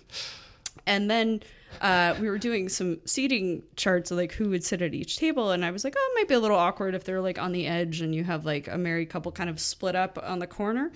And 0.86 1.10
then 1.10 1.42
uh, 1.80 2.14
we 2.20 2.28
were 2.28 2.38
doing 2.38 2.68
some 2.68 2.98
seating 3.04 3.62
charts 3.76 4.10
of 4.10 4.16
like 4.16 4.32
who 4.32 4.50
would 4.50 4.64
sit 4.64 4.82
at 4.82 4.94
each 4.94 5.18
table, 5.18 5.50
and 5.50 5.64
I 5.64 5.70
was 5.70 5.84
like, 5.84 5.94
oh, 5.96 6.10
it 6.12 6.20
might 6.20 6.28
be 6.28 6.34
a 6.34 6.40
little 6.40 6.56
awkward 6.56 6.94
if 6.94 7.04
they're 7.04 7.20
like 7.20 7.38
on 7.38 7.52
the 7.52 7.66
edge 7.66 8.00
and 8.00 8.14
you 8.14 8.24
have 8.24 8.44
like 8.44 8.68
a 8.68 8.76
married 8.78 9.10
couple 9.10 9.30
kind 9.32 9.50
of 9.50 9.60
split 9.60 9.94
up 9.94 10.18
on 10.22 10.38
the 10.38 10.46
corner. 10.46 10.90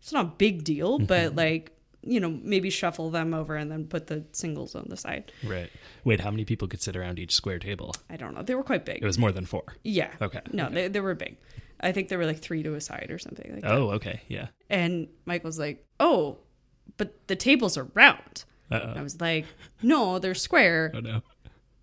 It's 0.00 0.12
not 0.12 0.24
a 0.24 0.28
big 0.28 0.64
deal, 0.64 0.98
but 0.98 1.34
like 1.34 1.72
you 2.02 2.18
know 2.18 2.30
maybe 2.42 2.70
shuffle 2.70 3.10
them 3.10 3.34
over 3.34 3.56
and 3.56 3.70
then 3.70 3.86
put 3.86 4.06
the 4.06 4.24
singles 4.32 4.74
on 4.74 4.86
the 4.88 4.96
side. 4.96 5.32
Right. 5.44 5.70
Wait, 6.04 6.20
how 6.20 6.30
many 6.30 6.44
people 6.44 6.68
could 6.68 6.80
sit 6.80 6.96
around 6.96 7.18
each 7.18 7.34
square 7.34 7.58
table? 7.58 7.94
I 8.08 8.16
don't 8.16 8.34
know. 8.34 8.42
They 8.42 8.54
were 8.54 8.62
quite 8.62 8.84
big 8.86 9.02
It 9.02 9.06
was 9.06 9.18
more 9.18 9.32
than 9.32 9.44
four. 9.46 9.64
Yeah. 9.84 10.10
Okay, 10.22 10.40
No, 10.52 10.66
okay. 10.66 10.74
They, 10.74 10.88
they 10.88 11.00
were 11.00 11.14
big. 11.14 11.36
I 11.82 11.92
think 11.92 12.08
there 12.08 12.18
were 12.18 12.26
like 12.26 12.40
three 12.40 12.62
to 12.62 12.74
a 12.74 12.80
side 12.80 13.08
or 13.10 13.18
something 13.18 13.52
like 13.52 13.62
that. 13.62 13.72
Oh, 13.72 13.90
okay. 13.92 14.20
Yeah. 14.28 14.48
And 14.68 15.08
Mike 15.24 15.44
was 15.44 15.58
like, 15.58 15.84
"Oh, 15.98 16.38
but 16.96 17.26
the 17.26 17.36
tables 17.36 17.76
are 17.78 17.88
round." 17.94 18.44
I 18.70 18.76
Uh-oh. 18.76 19.02
was 19.02 19.20
like, 19.20 19.46
"No, 19.82 20.18
they're 20.18 20.34
square." 20.34 20.92
Oh, 20.94 21.00
no. 21.00 21.22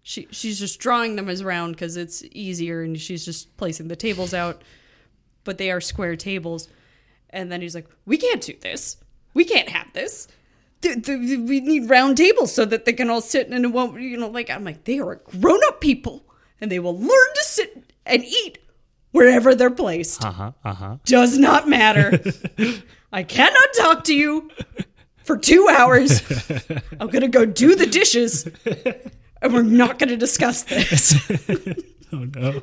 she 0.04 0.28
she's 0.32 0.58
just 0.60 0.80
drawing 0.80 1.16
them 1.18 1.28
as 1.30 1.44
round 1.44 1.76
because 1.76 1.98
it's 1.98 2.24
easier 2.32 2.82
and 2.82 3.00
she's 3.00 3.26
just 3.26 3.56
placing 3.58 3.88
the 3.90 3.96
tables 3.96 4.34
out 4.34 4.62
but 5.44 5.58
they 5.58 5.70
are 5.72 5.82
square 5.82 6.16
tables 6.16 6.68
and 7.30 7.52
then 7.52 7.62
he's 7.62 7.76
like 7.76 7.88
we 8.06 8.18
can't 8.18 8.42
do 8.42 8.54
this 8.62 8.98
we 9.34 9.44
can't 9.46 9.70
have 9.70 9.88
this 9.94 10.28
Th- 10.82 11.02
th- 11.04 11.40
we 11.40 11.60
need 11.60 11.90
round 11.90 12.16
tables 12.18 12.54
so 12.54 12.64
that 12.66 12.86
they 12.86 12.94
can 12.94 13.10
all 13.10 13.20
sit 13.22 13.50
and 13.50 13.66
it 13.66 13.70
won't 13.70 14.00
you 14.00 14.16
know 14.18 14.28
like 14.30 14.50
i'm 14.50 14.64
like 14.64 14.84
they 14.86 15.00
are 15.00 15.16
grown-up 15.16 15.82
people 15.82 16.26
and 16.62 16.72
they 16.72 16.80
will 16.80 16.98
learn 16.98 17.30
to 17.36 17.44
sit 17.44 17.92
and 18.06 18.24
eat 18.24 18.60
wherever 19.12 19.56
they're 19.56 19.70
placed 19.72 20.24
Uh 20.24 20.32
huh. 20.32 20.52
Uh 20.64 20.74
huh. 20.74 20.98
does 21.06 21.38
not 21.38 21.68
matter 21.68 22.22
i 23.12 23.24
cannot 23.24 23.70
talk 23.78 24.04
to 24.06 24.14
you 24.16 24.50
for 25.28 25.38
two 25.38 25.68
hours 25.78 26.22
i'm 27.00 27.08
gonna 27.10 27.28
go 27.28 27.46
do 27.46 27.76
the 27.76 27.86
dishes 27.86 28.48
and 29.42 29.54
we're 29.54 29.62
not 29.62 30.00
gonna 30.00 30.18
discuss 30.18 30.64
this 30.64 31.14
Oh, 32.14 32.24
no. 32.24 32.62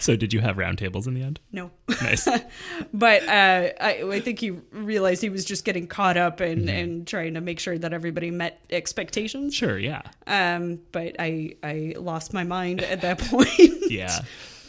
so, 0.00 0.16
did 0.16 0.32
you 0.32 0.40
have 0.40 0.56
round 0.56 0.78
tables 0.78 1.06
in 1.06 1.12
the 1.12 1.20
end? 1.22 1.38
no 1.52 1.70
Nice. 2.00 2.26
but 2.94 3.22
uh, 3.28 3.68
I, 3.78 4.02
I 4.10 4.20
think 4.20 4.38
he 4.40 4.52
realized 4.72 5.20
he 5.20 5.28
was 5.28 5.44
just 5.44 5.66
getting 5.66 5.86
caught 5.86 6.16
up 6.16 6.40
and, 6.40 6.60
Mm-hmm. 6.62 6.68
and 6.70 7.06
trying 7.06 7.34
to 7.34 7.42
make 7.42 7.60
sure 7.60 7.76
that 7.76 7.92
everybody 7.92 8.30
met 8.30 8.64
expectations. 8.70 9.54
sure. 9.54 9.78
Yeah. 9.78 10.00
Um, 10.26 10.80
but 10.92 11.16
I 11.18 11.56
I 11.62 11.92
lost 11.98 12.32
my 12.32 12.44
mind 12.44 12.80
at 12.80 13.02
that 13.02 13.18
point. 13.18 13.50
Yeah. 13.90 14.20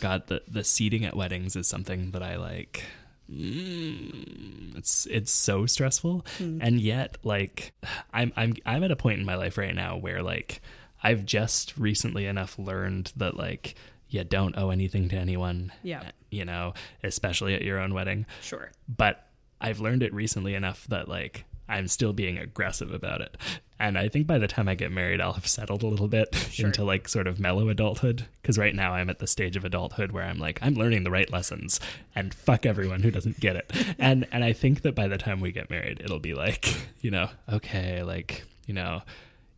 God, 0.02 0.28
the 0.28 0.42
the 0.46 0.66
seating 0.66 1.06
at 1.06 1.16
weddings 1.16 1.56
is 1.56 1.66
something 1.66 2.12
that 2.12 2.22
I 2.22 2.36
like. 2.36 2.84
Mm, 3.32 4.78
it's 4.78 5.08
it's 5.08 5.32
so 5.32 5.66
stressful, 5.66 6.26
and 6.40 6.80
yet 6.80 7.18
like 7.24 7.74
I'm 8.14 8.32
I'm 8.36 8.56
I'm 8.66 8.84
at 8.84 8.92
a 8.92 8.96
point 8.96 9.20
in 9.20 9.26
my 9.26 9.36
life 9.36 9.58
right 9.58 9.74
now 9.74 9.98
where 9.98 10.22
like 10.22 10.62
I've 11.04 11.26
just 11.26 11.78
recently 11.78 12.26
enough 12.26 12.58
learned 12.60 13.12
that 13.16 13.36
like 13.36 13.76
you 14.10 14.24
don't 14.24 14.58
owe 14.58 14.70
anything 14.70 15.10
to 15.10 15.16
anyone. 15.16 15.72
Yeah. 15.84 16.04
You 16.30 16.46
know, 16.46 16.74
especially 17.04 17.56
at 17.56 17.64
your 17.64 17.80
own 17.80 17.94
wedding. 17.94 18.26
sure. 18.42 18.72
but 18.88 19.28
I've 19.62 19.80
learned 19.80 20.04
it 20.04 20.14
recently 20.14 20.54
enough 20.54 20.86
that 20.88 21.08
like 21.08 21.46
I'm 21.68 21.88
still 21.88 22.14
being 22.14 22.38
aggressive 22.38 22.94
about 22.94 23.22
it. 23.22 23.38
And 23.80 23.98
I 23.98 24.08
think 24.08 24.26
by 24.26 24.38
the 24.38 24.48
time 24.48 24.70
I 24.70 24.76
get 24.76 24.92
married, 24.92 25.20
I'll 25.20 25.34
have 25.34 25.48
settled 25.48 25.84
a 25.84 25.88
little 25.88 26.08
bit 26.08 26.60
into 26.60 26.84
like 26.84 27.08
sort 27.10 27.28
of 27.28 27.40
mellow 27.40 27.68
adulthood. 27.70 28.26
Because 28.42 28.58
right 28.58 28.74
now 28.74 28.94
I'm 28.94 29.10
at 29.10 29.20
the 29.20 29.28
stage 29.28 29.56
of 29.56 29.66
adulthood 29.66 30.12
where 30.12 30.24
I'm 30.24 30.40
like, 30.40 30.60
I'm 30.62 30.76
learning 30.76 31.04
the 31.04 31.12
right 31.12 31.32
lessons 31.32 31.80
and 32.16 32.34
fuck 32.34 32.66
everyone 32.66 33.02
who 33.02 33.12
doesn't 33.12 33.40
get 33.40 33.56
it. 33.56 33.72
and 34.00 34.28
and 34.32 34.44
I 34.44 34.54
think 34.54 34.84
that 34.84 34.96
by 34.96 35.08
the 35.08 35.18
time 35.18 35.42
we 35.42 35.52
get 35.52 35.70
married, 35.70 36.02
it'll 36.04 36.20
be 36.20 36.34
like, 36.34 36.74
you 37.02 37.12
know, 37.12 37.30
okay, 37.52 38.04
like, 38.04 38.44
you 38.66 38.74
know, 38.74 39.02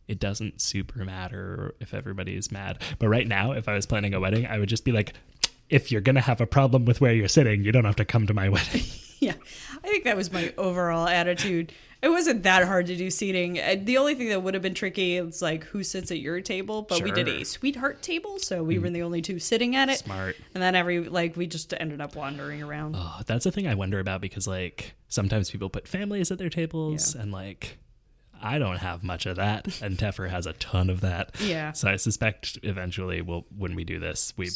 it 0.08 0.18
doesn't 0.18 0.60
super 0.60 1.04
matter 1.04 1.74
if 1.80 1.94
everybody 1.94 2.34
is 2.34 2.50
mad. 2.50 2.82
But 2.98 3.08
right 3.08 3.26
now, 3.26 3.52
if 3.52 3.68
I 3.68 3.74
was 3.74 3.86
planning 3.86 4.14
a 4.14 4.20
wedding, 4.20 4.46
I 4.46 4.58
would 4.58 4.68
just 4.68 4.84
be 4.84 4.92
like, 4.92 5.12
if 5.68 5.92
you're 5.92 6.00
gonna 6.00 6.22
have 6.22 6.40
a 6.40 6.46
problem 6.46 6.86
with 6.86 7.00
where 7.00 7.12
you're 7.12 7.28
sitting, 7.28 7.62
you 7.62 7.72
don't 7.72 7.84
have 7.84 7.96
to 7.96 8.04
come 8.04 8.26
to 8.26 8.34
my 8.34 8.48
wedding. 8.48 8.82
Yeah, 9.20 9.34
I 9.82 9.88
think 9.88 10.04
that 10.04 10.16
was 10.16 10.32
my 10.32 10.54
overall 10.56 11.08
attitude. 11.08 11.72
It 12.00 12.10
wasn't 12.10 12.44
that 12.44 12.64
hard 12.64 12.86
to 12.86 12.96
do 12.96 13.10
seating. 13.10 13.58
Uh, 13.58 13.74
The 13.82 13.98
only 13.98 14.14
thing 14.14 14.28
that 14.28 14.42
would 14.42 14.54
have 14.54 14.62
been 14.62 14.74
tricky 14.74 15.16
is 15.16 15.42
like 15.42 15.64
who 15.64 15.82
sits 15.82 16.10
at 16.12 16.20
your 16.20 16.40
table. 16.40 16.82
But 16.82 17.02
we 17.02 17.10
did 17.10 17.26
a 17.28 17.44
sweetheart 17.44 18.02
table, 18.02 18.38
so 18.38 18.62
we 18.62 18.78
were 18.78 18.88
the 18.90 19.02
only 19.02 19.20
two 19.20 19.38
sitting 19.40 19.74
at 19.74 19.88
it. 19.88 19.98
Smart. 19.98 20.36
And 20.54 20.62
then 20.62 20.76
every 20.76 21.00
like 21.08 21.36
we 21.36 21.46
just 21.48 21.74
ended 21.78 22.00
up 22.00 22.14
wandering 22.14 22.62
around. 22.62 22.94
Oh, 22.96 23.20
that's 23.26 23.44
the 23.44 23.50
thing 23.50 23.66
I 23.66 23.74
wonder 23.74 23.98
about 23.98 24.20
because 24.20 24.46
like 24.46 24.94
sometimes 25.08 25.50
people 25.50 25.68
put 25.70 25.88
families 25.88 26.30
at 26.30 26.38
their 26.38 26.50
tables 26.50 27.14
Yeah. 27.16 27.22
and 27.22 27.32
like 27.32 27.78
I 28.40 28.60
don't 28.60 28.76
have 28.78 29.02
much 29.02 29.26
of 29.26 29.34
that 29.34 29.82
and 29.82 29.98
Teffer 29.98 30.30
has 30.30 30.46
a 30.46 30.52
ton 30.52 30.90
of 30.90 31.00
that. 31.00 31.34
Yeah. 31.40 31.72
So 31.72 31.88
I 31.88 31.96
suspect 31.96 32.58
eventually 32.62 33.20
we'll 33.22 33.44
when 33.56 33.74
we 33.74 33.82
do 33.82 33.98
this 33.98 34.32
we 34.36 34.50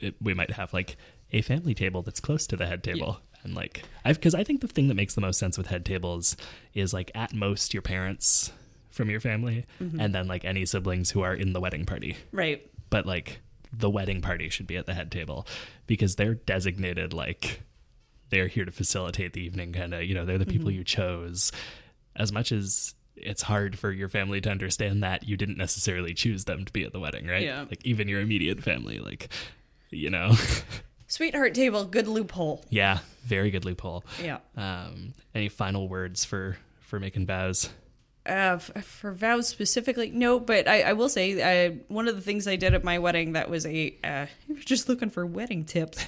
it, 0.00 0.14
we 0.22 0.32
might 0.32 0.52
have 0.52 0.72
like 0.72 0.96
a 1.32 1.42
family 1.42 1.74
table 1.74 2.00
that's 2.02 2.20
close 2.20 2.46
to 2.46 2.56
the 2.56 2.66
head 2.66 2.82
table 2.82 3.20
and 3.44 3.54
like 3.54 3.82
I've 4.04 4.16
because 4.16 4.34
I 4.34 4.44
think 4.44 4.60
the 4.60 4.68
thing 4.68 4.88
that 4.88 4.94
makes 4.94 5.14
the 5.14 5.20
most 5.20 5.38
sense 5.38 5.56
with 5.58 5.66
head 5.68 5.84
tables 5.84 6.36
is 6.74 6.92
like 6.94 7.10
at 7.14 7.32
most 7.34 7.72
your 7.74 7.82
parents 7.82 8.52
from 8.90 9.08
your 9.10 9.20
family 9.20 9.64
Mm-hmm. 9.80 10.00
and 10.00 10.14
then 10.14 10.26
like 10.28 10.44
any 10.44 10.64
siblings 10.66 11.10
who 11.10 11.22
are 11.22 11.34
in 11.34 11.52
the 11.52 11.60
wedding 11.60 11.84
party 11.86 12.16
Right. 12.30 12.68
but 12.90 13.06
like 13.06 13.40
the 13.72 13.88
wedding 13.90 14.20
party 14.20 14.48
should 14.50 14.66
be 14.66 14.76
at 14.76 14.84
the 14.86 14.92
head 14.94 15.10
table 15.10 15.46
because 15.86 16.16
they're 16.16 16.34
designated 16.34 17.12
like 17.14 17.62
they're 18.28 18.48
here 18.48 18.64
to 18.66 18.70
facilitate 18.72 19.32
the 19.32 19.40
evening 19.42 19.72
kind 19.72 19.94
of 19.94 20.02
you 20.04 20.14
know 20.14 20.24
they're 20.26 20.38
the 20.38 20.46
people 20.46 20.68
Mm-hmm. 20.68 20.78
you 20.78 20.84
chose 20.84 21.50
as 22.16 22.30
much 22.32 22.52
as 22.52 22.94
it's 23.16 23.42
hard 23.42 23.78
for 23.78 23.90
your 23.92 24.08
family 24.08 24.40
to 24.40 24.50
understand 24.50 25.02
that 25.02 25.26
you 25.28 25.36
didn't 25.36 25.56
necessarily 25.58 26.12
choose 26.14 26.44
them 26.44 26.64
to 26.64 26.72
be 26.72 26.84
at 26.84 26.92
the 26.92 27.00
wedding 27.00 27.26
right 27.26 27.42
Yeah. 27.44 27.62
like 27.68 27.84
even 27.84 28.08
your 28.08 28.20
immediate 28.20 28.62
family 28.62 28.98
like 28.98 29.28
you 29.90 30.10
know 30.10 30.32
Sweetheart 31.12 31.52
table, 31.54 31.84
good 31.84 32.08
loophole. 32.08 32.64
yeah 32.70 33.00
very 33.24 33.50
good 33.50 33.64
loophole 33.66 34.02
Yeah. 34.22 34.38
um 34.56 35.12
any 35.34 35.48
final 35.50 35.86
words 35.88 36.24
for 36.24 36.56
for 36.80 36.98
making 36.98 37.26
vows 37.26 37.68
Uh, 38.24 38.56
for 38.58 39.12
vows 39.12 39.46
specifically, 39.48 40.10
no. 40.10 40.38
But 40.40 40.66
I, 40.68 40.82
I 40.82 40.92
will 40.94 41.08
say, 41.08 41.26
uh, 41.42 41.72
one 41.88 42.06
of 42.08 42.14
the 42.14 42.22
things 42.22 42.46
I 42.48 42.54
did 42.56 42.72
at 42.72 42.84
my 42.84 42.98
wedding 42.98 43.32
that 43.32 43.50
was 43.50 43.66
a 43.66 43.94
uh, 44.04 44.26
just 44.64 44.88
looking 44.88 45.10
for 45.10 45.26
wedding 45.26 45.64
tips. 45.64 46.04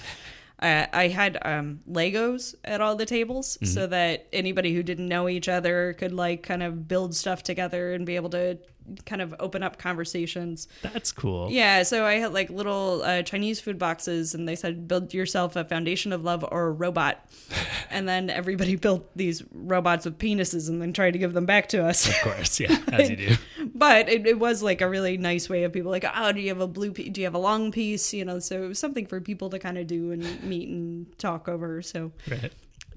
Uh, 0.60 0.86
I 0.92 1.08
had 1.08 1.36
um, 1.42 1.80
Legos 1.90 2.54
at 2.64 2.80
all 2.80 2.94
the 2.96 3.04
tables 3.04 3.58
so 3.64 3.88
that 3.88 4.28
anybody 4.32 4.72
who 4.72 4.82
didn't 4.84 5.08
know 5.08 5.28
each 5.28 5.48
other 5.48 5.92
could 5.98 6.12
like 6.12 6.44
kind 6.44 6.62
of 6.62 6.86
build 6.86 7.14
stuff 7.16 7.42
together 7.42 7.92
and 7.92 8.06
be 8.06 8.14
able 8.16 8.30
to 8.30 8.58
kind 9.06 9.22
of 9.22 9.34
open 9.40 9.62
up 9.62 9.78
conversations. 9.78 10.68
that's 10.82 11.12
cool 11.12 11.50
Yeah, 11.50 11.82
so 11.82 12.04
I 12.04 12.14
had 12.14 12.32
like 12.32 12.50
little 12.50 13.02
uh, 13.02 13.22
Chinese 13.22 13.60
food 13.60 13.78
boxes, 13.78 14.34
and 14.34 14.48
they 14.48 14.56
said, 14.56 14.86
"Build 14.88 15.14
yourself 15.14 15.56
a 15.56 15.64
foundation 15.64 16.12
of 16.12 16.24
love 16.24 16.44
or 16.50 16.66
a 16.66 16.72
robot." 16.72 17.24
and 17.90 18.08
then 18.08 18.30
everybody 18.30 18.76
built 18.76 19.08
these 19.16 19.42
robots 19.52 20.04
with 20.04 20.18
penises, 20.18 20.68
and 20.68 20.80
then 20.80 20.92
tried 20.92 21.12
to 21.12 21.18
give 21.18 21.32
them 21.32 21.46
back 21.46 21.68
to 21.70 21.84
us. 21.84 22.08
of 22.08 22.14
course 22.22 22.60
yeah 22.60 22.76
as 22.92 23.10
you 23.10 23.16
do 23.16 23.36
but 23.74 24.08
it, 24.08 24.26
it 24.26 24.38
was 24.38 24.62
like 24.62 24.80
a 24.80 24.88
really 24.88 25.16
nice 25.16 25.48
way 25.48 25.64
of 25.64 25.72
people 25.72 25.90
like, 25.90 26.04
"Oh, 26.14 26.32
do 26.32 26.40
you 26.40 26.48
have 26.48 26.60
a 26.60 26.66
blue? 26.66 26.92
Piece? 26.92 27.10
Do 27.10 27.20
you 27.20 27.26
have 27.26 27.34
a 27.34 27.38
long 27.38 27.72
piece?" 27.72 28.12
You 28.12 28.24
know, 28.24 28.38
so 28.38 28.64
it 28.64 28.68
was 28.68 28.78
something 28.78 29.06
for 29.06 29.20
people 29.20 29.50
to 29.50 29.58
kind 29.58 29.78
of 29.78 29.86
do 29.86 30.12
and 30.12 30.42
meet 30.44 30.68
and 30.68 31.18
talk 31.18 31.48
over. 31.48 31.82
So, 31.82 32.12
right 32.30 32.52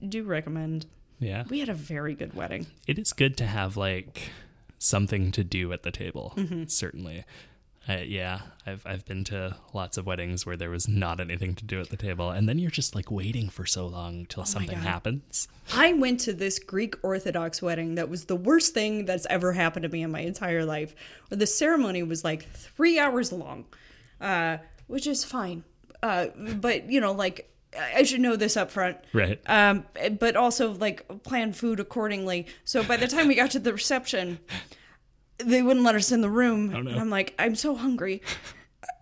do 0.07 0.23
recommend. 0.23 0.85
yeah 1.19 1.43
We 1.49 1.59
had 1.59 1.69
a 1.69 1.73
very 1.73 2.13
good 2.13 2.33
wedding. 2.33 2.67
it 2.87 2.99
is 2.99 3.13
good 3.13 3.37
to 3.37 3.45
have 3.45 3.77
like 3.77 4.29
something 4.77 5.31
to 5.31 5.43
do 5.43 5.71
at 5.73 5.83
the 5.83 5.91
table. 5.91 6.35
Certainly. 6.67 7.25
Uh, 7.89 7.99
yeah, 8.05 8.41
I've 8.65 8.85
I've 8.85 9.05
been 9.05 9.23
to 9.25 9.55
lots 9.73 9.97
of 9.97 10.05
weddings 10.05 10.45
where 10.45 10.57
there 10.57 10.69
was 10.69 10.89
not 10.89 11.21
anything 11.21 11.55
to 11.55 11.63
do 11.63 11.79
at 11.79 11.89
the 11.89 11.95
table, 11.95 12.31
and 12.31 12.47
then 12.47 12.59
you're 12.59 12.69
just 12.69 12.95
like 12.95 13.09
waiting 13.09 13.47
for 13.47 13.65
so 13.65 13.87
long 13.87 14.25
till 14.25 14.43
something 14.43 14.77
happens. 14.77 15.47
I 15.73 15.93
went 15.93 16.19
to 16.21 16.33
this 16.33 16.59
Greek 16.59 16.95
Orthodox 17.01 17.61
wedding 17.61 17.95
that 17.95 18.09
was 18.09 18.25
the 18.25 18.35
worst 18.35 18.73
thing 18.73 19.05
that's 19.05 19.25
ever 19.29 19.53
happened 19.53 19.83
to 19.83 19.89
me 19.89 20.01
in 20.03 20.11
my 20.11 20.19
entire 20.19 20.65
life. 20.65 20.95
Where 21.29 21.37
the 21.37 21.47
ceremony 21.47 22.03
was 22.03 22.25
like 22.25 22.51
three 22.51 22.99
hours 22.99 23.31
long, 23.31 23.63
uh, 24.19 24.57
which 24.87 25.07
is 25.07 25.23
fine. 25.23 25.63
Uh, 26.03 26.27
but 26.35 26.89
you 26.89 26.99
know, 26.99 27.13
like 27.13 27.49
I 27.77 28.03
should 28.03 28.21
know 28.21 28.35
this 28.35 28.57
up 28.57 28.71
front. 28.71 28.97
Right. 29.13 29.39
Um, 29.45 29.85
but 30.19 30.35
also 30.35 30.71
like 30.71 31.23
plan 31.23 31.53
food 31.53 31.79
accordingly. 31.79 32.47
So 32.63 32.83
by 32.83 32.97
the 32.97 33.07
time 33.07 33.27
we 33.27 33.35
got 33.35 33.51
to 33.51 33.59
the 33.59 33.73
reception, 33.73 34.39
they 35.37 35.61
wouldn't 35.61 35.85
let 35.85 35.95
us 35.95 36.11
in 36.11 36.21
the 36.21 36.29
room. 36.29 36.73
Oh, 36.75 36.81
no. 36.81 36.91
And 36.91 36.99
I'm 36.99 37.09
like, 37.09 37.35
I'm 37.37 37.55
so 37.55 37.75
hungry. 37.75 38.21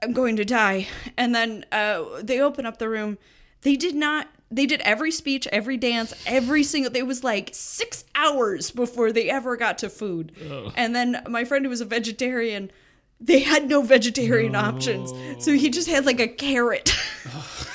I'm 0.03 0.13
going 0.13 0.35
to 0.37 0.45
die. 0.45 0.87
And 1.17 1.33
then 1.33 1.65
uh, 1.71 2.03
they 2.21 2.39
open 2.39 2.65
up 2.65 2.77
the 2.77 2.89
room. 2.89 3.17
They 3.61 3.75
did 3.75 3.95
not. 3.95 4.27
They 4.51 4.65
did 4.67 4.81
every 4.81 5.11
speech, 5.11 5.47
every 5.51 5.75
dance, 5.75 6.13
every 6.25 6.63
single. 6.63 6.95
It 6.95 7.07
was 7.07 7.23
like 7.23 7.49
six 7.53 8.05
hours 8.13 8.71
before 8.71 9.11
they 9.11 9.29
ever 9.29 9.57
got 9.57 9.79
to 9.79 9.89
food. 9.89 10.31
And 10.75 10.95
then 10.95 11.21
my 11.27 11.45
friend 11.45 11.65
who 11.65 11.69
was 11.69 11.81
a 11.81 11.85
vegetarian, 11.85 12.71
they 13.19 13.39
had 13.39 13.67
no 13.67 13.81
vegetarian 13.81 14.55
options, 14.55 15.11
so 15.43 15.51
he 15.53 15.69
just 15.69 15.89
had 15.89 16.05
like 16.05 16.19
a 16.19 16.27
carrot. 16.27 16.95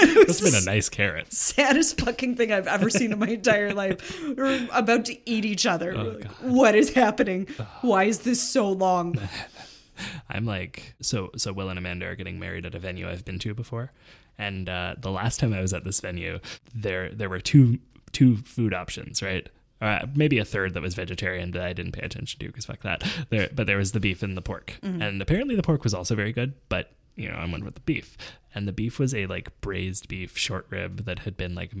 That's 0.00 0.40
been 0.40 0.54
a 0.54 0.64
nice 0.64 0.88
carrot. 0.88 1.32
saddest 1.32 2.00
fucking 2.00 2.36
thing 2.36 2.52
I've 2.52 2.66
ever 2.66 2.90
seen 2.90 3.12
in 3.12 3.18
my 3.18 3.28
entire 3.28 3.72
life. 3.74 4.20
We're 4.36 4.68
about 4.72 5.04
to 5.06 5.30
eat 5.30 5.44
each 5.44 5.66
other. 5.66 5.94
We're 5.94 6.12
like, 6.14 6.24
what 6.40 6.74
is 6.74 6.94
happening? 6.94 7.46
Why 7.82 8.04
is 8.04 8.20
this 8.20 8.40
so 8.42 8.70
long? 8.70 9.16
I'm 10.30 10.46
like, 10.46 10.94
so 11.02 11.30
so 11.36 11.52
Will 11.52 11.68
and 11.68 11.78
Amanda 11.78 12.06
are 12.06 12.14
getting 12.14 12.38
married 12.38 12.64
at 12.64 12.74
a 12.74 12.78
venue 12.78 13.08
I've 13.08 13.24
been 13.24 13.38
to 13.40 13.54
before, 13.54 13.92
and 14.38 14.68
uh, 14.68 14.94
the 14.98 15.10
last 15.10 15.40
time 15.40 15.52
I 15.52 15.60
was 15.60 15.74
at 15.74 15.84
this 15.84 16.00
venue, 16.00 16.40
there 16.74 17.10
there 17.10 17.28
were 17.28 17.40
two 17.40 17.78
two 18.12 18.38
food 18.38 18.72
options, 18.72 19.22
right? 19.22 19.48
Uh, 19.80 20.06
maybe 20.14 20.38
a 20.38 20.44
third 20.44 20.74
that 20.74 20.82
was 20.82 20.94
vegetarian 20.94 21.52
that 21.52 21.62
I 21.62 21.72
didn't 21.72 21.92
pay 21.92 22.02
attention 22.02 22.38
to 22.40 22.46
because 22.46 22.66
fuck 22.66 22.80
that. 22.82 23.02
There, 23.30 23.48
but 23.54 23.66
there 23.66 23.76
was 23.78 23.92
the 23.92 24.00
beef 24.00 24.22
and 24.22 24.36
the 24.36 24.42
pork, 24.42 24.78
and 24.82 25.20
apparently 25.20 25.54
the 25.54 25.62
pork 25.62 25.84
was 25.84 25.92
also 25.94 26.14
very 26.14 26.32
good. 26.32 26.54
But 26.68 26.92
you 27.20 27.28
know, 27.28 27.36
I 27.36 27.50
went 27.50 27.64
with 27.64 27.74
the 27.74 27.80
beef, 27.80 28.16
and 28.54 28.66
the 28.66 28.72
beef 28.72 28.98
was 28.98 29.14
a 29.14 29.26
like 29.26 29.60
braised 29.60 30.08
beef 30.08 30.36
short 30.36 30.66
rib 30.70 31.04
that 31.04 31.20
had 31.20 31.36
been 31.36 31.54
like 31.54 31.72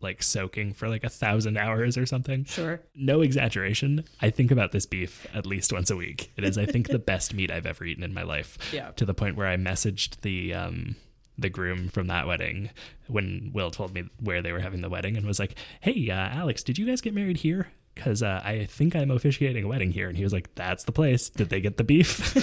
like 0.00 0.22
soaking 0.22 0.74
for 0.74 0.88
like 0.88 1.02
a 1.02 1.08
thousand 1.08 1.56
hours 1.56 1.96
or 1.96 2.06
something. 2.06 2.44
Sure. 2.44 2.80
No 2.94 3.22
exaggeration. 3.22 4.04
I 4.20 4.30
think 4.30 4.50
about 4.50 4.70
this 4.72 4.86
beef 4.86 5.26
at 5.34 5.46
least 5.46 5.72
once 5.72 5.90
a 5.90 5.96
week. 5.96 6.30
It 6.36 6.44
is, 6.44 6.58
I 6.58 6.66
think, 6.66 6.88
the 6.88 6.98
best 7.12 7.34
meat 7.34 7.50
I've 7.50 7.66
ever 7.66 7.84
eaten 7.84 8.04
in 8.04 8.14
my 8.14 8.22
life. 8.22 8.58
Yeah. 8.72 8.90
To 8.92 9.04
the 9.06 9.14
point 9.14 9.36
where 9.36 9.48
I 9.48 9.56
messaged 9.56 10.20
the 10.20 10.54
um 10.54 10.96
the 11.36 11.48
groom 11.50 11.88
from 11.88 12.06
that 12.06 12.28
wedding 12.28 12.70
when 13.08 13.50
Will 13.52 13.72
told 13.72 13.92
me 13.92 14.04
where 14.20 14.40
they 14.40 14.52
were 14.52 14.60
having 14.60 14.82
the 14.82 14.88
wedding 14.88 15.16
and 15.16 15.26
was 15.26 15.40
like, 15.40 15.56
"Hey, 15.80 16.08
uh, 16.10 16.14
Alex, 16.14 16.62
did 16.62 16.78
you 16.78 16.86
guys 16.86 17.00
get 17.00 17.14
married 17.14 17.38
here?" 17.38 17.72
Because 17.94 18.22
uh, 18.22 18.40
I 18.44 18.66
think 18.66 18.94
I'm 18.94 19.10
officiating 19.10 19.64
a 19.64 19.68
wedding 19.68 19.90
here, 19.92 20.08
and 20.08 20.16
he 20.16 20.22
was 20.24 20.32
like, 20.32 20.54
"That's 20.54 20.84
the 20.84 20.92
place." 20.92 21.28
Did 21.30 21.48
they 21.48 21.60
get 21.60 21.76
the 21.76 21.84
beef? 21.84 22.34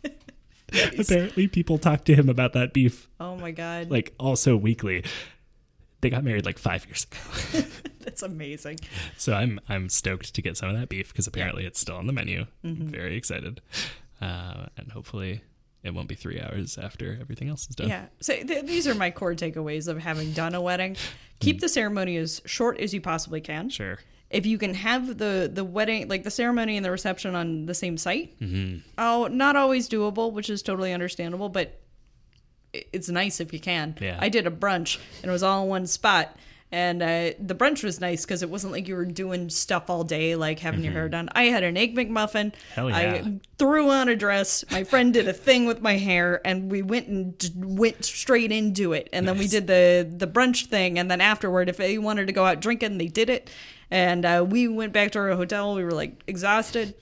Apparently, 0.99 1.47
people 1.47 1.77
talk 1.77 2.05
to 2.05 2.15
him 2.15 2.29
about 2.29 2.53
that 2.53 2.73
beef 2.73 3.09
Oh 3.19 3.35
my 3.37 3.51
god. 3.51 3.89
like 3.91 4.13
also 4.19 4.55
weekly. 4.57 5.03
They 6.01 6.09
got 6.09 6.23
married 6.23 6.45
like 6.45 6.57
five 6.57 6.85
years 6.87 7.05
ago. 7.05 7.65
That's 7.99 8.23
amazing. 8.23 8.79
So 9.17 9.33
I'm 9.33 9.59
I'm 9.69 9.87
stoked 9.89 10.33
to 10.33 10.41
get 10.41 10.57
some 10.57 10.69
of 10.69 10.79
that 10.79 10.89
beef 10.89 11.09
because 11.09 11.27
apparently 11.27 11.65
it's 11.65 11.79
still 11.79 11.95
on 11.97 12.07
the 12.07 12.13
menu. 12.13 12.45
I'm 12.63 12.87
very 12.87 13.15
excited, 13.15 13.61
uh, 14.19 14.65
and 14.77 14.91
hopefully 14.91 15.43
it 15.83 15.93
won't 15.93 16.07
be 16.07 16.15
three 16.15 16.39
hours 16.41 16.77
after 16.77 17.17
everything 17.21 17.49
else 17.49 17.67
is 17.69 17.75
done. 17.75 17.89
Yeah. 17.89 18.05
So 18.19 18.33
th- 18.35 18.65
these 18.65 18.87
are 18.87 18.95
my 18.95 19.11
core 19.11 19.33
takeaways 19.35 19.87
of 19.87 19.99
having 19.99 20.31
done 20.31 20.55
a 20.55 20.61
wedding. 20.61 20.95
Keep 21.39 21.59
the 21.59 21.69
ceremony 21.69 22.17
as 22.17 22.41
short 22.45 22.79
as 22.79 22.93
you 22.93 23.01
possibly 23.01 23.41
can. 23.41 23.69
Sure. 23.69 23.99
If 24.31 24.45
you 24.45 24.57
can 24.57 24.73
have 24.73 25.17
the 25.17 25.49
the 25.53 25.63
wedding, 25.63 26.07
like 26.07 26.23
the 26.23 26.31
ceremony 26.31 26.77
and 26.77 26.85
the 26.85 26.91
reception 26.91 27.35
on 27.35 27.65
the 27.65 27.73
same 27.73 27.97
site, 27.97 28.33
oh, 28.97 29.27
not 29.31 29.55
always 29.55 29.89
doable, 29.89 30.31
which 30.31 30.49
is 30.49 30.61
totally 30.61 30.93
understandable, 30.93 31.49
but 31.49 31.79
it's 32.73 33.09
nice 33.09 33.39
if 33.41 33.51
you 33.51 33.59
can. 33.59 33.95
Yeah. 33.99 34.17
I 34.21 34.29
did 34.29 34.47
a 34.47 34.51
brunch 34.51 34.97
and 35.21 35.29
it 35.29 35.33
was 35.33 35.43
all 35.43 35.63
in 35.63 35.69
one 35.69 35.87
spot. 35.87 36.35
And 36.73 37.03
uh, 37.03 37.31
the 37.37 37.53
brunch 37.53 37.83
was 37.83 37.99
nice 37.99 38.23
because 38.23 38.43
it 38.43 38.49
wasn't 38.49 38.71
like 38.71 38.87
you 38.87 38.95
were 38.95 39.03
doing 39.03 39.49
stuff 39.49 39.89
all 39.89 40.05
day, 40.05 40.35
like 40.35 40.59
having 40.59 40.85
your 40.85 40.93
hair 40.93 41.09
done. 41.09 41.27
I 41.33 41.45
had 41.47 41.63
an 41.63 41.75
egg 41.75 41.97
McMuffin. 41.97 42.53
Hell 42.73 42.89
yeah. 42.89 42.95
I 43.25 43.39
threw 43.59 43.89
on 43.89 44.07
a 44.07 44.15
dress. 44.15 44.63
My 44.71 44.85
friend 44.85 45.13
did 45.13 45.27
a 45.27 45.33
thing 45.33 45.65
with 45.65 45.81
my 45.81 45.97
hair, 45.97 46.39
and 46.45 46.71
we 46.71 46.81
went 46.81 47.09
and 47.09 47.37
d- 47.37 47.51
went 47.57 48.05
straight 48.05 48.53
into 48.53 48.93
it. 48.93 49.09
And 49.11 49.27
then 49.27 49.37
we 49.37 49.47
did 49.47 49.67
the 49.67 50.09
the 50.09 50.27
brunch 50.27 50.67
thing, 50.67 50.97
and 50.97 51.11
then 51.11 51.19
afterward, 51.19 51.67
if 51.67 51.75
they 51.75 51.97
wanted 51.97 52.27
to 52.27 52.33
go 52.33 52.45
out 52.45 52.61
drinking, 52.61 52.99
they 52.99 53.07
did 53.07 53.29
it. 53.29 53.49
And 53.91 54.25
uh, 54.25 54.45
we 54.47 54.67
went 54.67 54.93
back 54.93 55.11
to 55.11 55.19
our 55.19 55.29
hotel. 55.35 55.75
We 55.75 55.83
were 55.83 55.91
like 55.91 56.23
exhausted. 56.25 56.95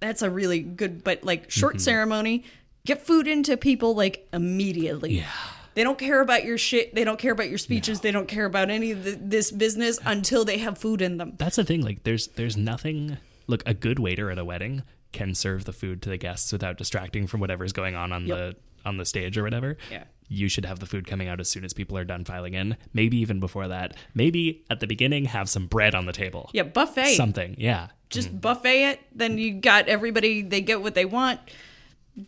That's 0.00 0.22
a 0.22 0.30
really 0.30 0.60
good, 0.60 1.02
but 1.04 1.24
like 1.24 1.50
short 1.50 1.74
Mm-hmm. 1.74 1.80
ceremony. 1.80 2.44
Get 2.86 3.02
food 3.04 3.26
into 3.26 3.56
people 3.56 3.94
like 3.96 4.28
immediately. 4.32 5.16
Yeah. 5.18 5.26
They 5.74 5.82
don't 5.82 5.98
care 5.98 6.20
about 6.22 6.44
your 6.44 6.56
shit. 6.56 6.94
They 6.94 7.04
don't 7.04 7.18
care 7.18 7.32
about 7.32 7.48
your 7.50 7.58
speeches. 7.58 8.00
They 8.00 8.12
don't 8.12 8.28
care 8.28 8.44
about 8.46 8.70
any 8.70 8.92
of 8.92 9.04
the, 9.04 9.18
this 9.20 9.50
business 9.50 9.98
until 10.06 10.44
they 10.44 10.58
have 10.58 10.78
food 10.78 11.02
in 11.02 11.16
them. 11.18 11.34
That's 11.36 11.56
the 11.56 11.64
thing. 11.64 11.82
Like, 11.82 12.04
there's 12.04 12.28
there's 12.28 12.56
nothing. 12.56 13.18
Look, 13.48 13.62
a 13.66 13.74
good 13.74 13.98
waiter 13.98 14.30
at 14.30 14.38
a 14.38 14.44
wedding 14.44 14.84
can 15.12 15.34
serve 15.34 15.64
the 15.64 15.72
food 15.72 16.00
to 16.02 16.08
the 16.08 16.16
guests 16.16 16.50
without 16.52 16.78
distracting 16.78 17.26
from 17.26 17.40
whatever's 17.40 17.72
going 17.72 17.94
on 17.94 18.12
on 18.12 18.26
Yep. 18.26 18.36
the 18.38 18.56
on 18.88 18.96
the 18.98 19.04
stage 19.04 19.36
or 19.36 19.42
whatever. 19.42 19.76
Yeah. 19.90 20.04
You 20.28 20.48
should 20.48 20.64
have 20.64 20.80
the 20.80 20.86
food 20.86 21.06
coming 21.06 21.28
out 21.28 21.40
as 21.40 21.48
soon 21.48 21.64
as 21.64 21.72
people 21.72 21.96
are 21.96 22.04
done 22.04 22.24
filing 22.24 22.54
in. 22.54 22.76
Maybe 22.92 23.16
even 23.18 23.40
before 23.40 23.68
that. 23.68 23.94
Maybe 24.14 24.64
at 24.70 24.80
the 24.80 24.86
beginning 24.86 25.26
have 25.26 25.48
some 25.48 25.66
bread 25.66 25.94
on 25.94 26.06
the 26.06 26.12
table. 26.12 26.50
Yeah, 26.52 26.64
buffet. 26.64 27.14
Something. 27.14 27.54
Yeah. 27.58 27.88
just 28.10 28.30
mm. 28.30 28.40
buffet 28.40 28.90
it. 28.90 29.00
Then 29.14 29.38
you 29.38 29.54
got 29.54 29.88
everybody, 29.88 30.42
they 30.42 30.60
get 30.60 30.82
what 30.82 30.94
they 30.94 31.04
want. 31.04 31.40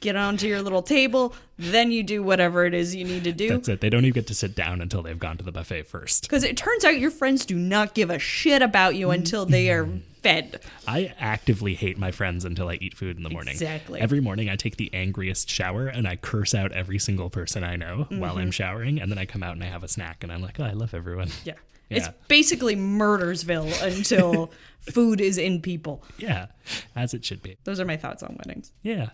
Get 0.01 0.16
onto 0.16 0.46
your 0.46 0.61
little 0.61 0.82
table. 0.82 1.34
Then 1.59 1.90
you 1.90 2.03
do 2.03 2.22
whatever 2.22 2.66
it 2.66 2.74
is 2.74 2.94
you 2.94 3.05
need 3.05 3.24
to 3.24 3.32
do. 3.32 3.49
That's 3.49 3.68
it. 3.70 3.80
They 3.80 3.88
don't 3.88 4.05
even 4.05 4.12
get 4.12 4.26
to 4.26 4.34
sit 4.34 4.55
down 4.55 4.82
until 4.82 5.03
they've 5.03 5.18
gone 5.18 5.38
to 5.38 5.44
the 5.44 5.53
buffet 5.53 5.84
first. 5.84 6.24
Because 6.24 6.44
it 6.44 6.59
turns 6.59 6.84
out 6.84 6.99
your 6.99 7.11
friends 7.11 7.46
do 7.46 7.57
not 7.57 7.94
give 7.94 8.11
a 8.11 8.18
shit 8.18 8.61
about 8.61 8.96
you 8.96 9.07
mm-hmm. 9.07 9.14
until 9.14 9.46
they 9.46 9.70
are 9.70 9.84
mm-hmm. 9.84 10.01
Fed. 10.28 10.60
I 10.86 11.14
actively 11.18 11.74
hate 11.74 11.98
my 11.98 12.10
friends 12.10 12.44
until 12.44 12.68
I 12.68 12.74
eat 12.80 12.96
food 12.96 13.16
in 13.16 13.22
the 13.22 13.30
morning. 13.30 13.52
Exactly. 13.52 14.00
Every 14.00 14.20
morning 14.20 14.48
I 14.50 14.56
take 14.56 14.76
the 14.76 14.92
angriest 14.94 15.48
shower 15.50 15.86
and 15.86 16.06
I 16.06 16.16
curse 16.16 16.54
out 16.54 16.72
every 16.72 16.98
single 16.98 17.30
person 17.30 17.64
I 17.64 17.76
know 17.76 18.06
while 18.10 18.32
Mm-hmm. 18.32 18.38
I'm 18.38 18.50
showering 18.50 19.00
and 19.00 19.10
then 19.10 19.18
I 19.18 19.24
come 19.24 19.42
out 19.42 19.52
and 19.54 19.62
I 19.62 19.66
have 19.68 19.82
a 19.82 19.88
snack 19.88 20.22
and 20.22 20.30
I'm 20.32 20.42
like, 20.42 20.60
"Oh, 20.60 20.64
I 20.64 20.72
love 20.72 20.94
everyone." 20.94 21.28
Yeah. 21.44 21.54
It's 21.90 22.06
basically 22.28 22.76
Murdersville 22.76 23.72
until 23.96 24.52
food 24.80 25.22
is 25.22 25.38
in 25.38 25.62
people. 25.62 26.04
Yeah, 26.18 26.48
as 26.94 27.14
it 27.14 27.24
should 27.24 27.42
be. 27.42 27.56
Those 27.64 27.80
are 27.80 27.86
my 27.86 27.96
thoughts 27.96 28.22
on 28.22 28.36
weddings. 28.38 28.72
Yeah. 28.82 29.08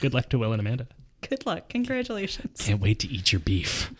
Good 0.00 0.14
luck 0.14 0.28
to 0.28 0.38
Will 0.38 0.52
and 0.52 0.60
Amanda. 0.60 0.86
Good 1.28 1.44
luck. 1.46 1.68
Congratulations. 1.70 2.60
Can't 2.64 2.80
wait 2.80 3.00
to 3.00 3.08
eat 3.08 3.32
your 3.32 3.40
beef. 3.40 3.90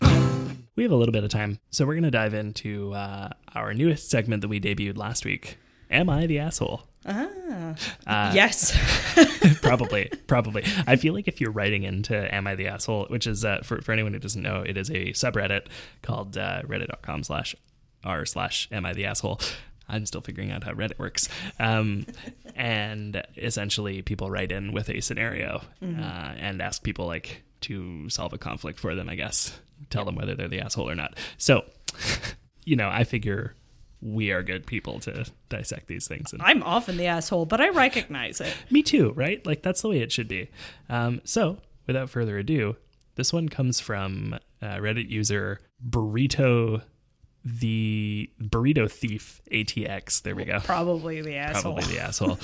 we 0.77 0.85
have 0.85 0.93
a 0.93 0.97
little 0.97 1.11
bit 1.13 1.25
of 1.25 1.31
time, 1.31 1.59
so 1.71 1.85
we're 1.85 1.95
going 1.95 2.05
to 2.05 2.13
dive 2.13 2.33
into 2.33 2.95
uh, 2.95 3.31
our 3.57 3.75
newest 3.75 4.09
segment 4.09 4.41
that 4.43 4.49
we 4.49 4.61
debuted 4.61 4.97
last 4.97 5.25
week. 5.25 5.59
Am 5.93 6.09
I 6.09 6.27
the 6.27 6.39
asshole? 6.39 6.83
Ah, 8.07 8.33
yes. 8.33 8.77
probably 9.61 10.11
probably. 10.27 10.65
I 10.87 10.97
feel 10.97 11.13
like 11.15 11.29
if 11.29 11.41
you're 11.41 11.51
writing 11.51 11.83
into 11.83 12.35
am 12.35 12.47
i 12.47 12.55
the 12.55 12.69
asshole 12.69 13.07
which 13.07 13.27
is 13.27 13.45
uh, 13.45 13.61
for, 13.63 13.81
for 13.83 13.93
anyone 13.93 14.13
who 14.13 14.19
doesn't 14.19 14.43
know 14.43 14.63
it 14.63 14.77
is 14.77 14.89
a 14.91 15.13
subreddit 15.13 15.67
called 16.01 16.37
uh, 16.39 16.63
reddit.com 16.63 17.25
slash 17.25 17.55
r 18.05 18.25
slash 18.25 18.69
am 18.73 18.87
i 18.87 18.93
the 18.93 19.05
asshole. 19.05 19.41
I'm 19.89 20.07
still 20.07 20.21
figuring 20.23 20.51
out 20.51 20.65
how 20.65 20.73
reddit 20.73 20.99
works. 20.99 21.29
Um, 21.59 22.07
and 22.55 23.23
essentially 23.37 24.01
people 24.01 24.31
write 24.31 24.51
in 24.53 24.73
with 24.73 24.89
a 24.89 25.01
scenario 25.01 25.63
uh, 25.83 26.35
and 26.39 26.63
ask 26.63 26.83
people 26.83 27.07
like 27.07 27.43
to 27.63 28.09
solve 28.09 28.33
a 28.33 28.39
conflict 28.39 28.79
for 28.79 28.95
them 28.95 29.09
i 29.09 29.15
guess. 29.15 29.59
Tell 29.91 30.05
them 30.05 30.15
whether 30.15 30.35
they're 30.35 30.49
the 30.49 30.61
asshole 30.61 30.89
or 30.89 30.95
not. 30.95 31.19
So 31.37 31.65
you 32.65 32.77
know 32.77 32.89
i 32.89 33.03
figure 33.05 33.57
we 34.03 34.33
are 34.33 34.43
good 34.43 34.67
people 34.67 34.99
to 34.99 35.25
dissect 35.49 35.87
these 35.87 36.09
things 36.09 36.33
and 36.33 36.43
I'm 36.43 36.63
often 36.65 36.97
the 36.97 37.07
asshole, 37.07 37.47
but 37.47 37.61
I 37.61 37.69
recognize 37.69 38.41
it. 38.41 38.53
me 38.71 38.83
too, 38.83 39.13
right? 39.13 39.45
Like 39.47 39.63
that's 39.63 39.81
the 39.83 39.89
way 39.89 40.01
it 40.01 40.11
should 40.11 40.29
be. 40.29 40.51
Um, 40.89 41.21
so, 41.25 41.59
without 41.87 42.11
further 42.11 42.37
ado, 42.37 42.77
this 43.15 43.33
one 43.33 43.49
comes 43.49 43.79
from 43.79 44.35
uh, 44.61 44.67
Reddit 44.77 45.09
user 45.09 45.61
Burrito, 45.89 46.83
the 47.45 48.31
Burrito 48.41 48.91
Thief 48.91 49.41
ATX. 49.53 50.23
There 50.23 50.35
we 50.35 50.45
go. 50.47 50.61
Probably 50.61 51.21
the 51.23 51.37
asshole. 51.37 51.75
Probably 51.75 51.95
the 51.95 52.01
asshole. 52.01 52.39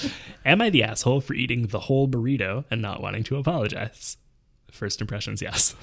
Am 0.45 0.61
I 0.63 0.71
the 0.71 0.85
asshole 0.85 1.21
for 1.21 1.35
eating 1.35 1.69
the 1.69 1.81
whole 1.81 2.09
burrito 2.09 2.65
and 2.71 2.81
not 2.83 3.01
wanting 3.03 3.25
to 3.25 3.37
apologize? 3.37 4.17
First 4.71 5.01
impressions, 5.01 5.41
yes. 5.43 5.75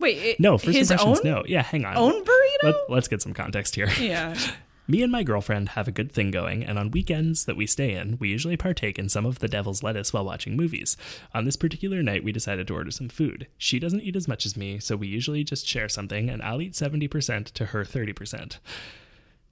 Wait, 0.00 0.18
it, 0.18 0.40
No, 0.40 0.58
first 0.58 0.76
his 0.76 0.90
impressions, 0.90 1.20
own, 1.20 1.30
no. 1.30 1.42
Yeah, 1.46 1.62
hang 1.62 1.84
on. 1.84 1.96
own 1.96 2.24
burrito? 2.24 2.62
Let, 2.64 2.74
let's 2.88 3.08
get 3.08 3.22
some 3.22 3.34
context 3.34 3.74
here. 3.74 3.88
yeah. 4.00 4.36
Me 4.90 5.02
and 5.02 5.12
my 5.12 5.22
girlfriend 5.22 5.68
have 5.70 5.86
a 5.86 5.92
good 5.92 6.10
thing 6.10 6.30
going, 6.30 6.64
and 6.64 6.78
on 6.78 6.90
weekends 6.90 7.44
that 7.44 7.58
we 7.58 7.66
stay 7.66 7.92
in, 7.92 8.16
we 8.18 8.30
usually 8.30 8.56
partake 8.56 8.98
in 8.98 9.10
some 9.10 9.26
of 9.26 9.40
the 9.40 9.46
devil's 9.46 9.82
lettuce 9.82 10.14
while 10.14 10.24
watching 10.24 10.56
movies. 10.56 10.96
On 11.34 11.44
this 11.44 11.56
particular 11.56 12.02
night, 12.02 12.24
we 12.24 12.32
decided 12.32 12.66
to 12.68 12.74
order 12.74 12.90
some 12.90 13.10
food. 13.10 13.48
She 13.58 13.78
doesn't 13.78 14.00
eat 14.00 14.16
as 14.16 14.26
much 14.26 14.46
as 14.46 14.56
me, 14.56 14.78
so 14.78 14.96
we 14.96 15.06
usually 15.06 15.44
just 15.44 15.66
share 15.66 15.90
something, 15.90 16.30
and 16.30 16.40
I'll 16.40 16.62
eat 16.62 16.72
70% 16.72 17.52
to 17.52 17.66
her 17.66 17.84
30%. 17.84 18.56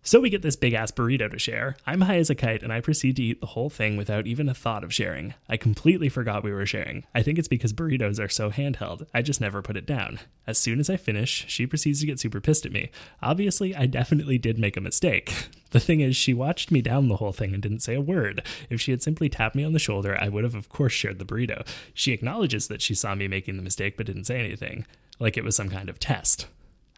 So 0.07 0.20
we 0.20 0.30
get 0.30 0.42
this 0.42 0.54
big 0.54 0.72
ass 0.72 0.92
burrito 0.92 1.28
to 1.28 1.36
share. 1.36 1.76
I'm 1.84 2.02
high 2.02 2.18
as 2.18 2.30
a 2.30 2.36
kite 2.36 2.62
and 2.62 2.72
I 2.72 2.80
proceed 2.80 3.16
to 3.16 3.24
eat 3.24 3.40
the 3.40 3.48
whole 3.48 3.68
thing 3.68 3.96
without 3.96 4.28
even 4.28 4.48
a 4.48 4.54
thought 4.54 4.84
of 4.84 4.94
sharing. 4.94 5.34
I 5.48 5.57
completely 5.57 6.09
forgot 6.09 6.44
we 6.44 6.52
were 6.52 6.64
sharing. 6.64 7.04
I 7.12 7.22
think 7.22 7.40
it's 7.40 7.48
because 7.48 7.72
burritos 7.72 8.24
are 8.24 8.28
so 8.28 8.52
handheld. 8.52 9.09
I 9.12 9.22
just 9.22 9.40
never 9.40 9.62
put 9.62 9.76
it 9.76 9.84
down. 9.84 10.20
As 10.46 10.59
soon 10.59 10.78
as 10.78 10.88
I 10.88 10.96
finish, 10.96 11.46
she 11.48 11.66
proceeds 11.66 11.98
to 11.98 12.07
get 12.07 12.20
super 12.20 12.40
pissed 12.40 12.64
at 12.64 12.70
me. 12.70 12.92
Obviously, 13.20 13.74
I 13.74 13.86
definitely 13.86 14.38
did 14.38 14.61
make 14.61 14.76
a 14.76 14.80
mistake. 14.80 15.32
The 15.70 15.80
thing 15.80 16.00
is, 16.00 16.16
she 16.16 16.32
watched 16.32 16.70
me 16.70 16.80
down 16.80 17.09
the 17.09 17.16
whole 17.16 17.32
thing 17.32 17.52
and 17.52 17.61
didn't 17.61 17.80
say 17.80 17.96
a 17.96 18.00
word. 18.00 18.46
If 18.70 18.80
she 18.80 18.92
had 18.92 19.02
simply 19.02 19.28
tapped 19.28 19.57
me 19.57 19.64
on 19.64 19.72
the 19.72 19.80
shoulder, 19.80 20.16
I 20.18 20.28
would 20.28 20.44
have, 20.44 20.54
of 20.54 20.70
course, 20.70 20.92
shared 20.92 21.18
the 21.18 21.26
burrito. 21.26 21.66
She 21.92 22.12
acknowledges 22.12 22.68
that 22.68 22.80
she 22.80 22.94
saw 22.94 23.14
me 23.14 23.28
making 23.28 23.57
the 23.57 23.62
mistake 23.64 23.96
but 23.96 24.07
didn't 24.07 24.24
say 24.24 24.38
anything, 24.38 24.86
like 25.18 25.36
it 25.36 25.44
was 25.44 25.57
some 25.57 25.68
kind 25.68 25.90
of 25.90 25.98
test. 25.98 26.46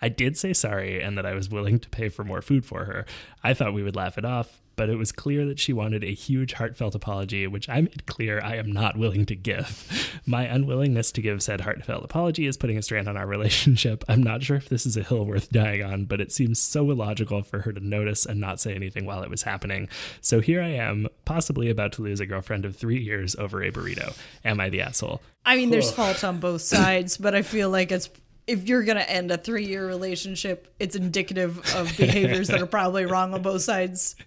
I 0.01 0.09
did 0.09 0.36
say 0.36 0.53
sorry 0.53 1.03
and 1.03 1.18
that 1.18 1.26
I 1.26 1.34
was 1.34 1.49
willing 1.49 1.78
to 1.80 1.88
pay 1.88 2.09
for 2.09 2.24
more 2.24 2.42
food 2.42 2.64
for 2.64 2.84
her. 2.84 3.07
I 3.42 3.55
thought 3.55 3.74
we 3.74 3.82
would 3.82 3.96
laugh 3.96 4.18
it 4.18 4.24
off, 4.24 4.61
but 4.78 4.88
it 4.88 4.96
was 4.96 5.11
clear 5.11 5.44
that 5.44 5.59
she 5.59 5.72
wanted 5.72 6.05
a 6.05 6.14
huge 6.14 6.53
heartfelt 6.53 6.94
apology, 6.94 7.49
which 7.49 7.68
I 7.68 7.80
made 7.80 8.07
clear 8.07 8.40
I 8.40 8.55
am 8.55 8.70
not 8.70 8.96
willing 8.96 9.26
to 9.26 9.34
give. 9.34 10.20
My 10.26 10.44
unwillingness 10.44 11.11
to 11.12 11.20
give 11.20 11.42
said 11.42 11.62
heartfelt 11.62 12.05
apology 12.05 12.46
is 12.46 12.57
putting 12.57 12.78
a 12.78 12.82
strand 12.82 13.09
on 13.09 13.16
our 13.16 13.26
relationship. 13.38 14.05
I'm 14.09 14.22
not 14.22 14.44
sure 14.44 14.57
if 14.57 14.68
this 14.68 14.86
is 14.86 14.96
a 14.96 15.03
hill 15.03 15.26
worth 15.26 15.51
dying 15.51 15.82
on, 15.82 16.05
but 16.05 16.20
it 16.20 16.30
seems 16.30 16.61
so 16.61 16.88
illogical 16.92 17.42
for 17.42 17.62
her 17.62 17.72
to 17.72 17.80
notice 17.80 18.24
and 18.24 18.40
not 18.40 18.61
say 18.61 18.72
anything 18.72 19.05
while 19.05 19.24
it 19.24 19.30
was 19.30 19.42
happening. 19.42 19.88
So 20.20 20.40
here 20.40 20.62
I 20.62 20.68
am, 20.68 21.09
possibly 21.24 21.70
about 21.70 21.92
to 21.94 22.03
lose 22.03 22.20
a 22.20 22.26
girlfriend 22.26 22.64
of 22.64 22.76
three 22.76 23.03
years 23.03 23.34
over 23.34 23.62
a 23.64 23.72
burrito. 23.72 24.16
Am 24.44 24.61
I 24.61 24.68
the 24.68 24.82
asshole? 24.82 25.20
I 25.44 25.57
mean, 25.57 25.70
there's 25.70 25.90
fault 25.90 26.22
on 26.22 26.38
both 26.38 26.62
sides, 26.62 27.16
but 27.16 27.34
I 27.34 27.42
feel 27.42 27.70
like 27.70 27.90
it's 27.90 28.11
if 28.49 28.68
you're 28.68 28.82
gonna 28.82 29.01
end 29.01 29.30
a 29.30 29.38
three 29.38 29.66
year 29.66 29.86
relationship, 29.86 30.74
it's 30.80 30.96
indicative 30.96 31.59
of 31.76 31.96
behaviors 31.96 32.49
that 32.49 32.61
are 32.61 32.66
probably 32.66 33.05
wrong 33.07 33.32
on 33.34 33.42
both 33.42 33.62
sides. 33.62 34.16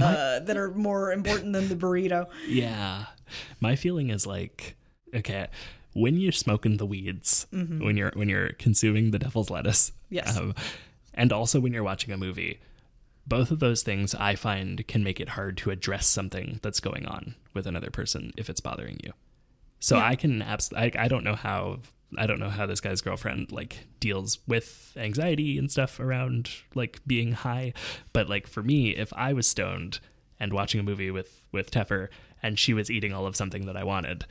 Uh, 0.00 0.40
that 0.40 0.56
are 0.56 0.70
more 0.70 1.12
important 1.12 1.52
than 1.52 1.68
the 1.68 1.76
burrito. 1.76 2.26
Yeah. 2.48 3.04
My 3.60 3.76
feeling 3.76 4.08
is 4.08 4.26
like, 4.26 4.74
okay, 5.14 5.48
when 5.92 6.16
you're 6.16 6.32
smoking 6.32 6.78
the 6.78 6.86
weeds, 6.86 7.46
when 7.52 7.98
you're 7.98 8.10
when 8.14 8.30
you're 8.30 8.54
consuming 8.54 9.10
the 9.10 9.18
devil's 9.18 9.50
lettuce, 9.50 9.92
Yes. 10.08 10.34
um, 10.38 10.54
and 11.12 11.30
also 11.30 11.60
when 11.60 11.74
you're 11.74 11.82
watching 11.82 12.10
a 12.12 12.16
movie, 12.16 12.58
both 13.26 13.50
of 13.50 13.60
those 13.60 13.82
things 13.82 14.14
I 14.14 14.34
find 14.34 14.88
can 14.88 15.04
make 15.04 15.20
it 15.20 15.28
hard 15.28 15.58
to 15.58 15.70
address 15.70 16.06
something 16.06 16.58
that's 16.62 16.80
going 16.80 17.04
on 17.04 17.34
with 17.52 17.66
another 17.66 17.90
person 17.90 18.32
if 18.38 18.48
it's 18.48 18.60
bothering 18.60 18.98
you. 19.04 19.12
So 19.78 19.98
I 19.98 20.16
can 20.16 20.40
abs- 20.40 20.72
I, 20.74 20.90
I 20.98 21.08
don't 21.08 21.22
know 21.22 21.34
how 21.36 21.80
I 22.16 22.26
don't 22.26 22.38
know 22.38 22.50
how 22.50 22.66
this 22.66 22.80
guy's 22.80 23.00
girlfriend 23.00 23.52
like 23.52 23.86
deals 24.00 24.38
with 24.46 24.92
anxiety 24.96 25.58
and 25.58 25.70
stuff 25.70 25.98
around 25.98 26.50
like 26.74 27.00
being 27.06 27.32
high, 27.32 27.72
but 28.12 28.28
like 28.28 28.46
for 28.46 28.62
me, 28.62 28.90
if 28.90 29.12
I 29.14 29.32
was 29.32 29.46
stoned 29.46 30.00
and 30.38 30.52
watching 30.52 30.80
a 30.80 30.84
movie 30.84 31.10
with 31.10 31.46
with 31.52 31.70
Teffer 31.70 32.08
and 32.42 32.58
she 32.58 32.74
was 32.74 32.90
eating 32.90 33.12
all 33.12 33.26
of 33.26 33.36
something 33.36 33.66
that 33.66 33.76
I 33.76 33.84
wanted, 33.84 34.26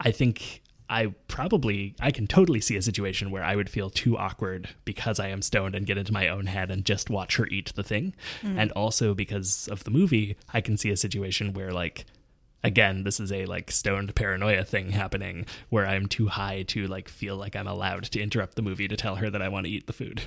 I 0.00 0.10
think 0.10 0.62
I 0.88 1.14
probably 1.28 1.94
I 2.00 2.10
can 2.10 2.26
totally 2.26 2.60
see 2.60 2.76
a 2.76 2.82
situation 2.82 3.30
where 3.30 3.44
I 3.44 3.54
would 3.54 3.70
feel 3.70 3.90
too 3.90 4.18
awkward 4.18 4.70
because 4.84 5.20
I 5.20 5.28
am 5.28 5.40
stoned 5.40 5.76
and 5.76 5.86
get 5.86 5.98
into 5.98 6.12
my 6.12 6.26
own 6.26 6.46
head 6.46 6.70
and 6.70 6.84
just 6.84 7.08
watch 7.08 7.36
her 7.36 7.46
eat 7.46 7.72
the 7.76 7.84
thing. 7.84 8.12
Mm. 8.42 8.58
And 8.58 8.72
also 8.72 9.14
because 9.14 9.68
of 9.68 9.84
the 9.84 9.92
movie, 9.92 10.36
I 10.52 10.60
can 10.60 10.76
see 10.76 10.90
a 10.90 10.96
situation 10.96 11.52
where 11.52 11.70
like 11.70 12.06
again, 12.62 13.04
this 13.04 13.20
is 13.20 13.32
a 13.32 13.46
like 13.46 13.70
stoned 13.70 14.14
paranoia 14.14 14.64
thing 14.64 14.90
happening 14.90 15.46
where 15.68 15.86
I'm 15.86 16.06
too 16.06 16.28
high 16.28 16.62
to 16.68 16.86
like 16.86 17.08
feel 17.08 17.36
like 17.36 17.56
I'm 17.56 17.66
allowed 17.66 18.04
to 18.04 18.20
interrupt 18.20 18.56
the 18.56 18.62
movie 18.62 18.88
to 18.88 18.96
tell 18.96 19.16
her 19.16 19.30
that 19.30 19.42
I 19.42 19.48
want 19.48 19.66
to 19.66 19.72
eat 19.72 19.86
the 19.86 19.92
food. 19.92 20.22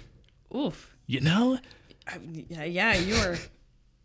Oof. 0.56 0.96
You 1.08 1.22
know? 1.22 1.60
I, 2.08 2.20
yeah, 2.50 2.64
yeah, 2.64 2.96
you 2.96 3.16
are 3.16 3.38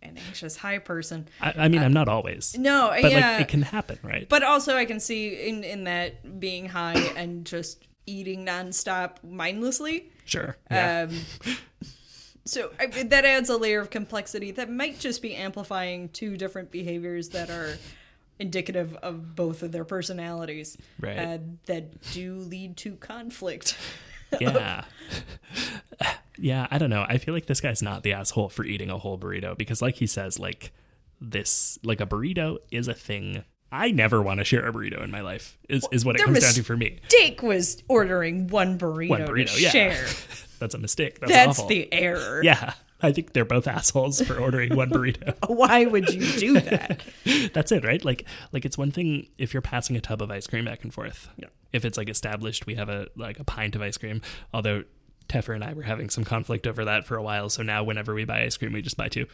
an 0.03 0.19
anxious 0.29 0.57
high 0.57 0.79
person. 0.79 1.29
I, 1.41 1.55
I 1.59 1.69
mean, 1.69 1.83
I'm 1.83 1.93
not 1.93 2.09
always. 2.09 2.57
No, 2.57 2.91
But 3.01 3.11
yeah. 3.11 3.33
like 3.33 3.41
it 3.43 3.49
can 3.49 3.63
happen, 3.63 3.99
right? 4.03 4.29
But 4.29 4.43
also, 4.43 4.77
I 4.77 4.85
can 4.85 5.01
see 5.01 5.49
in 5.49 5.65
in 5.65 5.85
that 5.85 6.39
being 6.41 6.69
high 6.69 6.95
and 7.17 7.45
just 7.45 7.87
eating 8.07 8.47
nonstop 8.47 9.23
mindlessly. 9.23 10.11
sure. 10.25 10.57
Yeah. 10.71 11.09
Um, 11.11 11.21
so 12.45 12.71
I, 12.81 12.87
that 12.87 13.25
adds 13.27 13.51
a 13.51 13.57
layer 13.57 13.81
of 13.81 13.91
complexity 13.91 14.53
that 14.53 14.71
might 14.71 14.99
just 14.99 15.21
be 15.21 15.35
amplifying 15.35 16.09
two 16.09 16.37
different 16.39 16.71
behaviors 16.71 17.29
that 17.31 17.51
are 17.51 17.77
indicative 18.39 18.95
of 19.03 19.35
both 19.35 19.63
of 19.63 19.73
their 19.73 19.85
personalities 19.85 20.77
Right. 21.01 21.19
uh, 21.19 21.39
that 21.67 22.01
do 22.13 22.35
lead 22.37 22.77
to 22.79 22.97
conflict. 22.97 23.77
yeah. 24.41 24.85
yeah, 26.37 26.67
I 26.71 26.79
don't 26.79 26.91
know. 26.91 27.05
I 27.09 27.19
feel 27.19 27.35
like 27.35 27.47
this 27.47 27.61
guy's 27.61 27.83
not 27.83 28.03
the 28.03 28.13
asshole 28.13 28.49
for 28.49 28.65
eating 28.65 28.91
a 28.91 28.99
whole 28.99 29.19
burrito 29.19 29.57
because 29.57 29.83
like 29.83 29.97
he 29.97 30.07
says 30.07 30.39
like 30.39 30.73
this 31.21 31.79
like 31.83 32.01
a 32.01 32.07
burrito 32.07 32.59
is 32.71 32.89
a 32.89 32.95
thing. 32.95 33.45
I 33.71 33.91
never 33.91 34.23
want 34.23 34.39
to 34.39 34.45
share 34.45 34.67
a 34.67 34.73
burrito 34.73 35.03
in 35.03 35.11
my 35.11 35.21
life. 35.21 35.59
Is 35.69 35.87
is 35.93 36.05
what 36.05 36.17
it 36.17 36.23
comes 36.25 36.41
down 36.41 36.53
to 36.55 36.63
for 36.63 36.77
me. 36.77 36.99
Mistake 37.03 37.43
was 37.43 37.83
ordering 37.89 38.49
one 38.49 38.79
burrito, 38.79 39.09
One 39.11 39.21
burrito, 39.23 39.55
to 39.55 39.61
yeah. 39.63 39.71
share. 39.71 40.07
That's 40.59 40.75
a 40.75 40.79
mistake. 40.79 41.21
That's, 41.21 41.33
That's 41.33 41.67
the 41.67 41.93
error. 41.93 42.41
Yeah. 42.43 42.73
I 43.01 43.13
think 43.13 43.33
they're 43.33 43.45
both 43.45 43.67
assholes 43.67 44.21
for 44.21 44.39
ordering 44.39 44.75
one 44.75 44.91
burrito. 44.91 45.35
Why 45.49 45.85
would 45.85 46.13
you 46.13 46.33
do 46.39 46.61
that? 46.61 47.01
That's 47.53 47.71
it, 47.71 47.85
right? 47.85 48.05
Like 48.05 48.25
like 48.53 48.65
it's 48.65 48.77
one 48.77 48.91
thing 48.91 49.29
if 49.39 49.55
you're 49.55 49.63
passing 49.63 49.97
a 49.97 50.01
tub 50.01 50.23
of 50.23 50.31
ice 50.31 50.47
cream 50.47 50.65
back 50.65 50.83
and 50.83 50.93
forth. 50.93 51.29
Yeah. 51.37 51.49
If 51.73 51.85
it's 51.85 51.97
like 51.97 52.09
established 52.09 52.67
we 52.67 52.75
have 52.75 52.89
a 52.89 53.09
like 53.17 53.39
a 53.39 53.45
pint 53.45 53.77
of 53.77 53.83
ice 53.83 53.97
cream, 53.97 54.21
although 54.53 54.85
Teffer 55.29 55.55
and 55.55 55.63
I 55.63 55.75
were 55.75 55.83
having 55.83 56.11
some 56.11 56.25
conflict 56.25 56.67
over 56.67 56.87
that 56.87 57.05
for 57.05 57.17
a 57.17 57.23
while, 57.23 57.51
so 57.51 57.63
now 57.63 57.85
whenever 57.85 58.15
we 58.15 58.25
buy 58.25 58.43
ice 58.43 58.57
cream 58.57 58.73
we 58.73 58.83
just 58.83 58.97
buy 58.97 59.09
two. 59.09 59.27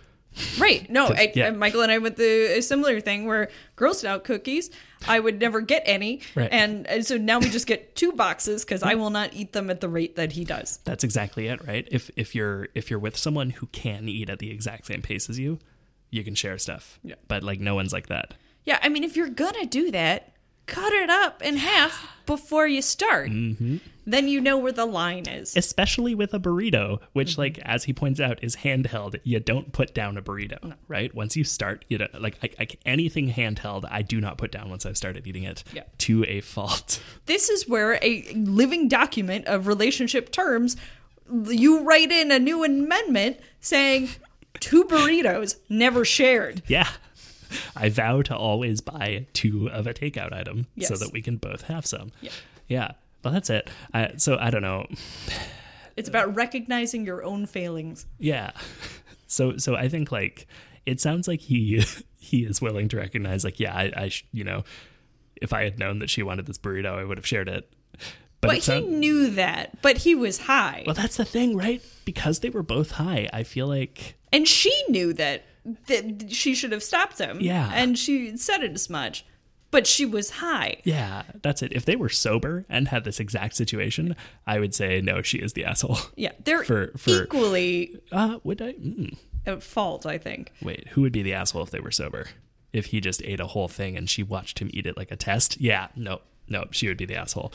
Right. 0.59 0.89
No, 0.91 1.07
I, 1.07 1.33
yeah. 1.35 1.51
Michael 1.51 1.83
and 1.83 1.93
I 1.93 1.99
went 1.99 2.17
the 2.17 2.59
a 2.59 2.63
similar 2.63 3.01
thing 3.01 3.27
where 3.27 3.51
Girl 3.77 3.95
Scout 3.95 4.25
cookies, 4.25 4.71
I 5.07 5.21
would 5.21 5.41
never 5.41 5.61
get 5.61 5.83
any. 5.87 6.21
Right. 6.35 6.49
And, 6.51 6.87
and 6.87 7.07
so 7.07 7.17
now 7.17 7.39
we 7.39 7.49
just 7.51 7.67
get 7.67 7.95
two 7.95 8.13
boxes 8.13 8.65
because 8.65 8.83
I 8.83 8.95
will 8.95 9.11
not 9.11 9.33
eat 9.33 9.53
them 9.53 9.71
at 9.71 9.81
the 9.81 9.89
rate 9.89 10.17
that 10.17 10.33
he 10.33 10.45
does. 10.45 10.79
That's 10.85 11.05
exactly 11.05 11.47
it, 11.49 11.65
right? 11.67 11.87
If 11.91 12.11
if 12.17 12.35
you're 12.35 12.69
if 12.75 12.91
you're 12.91 12.99
with 12.99 13.17
someone 13.17 13.51
who 13.51 13.67
can 13.69 14.09
eat 14.09 14.29
at 14.29 14.39
the 14.39 14.51
exact 14.51 14.87
same 14.87 15.03
pace 15.03 15.31
as 15.31 15.39
you, 15.39 15.59
you 16.11 16.25
can 16.25 16.35
share 16.35 16.59
stuff. 16.59 16.99
Yeah. 17.03 17.17
But 17.29 17.43
like 17.43 17.61
no 17.61 17.75
one's 17.75 17.93
like 17.93 18.09
that. 18.09 18.35
Yeah. 18.65 18.79
I 18.83 18.89
mean, 18.89 19.05
if 19.05 19.17
you're 19.17 19.29
going 19.29 19.55
to 19.55 19.67
do 19.67 19.91
that, 19.93 20.34
cut 20.67 20.93
it 20.93 21.11
up 21.11 21.43
in 21.43 21.57
half 21.59 22.09
before 22.27 22.67
you 22.67 22.81
start. 22.83 23.31
Mm-hmm. 23.31 23.77
Then 24.07 24.29
you 24.29 24.41
know 24.41 24.59
where 24.59 24.73
the 24.73 24.85
line 24.85 25.27
is. 25.29 25.57
Especially 25.57 26.15
with 26.15 26.35
a 26.35 26.39
burrito, 26.39 27.01
which 27.15 27.33
Mm-hmm. 27.33 27.41
like 27.41 27.59
as 27.61 27.85
he 27.85 27.93
points 27.95 28.21
out 28.21 28.43
is 28.45 28.57
handheld. 28.57 29.19
You 29.25 29.41
don't 29.41 29.73
put 29.73 29.95
down 29.95 30.17
a 30.19 30.23
burrito, 30.23 30.75
right? 30.89 31.15
Once 31.15 31.37
you 31.37 31.45
start, 31.45 31.85
you 31.89 31.99
don't 31.99 32.21
like 32.21 32.37
I, 32.43 32.51
I, 32.65 32.69
anything 32.85 33.31
handheld. 33.33 33.85
I 33.91 34.03
do 34.03 34.21
not 34.21 34.37
put 34.39 34.51
down 34.53 34.69
once 34.69 34.85
I've 34.85 34.97
started 34.99 35.27
eating 35.27 35.45
it 35.45 35.65
Yeah. 35.73 35.85
to 35.99 36.25
a 36.27 36.41
fault. 36.43 37.03
this 37.27 37.49
is 37.49 37.67
where 37.69 37.99
a 38.03 38.23
living 38.35 38.89
document 38.89 39.47
of 39.47 39.67
relationship 39.67 40.31
terms 40.33 40.77
you 41.47 41.81
write 41.83 42.13
in 42.13 42.31
a 42.31 42.39
new 42.39 42.63
amendment 42.65 43.39
saying 43.61 44.11
two 44.61 44.85
burritos 44.85 45.57
never 45.71 46.05
shared 46.05 46.63
Yeah. 46.67 46.87
I 47.77 47.89
vow 47.89 48.23
to 48.23 48.37
always 48.37 48.81
buy 48.81 49.27
two 49.33 49.69
of 49.71 49.87
a 49.87 49.95
takeout 49.95 50.33
item 50.33 50.67
so 50.81 50.97
that 50.97 51.13
we 51.13 51.23
can 51.23 51.37
both 51.37 51.63
have 51.63 51.87
some. 51.87 52.13
Yeah. 52.21 52.31
Yeah. 52.69 52.91
Well, 53.23 53.33
that's 53.33 53.51
it. 53.51 53.71
I, 53.93 54.13
so 54.17 54.37
I 54.39 54.51
don't 54.51 54.63
know. 54.63 54.87
it's 55.97 56.09
about 56.09 56.35
recognizing 56.35 57.05
your 57.07 57.23
own 57.25 57.47
failings 57.47 58.07
Yeah. 58.19 58.51
So 59.27 59.57
so 59.57 59.75
I 59.75 59.89
think 59.89 60.13
like 60.13 60.47
it 60.87 61.01
sounds 61.01 61.27
like 61.27 61.41
he 61.41 61.83
he 62.19 62.45
is 62.45 62.61
willing 62.63 62.89
to 62.89 62.97
recognize 62.99 63.43
like 63.43 63.59
yeah 63.59 63.75
I, 63.75 63.93
I 63.97 64.09
sh- 64.11 64.25
you 64.33 64.45
know 64.45 64.63
if 65.43 65.53
I 65.53 65.65
had 65.65 65.79
known 65.79 65.99
that 66.01 66.11
she 66.11 66.23
wanted 66.23 66.47
this 66.47 66.59
burrito 66.59 66.97
I 66.99 67.05
would 67.05 67.19
have 67.19 67.27
shared 67.27 67.49
it. 67.49 67.69
But, 68.41 68.49
but 68.49 68.55
he 68.57 68.61
sound- 68.61 69.01
knew 69.01 69.31
that 69.31 69.81
but 69.83 69.97
he 69.99 70.15
was 70.15 70.39
high 70.41 70.85
well 70.87 70.95
that's 70.95 71.17
the 71.17 71.25
thing 71.25 71.57
right 71.57 71.83
because 72.05 72.41
they 72.41 72.51
were 72.51 72.63
both 72.63 72.93
high 72.93 73.29
I 73.33 73.43
feel 73.43 73.67
like 73.67 74.15
and 74.33 74.47
she 74.47 74.73
knew 74.89 75.13
that 75.15 75.43
that 75.87 76.31
she 76.31 76.55
should 76.55 76.73
have 76.73 76.83
stopped 76.83 77.19
him 77.19 77.39
Yeah. 77.41 77.71
and 77.75 77.99
she 77.99 78.37
said 78.37 78.63
it 78.63 78.73
as 78.73 78.89
much 78.91 79.25
but 79.71 79.87
she 79.87 80.05
was 80.07 80.31
high 80.31 80.77
yeah 80.85 81.23
that's 81.43 81.63
it 81.63 81.73
if 81.73 81.85
they 81.85 81.97
were 81.97 82.09
sober 82.09 82.65
and 82.69 82.89
had 82.89 83.05
this 83.05 83.19
exact 83.19 83.57
situation 83.57 84.15
I 84.47 84.59
would 84.61 84.75
say 84.75 85.01
no 85.01 85.23
she 85.23 85.39
is 85.39 85.55
the 85.55 85.65
asshole. 85.65 85.99
yeah 86.17 86.33
they're 86.45 86.63
For- 86.65 86.93
for- 86.97 87.25
equally 87.25 87.99
Uh 88.13 88.39
would 88.45 88.61
I 88.63 88.73
mm. 88.75 89.17
at 89.47 89.63
fault 89.63 90.07
i 90.07 90.17
think 90.19 90.53
wait 90.63 90.89
who 90.89 91.01
would 91.03 91.13
be 91.13 91.23
the 91.23 91.35
asshole 91.35 91.63
if 91.63 91.71
they 91.71 91.81
were 91.81 91.91
sober? 91.91 92.29
If 92.73 92.87
he 92.87 93.01
just 93.01 93.23
ate 93.23 93.39
a 93.41 93.47
whole 93.47 93.69
thing 93.69 93.97
and 93.97 94.11
she 94.11 94.23
watched 94.25 94.59
him 94.59 94.69
eat 94.75 94.85
it 94.87 94.97
like 94.97 95.13
a 95.13 95.17
test? 95.17 95.61
Yeah, 95.61 95.89
no. 95.95 96.21
No, 96.49 96.65
she 96.73 96.89
would 96.89 96.97
be 96.97 97.05
the 97.07 97.15
asshole. 97.15 97.53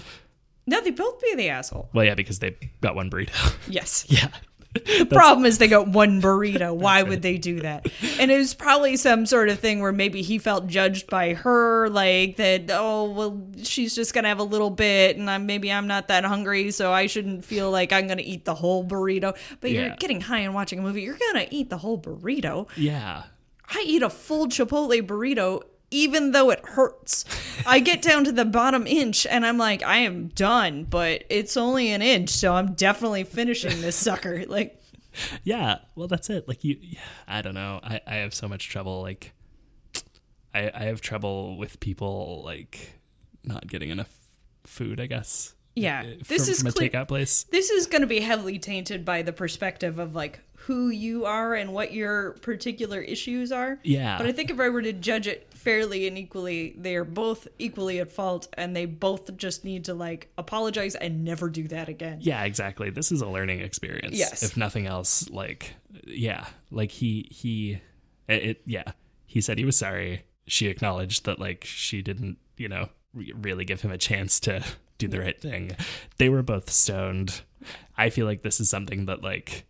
no 0.65 0.81
they 0.81 0.91
both 0.91 1.21
be 1.21 1.35
the 1.35 1.49
asshole 1.49 1.89
Well, 1.93 2.05
yeah, 2.05 2.15
because 2.15 2.39
they 2.39 2.55
got 2.81 2.95
one 2.95 3.09
burrito. 3.09 3.53
yes 3.69 4.05
Yeah. 4.09 4.29
The 4.99 5.05
problem 5.05 5.45
is 5.45 5.57
they 5.57 5.67
got 5.67 5.87
one 5.87 6.21
burrito. 6.21 6.75
Why 6.75 7.01
would 7.01 7.21
they 7.21 7.37
do 7.37 7.61
that? 7.61 7.87
And 8.19 8.29
it 8.31 8.37
was 8.37 8.53
probably 8.53 8.97
some 8.97 9.25
sort 9.25 9.47
of 9.47 9.59
thing 9.59 9.79
where 9.79 9.93
maybe 9.93 10.21
he 10.21 10.39
felt 10.39 10.67
judged 10.67 11.09
by 11.09 11.35
her, 11.35 11.87
like 11.89 12.35
that. 12.35 12.69
Oh 12.69 13.09
well, 13.09 13.41
she's 13.63 13.95
just 13.95 14.13
gonna 14.13 14.27
have 14.27 14.39
a 14.39 14.43
little 14.43 14.69
bit, 14.69 15.15
and 15.15 15.29
I'm 15.29 15.45
maybe 15.45 15.71
I'm 15.71 15.87
not 15.87 16.09
that 16.09 16.25
hungry, 16.25 16.71
so 16.71 16.91
I 16.91 17.07
shouldn't 17.07 17.45
feel 17.45 17.71
like 17.71 17.93
I'm 17.93 18.07
gonna 18.07 18.21
eat 18.25 18.43
the 18.43 18.55
whole 18.55 18.85
burrito. 18.85 19.37
But 19.61 19.71
you're 19.71 19.95
getting 19.95 20.19
high 20.19 20.39
and 20.39 20.53
watching 20.53 20.79
a 20.79 20.81
movie. 20.81 21.01
You're 21.01 21.17
gonna 21.31 21.47
eat 21.49 21.69
the 21.69 21.77
whole 21.77 21.97
burrito. 21.97 22.67
Yeah. 22.75 23.23
I 23.69 23.83
eat 23.85 24.01
a 24.01 24.09
full 24.09 24.47
Chipotle 24.47 25.01
burrito 25.05 25.61
even 25.91 26.31
though 26.31 26.49
it 26.49 26.65
hurts. 26.65 27.25
I 27.65 27.79
get 27.79 28.01
down 28.01 28.23
to 28.25 28.31
the 28.31 28.45
bottom 28.45 28.85
inch 28.87 29.25
and 29.25 29.45
I'm 29.45 29.57
like, 29.57 29.83
I 29.83 29.97
am 29.99 30.27
done, 30.29 30.83
but 30.83 31.23
it's 31.29 31.57
only 31.57 31.91
an 31.91 32.01
inch, 32.01 32.29
so 32.29 32.53
I'm 32.53 32.73
definitely 32.73 33.23
finishing 33.23 33.81
this 33.81 33.95
sucker. 34.07 34.45
Like, 34.47 34.81
Yeah, 35.43 35.79
well, 35.95 36.07
that's 36.07 36.29
it. 36.29 36.47
Like 36.47 36.63
you, 36.63 36.77
I 37.27 37.41
don't 37.41 37.55
know. 37.55 37.79
I, 37.83 38.01
I 38.05 38.15
have 38.15 38.33
so 38.33 38.47
much 38.47 38.69
trouble. 38.69 39.01
Like, 39.01 39.33
I 40.53 40.71
I 40.73 40.83
have 40.83 41.01
trouble 41.01 41.57
with 41.57 41.79
people 41.79 42.41
like 42.45 42.93
not 43.43 43.67
getting 43.67 43.89
enough 43.89 44.15
food. 44.65 44.99
I 44.99 45.07
guess. 45.07 45.55
yeah, 45.75 46.03
this 46.27 46.45
from, 46.45 46.51
is 46.51 46.59
from 46.59 46.67
a 46.67 46.71
clear. 46.71 46.89
takeout 46.89 47.07
place. 47.07 47.43
This 47.51 47.69
is 47.69 47.87
going 47.87 48.01
to 48.01 48.07
be 48.07 48.19
heavily 48.19 48.59
tainted 48.59 49.05
by 49.05 49.21
the 49.21 49.33
perspective 49.33 49.99
of 49.99 50.15
like 50.15 50.41
who 50.69 50.89
you 50.89 51.25
are 51.25 51.55
and 51.55 51.73
what 51.73 51.93
your 51.93 52.33
particular 52.43 53.01
issues 53.01 53.51
are. 53.51 53.79
Yeah. 53.81 54.19
But 54.19 54.27
I 54.27 54.31
think 54.31 54.51
if 54.51 54.59
I 54.59 54.69
were 54.69 54.83
to 54.83 54.93
judge 54.93 55.25
it 55.25 55.51
fairly 55.51 56.07
and 56.07 56.15
equally, 56.15 56.75
they 56.77 56.95
are 56.95 57.03
both 57.03 57.47
equally 57.57 57.97
at 57.97 58.11
fault 58.11 58.47
and 58.53 58.75
they 58.75 58.85
both 58.85 59.35
just 59.35 59.65
need 59.65 59.85
to 59.85 59.95
like 59.95 60.31
apologize 60.37 60.93
and 60.93 61.23
never 61.23 61.49
do 61.49 61.67
that 61.69 61.89
again. 61.89 62.19
Yeah, 62.21 62.43
exactly. 62.43 62.91
This 62.91 63.11
is 63.11 63.23
a 63.23 63.27
learning 63.27 63.61
experience. 63.61 64.15
Yes. 64.15 64.43
If 64.43 64.57
nothing 64.57 64.85
else, 64.85 65.27
like, 65.31 65.73
yeah, 66.05 66.45
like 66.69 66.91
he 66.91 67.27
he, 67.31 67.81
it, 68.27 68.43
it 68.43 68.61
yeah. 68.67 68.91
He 69.25 69.41
said 69.41 69.57
he 69.57 69.65
was 69.65 69.75
sorry. 69.75 70.21
She 70.45 70.67
acknowledged 70.67 71.25
that 71.25 71.39
like 71.39 71.63
she 71.65 72.03
didn't, 72.03 72.37
you 72.57 72.69
know, 72.69 72.89
re- 73.15 73.33
really 73.35 73.65
give 73.65 73.81
him 73.81 73.89
a 73.89 73.97
chance 73.97 74.39
to 74.41 74.63
do 74.99 75.07
the 75.07 75.19
right 75.19 75.41
thing. 75.41 75.71
They 76.17 76.29
were 76.29 76.43
both 76.43 76.69
stoned. 76.69 77.41
I 77.97 78.11
feel 78.11 78.27
like 78.27 78.43
this 78.43 78.59
is 78.59 78.69
something 78.69 79.07
that 79.07 79.23
like 79.23 79.65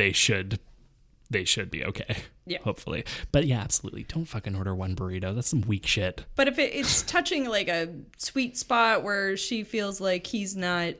they 0.00 0.12
should 0.12 0.58
they 1.28 1.44
should 1.44 1.70
be 1.70 1.84
okay. 1.84 2.16
Yeah. 2.46 2.58
Hopefully. 2.64 3.04
But 3.30 3.46
yeah, 3.46 3.60
absolutely. 3.60 4.02
Don't 4.04 4.24
fucking 4.24 4.56
order 4.56 4.74
one 4.74 4.96
burrito. 4.96 5.32
That's 5.32 5.48
some 5.50 5.60
weak 5.60 5.86
shit. 5.86 6.24
But 6.34 6.48
if 6.48 6.58
it, 6.58 6.74
it's 6.74 7.02
touching 7.02 7.48
like 7.48 7.68
a 7.68 7.88
sweet 8.16 8.56
spot 8.56 9.04
where 9.04 9.36
she 9.36 9.62
feels 9.62 10.00
like 10.00 10.26
he's 10.26 10.56
not 10.56 10.94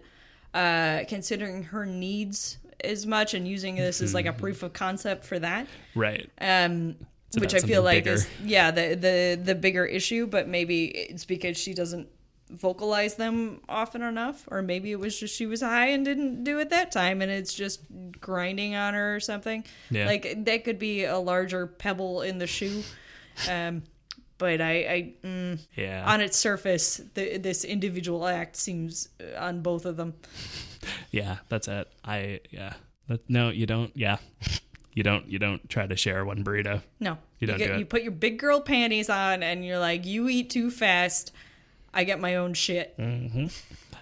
uh, 0.54 1.00
considering 1.08 1.64
her 1.64 1.84
needs 1.86 2.58
as 2.84 3.06
much 3.06 3.34
and 3.34 3.48
using 3.48 3.74
this 3.74 4.00
as 4.00 4.14
like 4.14 4.26
a 4.26 4.32
proof 4.32 4.62
of 4.62 4.72
concept 4.72 5.24
for 5.24 5.38
that, 5.40 5.66
Right. 5.96 6.30
um, 6.40 6.94
which 7.36 7.54
I 7.54 7.58
feel 7.58 7.82
like 7.82 8.04
bigger. 8.04 8.14
is 8.14 8.28
yeah 8.44 8.70
the 8.70 8.94
the 8.94 9.40
the 9.42 9.54
bigger 9.56 9.84
issue. 9.84 10.26
But 10.28 10.46
maybe 10.46 10.84
it's 10.86 11.24
because 11.24 11.56
she 11.58 11.74
doesn't 11.74 12.08
vocalize 12.50 13.14
them 13.14 13.60
often 13.68 14.02
enough, 14.02 14.46
or 14.50 14.62
maybe 14.62 14.90
it 14.92 14.98
was 14.98 15.18
just 15.18 15.34
she 15.36 15.46
was 15.46 15.60
high 15.60 15.88
and 15.88 16.04
didn't 16.04 16.44
do 16.44 16.58
it 16.58 16.70
that 16.70 16.90
time, 16.92 17.22
and 17.22 17.30
it's 17.30 17.54
just 17.54 17.80
grinding 18.20 18.74
on 18.74 18.94
her 18.94 19.16
or 19.16 19.20
something. 19.20 19.64
Yeah. 19.90 20.06
Like 20.06 20.44
that 20.44 20.64
could 20.64 20.78
be 20.78 21.04
a 21.04 21.18
larger 21.18 21.66
pebble 21.66 22.22
in 22.22 22.38
the 22.38 22.46
shoe. 22.46 22.82
Um, 23.48 23.82
but 24.38 24.60
I, 24.60 24.72
I 24.72 25.14
mm, 25.22 25.58
Yeah. 25.76 26.04
on 26.10 26.20
its 26.20 26.36
surface, 26.36 27.00
the, 27.14 27.36
this 27.38 27.64
individual 27.64 28.26
act 28.26 28.56
seems 28.56 29.08
uh, 29.20 29.38
on 29.38 29.60
both 29.60 29.84
of 29.84 29.96
them. 29.96 30.14
Yeah, 31.10 31.38
that's 31.48 31.68
it. 31.68 31.88
I 32.04 32.40
yeah. 32.50 32.74
That, 33.08 33.28
no, 33.28 33.50
you 33.50 33.66
don't. 33.66 33.90
Yeah, 33.94 34.16
you 34.94 35.02
don't. 35.02 35.26
You 35.28 35.38
don't 35.38 35.68
try 35.68 35.86
to 35.86 35.96
share 35.96 36.24
one 36.24 36.42
burrito. 36.44 36.80
No, 37.00 37.18
You 37.38 37.48
don't 37.48 37.58
get, 37.58 37.66
do 37.68 37.72
it. 37.74 37.78
You 37.80 37.84
put 37.84 38.02
your 38.02 38.12
big 38.12 38.38
girl 38.38 38.60
panties 38.60 39.10
on, 39.10 39.42
and 39.42 39.64
you're 39.64 39.78
like, 39.78 40.06
you 40.06 40.28
eat 40.28 40.48
too 40.50 40.70
fast. 40.70 41.32
I 41.92 42.04
get 42.04 42.20
my 42.20 42.36
own 42.36 42.54
shit. 42.54 42.96
Mm. 42.98 43.52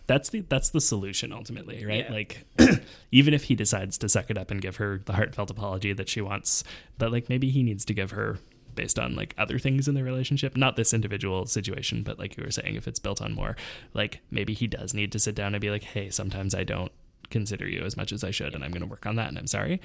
That's 0.07 0.31
the 0.31 0.41
that's 0.41 0.71
the 0.71 0.81
solution 0.81 1.33
ultimately, 1.33 1.85
right? 1.85 2.07
Yeah. 2.09 2.13
Like, 2.13 2.45
even 3.13 3.35
if 3.35 3.45
he 3.45 3.55
decides 3.55 3.99
to 3.99 4.09
suck 4.09 4.31
it 4.31 4.39
up 4.39 4.51
and 4.51 4.61
give 4.61 4.77
her 4.77 5.03
the 5.05 5.13
heartfelt 5.15 5.51
apology 5.51 5.93
that 5.93 6.09
she 6.09 6.21
wants, 6.21 6.65
that 6.99 7.13
like 7.13 7.29
maybe 7.29 7.51
he 7.51 7.63
needs 7.63 7.85
to 7.87 7.95
give 7.95 8.13
her 8.13 8.39
based 8.75 8.99
on 8.99 9.17
like 9.17 9.35
other 9.37 9.59
things 9.59 9.89
in 9.89 9.95
the 9.95 10.05
relationship, 10.05 10.57
not 10.57 10.77
this 10.77 10.95
individual 10.95 11.47
situation, 11.47 12.03
but 12.03 12.19
like 12.19 12.37
you 12.37 12.45
were 12.45 12.51
saying, 12.51 12.77
if 12.77 12.87
it's 12.87 13.01
built 13.01 13.21
on 13.21 13.35
more, 13.35 13.57
like 13.93 14.21
maybe 14.31 14.55
he 14.55 14.67
does 14.67 14.95
need 14.95 15.11
to 15.13 15.19
sit 15.19 15.35
down 15.35 15.55
and 15.55 15.61
be 15.61 15.71
like, 15.71 15.83
hey, 15.83 16.11
sometimes 16.11 16.55
I 16.55 16.65
don't 16.65 16.93
consider 17.29 17.69
you 17.69 17.81
as 17.83 17.97
much 17.97 18.13
as 18.13 18.23
I 18.23 18.31
should, 18.31 18.55
and 18.55 18.65
I'm 18.65 18.71
going 18.71 18.83
to 18.83 18.87
work 18.87 19.05
on 19.05 19.17
that, 19.17 19.29
and 19.29 19.39
I'm 19.39 19.47
sorry. 19.47 19.81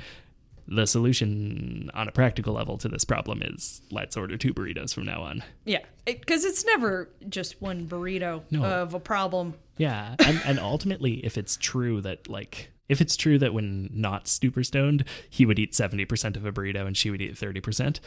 The 0.68 0.88
solution 0.88 1.92
on 1.94 2.08
a 2.08 2.12
practical 2.12 2.54
level 2.54 2.78
to 2.78 2.88
this 2.88 3.04
problem 3.04 3.42
is 3.42 3.82
let's 3.92 4.16
order 4.16 4.38
two 4.38 4.54
burritos 4.54 4.94
from 4.94 5.06
now 5.06 5.22
on. 5.22 5.44
Yeah, 5.66 5.80
because 6.06 6.46
it's 6.46 6.66
never 6.66 7.10
just 7.28 7.62
one 7.62 7.88
burrito 7.88 8.44
No. 8.50 8.64
of 8.64 8.94
a 8.94 9.00
problem. 9.00 9.56
Yeah, 9.78 10.16
and, 10.20 10.42
and 10.46 10.60
ultimately, 10.60 11.26
if 11.26 11.38
it's 11.38 11.58
true 11.58 12.00
that 12.02 12.30
like 12.30 12.70
if 12.90 13.02
it's 13.02 13.16
true 13.16 13.38
that 13.40 13.54
when 13.54 13.90
not 13.94 14.28
super 14.28 14.64
stoned, 14.64 15.04
he 15.30 15.46
would 15.46 15.60
eat 15.60 15.76
seventy 15.76 16.06
percent 16.06 16.38
of 16.38 16.46
a 16.46 16.52
burrito 16.52 16.86
and 16.86 16.96
she 16.96 17.10
would 17.10 17.22
eat 17.22 17.38
thirty 17.38 17.60
percent. 17.60 18.00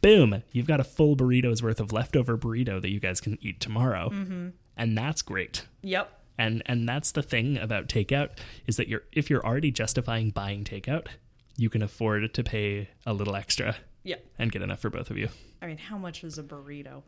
Boom! 0.00 0.42
You've 0.52 0.66
got 0.66 0.80
a 0.80 0.84
full 0.84 1.16
burrito's 1.16 1.62
worth 1.62 1.80
of 1.80 1.92
leftover 1.92 2.38
burrito 2.38 2.80
that 2.80 2.90
you 2.90 3.00
guys 3.00 3.20
can 3.20 3.38
eat 3.40 3.58
tomorrow, 3.60 4.10
mm-hmm. 4.10 4.50
and 4.76 4.96
that's 4.96 5.22
great. 5.22 5.66
Yep. 5.82 6.12
And 6.38 6.62
and 6.66 6.88
that's 6.88 7.10
the 7.10 7.22
thing 7.22 7.58
about 7.58 7.88
takeout 7.88 8.30
is 8.66 8.76
that 8.76 8.86
you're 8.86 9.02
if 9.12 9.28
you're 9.28 9.44
already 9.44 9.72
justifying 9.72 10.30
buying 10.30 10.62
takeout, 10.62 11.08
you 11.58 11.68
can 11.68 11.82
afford 11.82 12.32
to 12.32 12.42
pay 12.42 12.88
a 13.04 13.12
little 13.12 13.36
extra 13.36 13.76
Yeah. 14.04 14.16
and 14.38 14.50
get 14.50 14.62
enough 14.62 14.80
for 14.80 14.88
both 14.88 15.10
of 15.10 15.18
you. 15.18 15.28
I 15.60 15.66
mean, 15.66 15.76
how 15.76 15.98
much 15.98 16.24
is 16.24 16.38
a 16.38 16.42
burrito? 16.42 17.02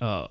Oh, 0.00 0.28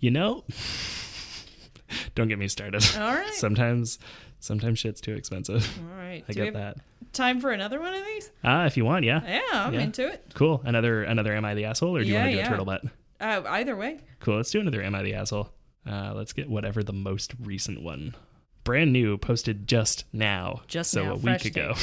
you 0.00 0.10
know, 0.10 0.44
don't 2.14 2.28
get 2.28 2.38
me 2.38 2.48
started. 2.48 2.84
All 2.98 3.14
right. 3.14 3.32
sometimes, 3.34 3.98
sometimes 4.40 4.78
shit's 4.78 5.00
too 5.00 5.14
expensive. 5.14 5.78
All 5.80 5.96
right. 5.96 6.24
I 6.28 6.32
Do 6.32 6.44
get 6.44 6.54
that. 6.54 6.76
time 7.12 7.40
for 7.40 7.50
another 7.50 7.80
one 7.80 7.94
of 7.94 8.04
these? 8.04 8.30
Ah, 8.44 8.66
if 8.66 8.76
you 8.76 8.84
want, 8.84 9.04
yeah. 9.04 9.22
Yeah, 9.26 9.40
I'm 9.66 9.74
Yeah. 9.74 9.80
into 9.80 10.06
it. 10.08 10.32
Cool. 10.34 10.60
Another, 10.64 11.02
another. 11.04 11.32
Am 11.34 11.44
I 11.44 11.54
the 11.54 11.64
asshole, 11.66 11.96
or 11.96 12.00
do 12.02 12.06
you 12.06 12.14
Yeah, 12.14 12.20
want 12.20 12.26
to 12.30 12.32
do 12.32 12.38
yeah. 12.38 12.46
a 12.46 12.48
turtle 12.48 12.64
butt? 12.64 12.82
Uh, 13.20 13.42
either 13.48 13.74
way. 13.76 14.00
Cool. 14.20 14.36
Let's 14.36 14.50
do 14.50 14.60
another. 14.60 14.82
Am 14.82 14.94
I 14.94 15.02
the 15.02 15.14
asshole? 15.14 15.50
Uh, 15.86 16.12
let's 16.14 16.32
get 16.32 16.50
whatever 16.50 16.82
the 16.84 16.92
most 16.92 17.34
recent 17.40 17.82
one. 17.82 18.14
Brand 18.64 18.92
new, 18.92 19.16
posted 19.16 19.66
just 19.66 20.04
now. 20.12 20.60
Just 20.66 20.90
so 20.90 21.04
now, 21.04 21.12
a 21.12 21.16
week 21.16 21.44
ago. 21.46 21.74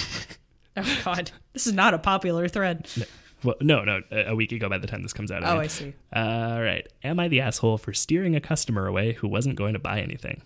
Oh 0.78 1.02
God, 1.06 1.32
this 1.54 1.68
is 1.68 1.74
not 1.74 1.94
a 1.94 1.98
popular 1.98 2.50
thread. 2.50 2.88
No. 2.98 3.06
well, 3.44 3.56
no, 3.62 3.84
no, 3.86 4.02
a 4.12 4.36
week 4.36 4.52
ago 4.52 4.68
by 4.68 4.78
the 4.78 4.88
time 4.88 5.04
this 5.04 5.14
comes 5.14 5.32
out. 5.32 5.44
Oh, 5.44 5.54
mean. 5.54 5.62
I 5.62 5.68
see. 5.68 5.94
All 6.14 6.62
right. 6.62 6.86
Am 7.02 7.18
I 7.18 7.30
the 7.30 7.40
asshole 7.40 7.78
for 7.78 7.94
steering 7.94 8.36
a 8.36 8.42
customer 8.42 8.86
away 8.86 9.14
who 9.14 9.28
wasn't 9.30 9.56
going 9.56 9.74
to 9.74 9.80
buy 9.80 10.02
anything? 10.02 10.42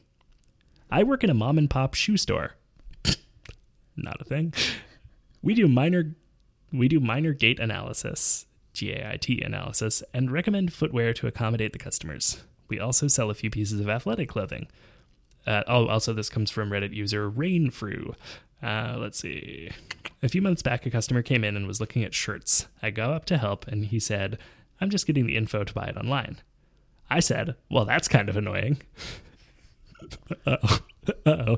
I 0.91 1.03
work 1.03 1.23
in 1.23 1.31
a 1.31 1.33
mom 1.33 1.57
and 1.57 1.69
pop 1.69 1.95
shoe 1.95 2.15
store. 2.17 2.55
Not 3.95 4.21
a 4.21 4.23
thing. 4.23 4.53
We 5.41 5.55
do 5.55 5.67
minor 5.67 6.13
we 6.71 6.87
do 6.87 6.99
minor 6.99 7.33
gait 7.33 7.59
analysis, 7.59 8.45
GAIT 8.73 9.43
analysis, 9.43 10.03
and 10.13 10.31
recommend 10.31 10.73
footwear 10.73 11.13
to 11.13 11.27
accommodate 11.27 11.73
the 11.73 11.79
customers. 11.79 12.43
We 12.67 12.79
also 12.79 13.07
sell 13.07 13.29
a 13.29 13.35
few 13.35 13.49
pieces 13.49 13.79
of 13.79 13.89
athletic 13.89 14.29
clothing. 14.29 14.67
Uh, 15.47 15.63
oh, 15.67 15.87
also, 15.87 16.13
this 16.13 16.29
comes 16.29 16.51
from 16.51 16.69
Reddit 16.69 16.93
user 16.93 17.27
Rainfrew. 17.27 18.13
Uh, 18.61 18.97
let's 18.97 19.19
see. 19.19 19.69
A 20.21 20.29
few 20.29 20.41
months 20.41 20.61
back, 20.61 20.85
a 20.85 20.91
customer 20.91 21.21
came 21.21 21.43
in 21.43 21.55
and 21.55 21.65
was 21.65 21.79
looking 21.79 22.03
at 22.03 22.13
shirts. 22.13 22.67
I 22.81 22.89
go 22.89 23.11
up 23.11 23.25
to 23.25 23.37
help, 23.37 23.67
and 23.67 23.85
he 23.85 23.99
said, 23.99 24.37
I'm 24.81 24.89
just 24.89 25.07
getting 25.07 25.25
the 25.25 25.37
info 25.37 25.63
to 25.63 25.73
buy 25.73 25.85
it 25.85 25.97
online. 25.97 26.37
I 27.09 27.19
said, 27.21 27.55
Well, 27.69 27.85
that's 27.85 28.07
kind 28.07 28.29
of 28.29 28.37
annoying. 28.37 28.81
Uh-oh. 30.45 30.79
Uh-oh. 31.25 31.57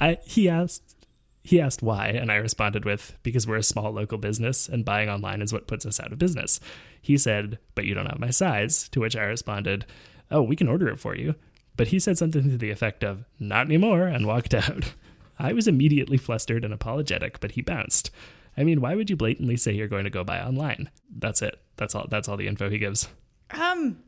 I, 0.00 0.18
he 0.24 0.48
asked, 0.48 0.96
he 1.42 1.60
asked 1.60 1.82
why, 1.82 2.08
and 2.08 2.30
I 2.32 2.36
responded 2.36 2.84
with, 2.84 3.16
because 3.22 3.46
we're 3.46 3.56
a 3.56 3.62
small 3.62 3.92
local 3.92 4.18
business 4.18 4.68
and 4.68 4.84
buying 4.84 5.08
online 5.08 5.42
is 5.42 5.52
what 5.52 5.66
puts 5.66 5.86
us 5.86 6.00
out 6.00 6.12
of 6.12 6.18
business. 6.18 6.58
He 7.00 7.18
said, 7.18 7.58
but 7.74 7.84
you 7.84 7.94
don't 7.94 8.06
have 8.06 8.18
my 8.18 8.30
size, 8.30 8.88
to 8.90 9.00
which 9.00 9.16
I 9.16 9.24
responded, 9.24 9.84
oh, 10.30 10.42
we 10.42 10.56
can 10.56 10.68
order 10.68 10.88
it 10.88 10.98
for 10.98 11.14
you. 11.14 11.34
But 11.76 11.88
he 11.88 11.98
said 11.98 12.18
something 12.18 12.50
to 12.50 12.56
the 12.56 12.70
effect 12.70 13.04
of, 13.04 13.24
not 13.38 13.66
anymore, 13.66 14.06
and 14.06 14.26
walked 14.26 14.54
out. 14.54 14.94
I 15.38 15.52
was 15.52 15.66
immediately 15.66 16.16
flustered 16.16 16.64
and 16.64 16.72
apologetic, 16.72 17.40
but 17.40 17.52
he 17.52 17.62
bounced. 17.62 18.10
I 18.56 18.64
mean, 18.64 18.80
why 18.80 18.94
would 18.94 19.10
you 19.10 19.16
blatantly 19.16 19.56
say 19.56 19.72
you're 19.72 19.88
going 19.88 20.04
to 20.04 20.10
go 20.10 20.22
buy 20.24 20.40
online? 20.40 20.90
That's 21.10 21.42
it. 21.42 21.60
That's 21.76 21.94
all. 21.94 22.06
That's 22.08 22.28
all 22.28 22.36
the 22.36 22.46
info 22.46 22.70
he 22.70 22.78
gives. 22.78 23.08
Um. 23.50 23.98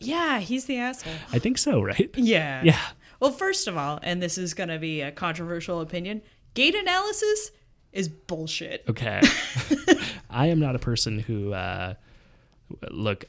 Yeah, 0.00 0.38
he's 0.40 0.66
the 0.66 0.78
asshole. 0.78 1.12
I 1.32 1.38
think 1.38 1.58
so, 1.58 1.80
right? 1.80 2.10
Yeah. 2.16 2.62
Yeah. 2.62 2.80
Well, 3.20 3.32
first 3.32 3.68
of 3.68 3.76
all, 3.76 4.00
and 4.02 4.22
this 4.22 4.36
is 4.36 4.54
going 4.54 4.68
to 4.68 4.78
be 4.78 5.00
a 5.00 5.10
controversial 5.10 5.80
opinion, 5.80 6.22
gait 6.54 6.74
analysis 6.74 7.52
is 7.92 8.08
bullshit. 8.08 8.84
Okay. 8.88 9.22
I 10.30 10.48
am 10.48 10.60
not 10.60 10.76
a 10.76 10.78
person 10.78 11.20
who, 11.20 11.52
uh, 11.52 11.94
look, 12.90 13.24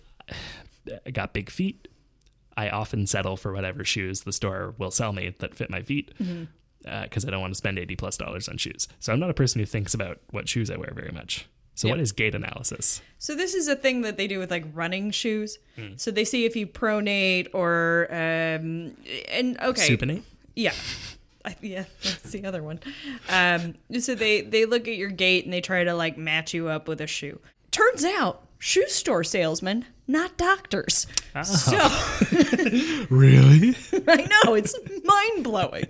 I 1.05 1.09
got 1.13 1.33
big 1.33 1.49
feet. 1.49 1.87
I 2.57 2.69
often 2.69 3.05
settle 3.07 3.37
for 3.37 3.51
whatever 3.53 3.83
shoes 3.83 4.21
the 4.21 4.31
store 4.33 4.73
will 4.77 4.91
sell 4.91 5.11
me 5.13 5.35
that 5.39 5.55
fit 5.55 5.69
my 5.69 5.81
feet. 5.81 6.11
because 6.17 7.25
I 7.25 7.31
don't 7.31 7.41
want 7.41 7.51
to 7.51 7.57
spend 7.57 7.79
80 7.79 7.95
plus 7.95 8.15
dollars 8.17 8.47
on 8.47 8.57
shoes. 8.57 8.87
So 8.99 9.11
I'm 9.11 9.19
not 9.19 9.29
a 9.29 9.33
person 9.33 9.59
who 9.59 9.65
thinks 9.65 9.93
about 9.93 10.19
what 10.29 10.47
shoes 10.47 10.69
I 10.69 10.77
wear 10.77 10.91
very 10.93 11.11
much. 11.11 11.47
So 11.73 11.89
what 11.89 11.97
Yep. 11.97 12.03
is 12.03 12.11
gait 12.13 12.35
analysis? 12.35 13.01
So 13.17 13.35
this 13.35 13.53
is 13.53 13.67
a 13.67 13.75
thing 13.75 14.01
that 14.01 14.15
they 14.17 14.27
do 14.27 14.39
with 14.39 14.49
like 14.51 14.65
running 14.73 15.11
shoes. 15.11 15.57
So 15.97 16.11
they 16.11 16.23
see 16.23 16.45
if 16.45 16.55
you 16.55 16.67
pronate 16.67 17.47
or 17.53 18.07
um 18.11 18.95
and 19.29 19.59
okay. 19.61 19.89
Supinate? 19.89 20.21
Yeah. 20.55 20.73
I, 21.43 21.55
yeah, 21.61 21.83
that's 22.03 22.31
the 22.31 22.45
other 22.45 22.63
one. 22.63 22.79
Um, 23.29 23.75
so 23.99 24.15
they 24.15 24.41
they 24.41 24.65
look 24.65 24.87
at 24.87 24.95
your 24.95 25.09
gait 25.09 25.43
and 25.45 25.53
they 25.53 25.61
try 25.61 25.83
to 25.83 25.93
like 25.93 26.17
match 26.17 26.53
you 26.53 26.69
up 26.69 26.87
with 26.87 27.01
a 27.01 27.07
shoe. 27.07 27.39
Turns 27.71 28.05
out, 28.05 28.44
shoe 28.65 28.87
store 28.87 29.23
salesmen, 29.23 29.85
not 30.07 30.37
doctors. 30.37 31.05
Ah. 31.35 31.43
So 31.43 31.77
Really? 33.11 33.75
I 34.07 34.27
know 34.43 34.55
it's 34.55 34.75
mind 35.03 35.43
blowing. 35.43 35.85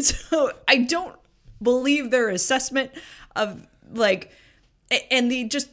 So 0.00 0.50
I 0.66 0.78
don't 0.78 1.14
believe 1.62 2.10
their 2.10 2.28
assessment 2.28 2.90
of 3.36 3.64
like, 3.92 4.32
and 5.12 5.30
the 5.30 5.44
just 5.44 5.68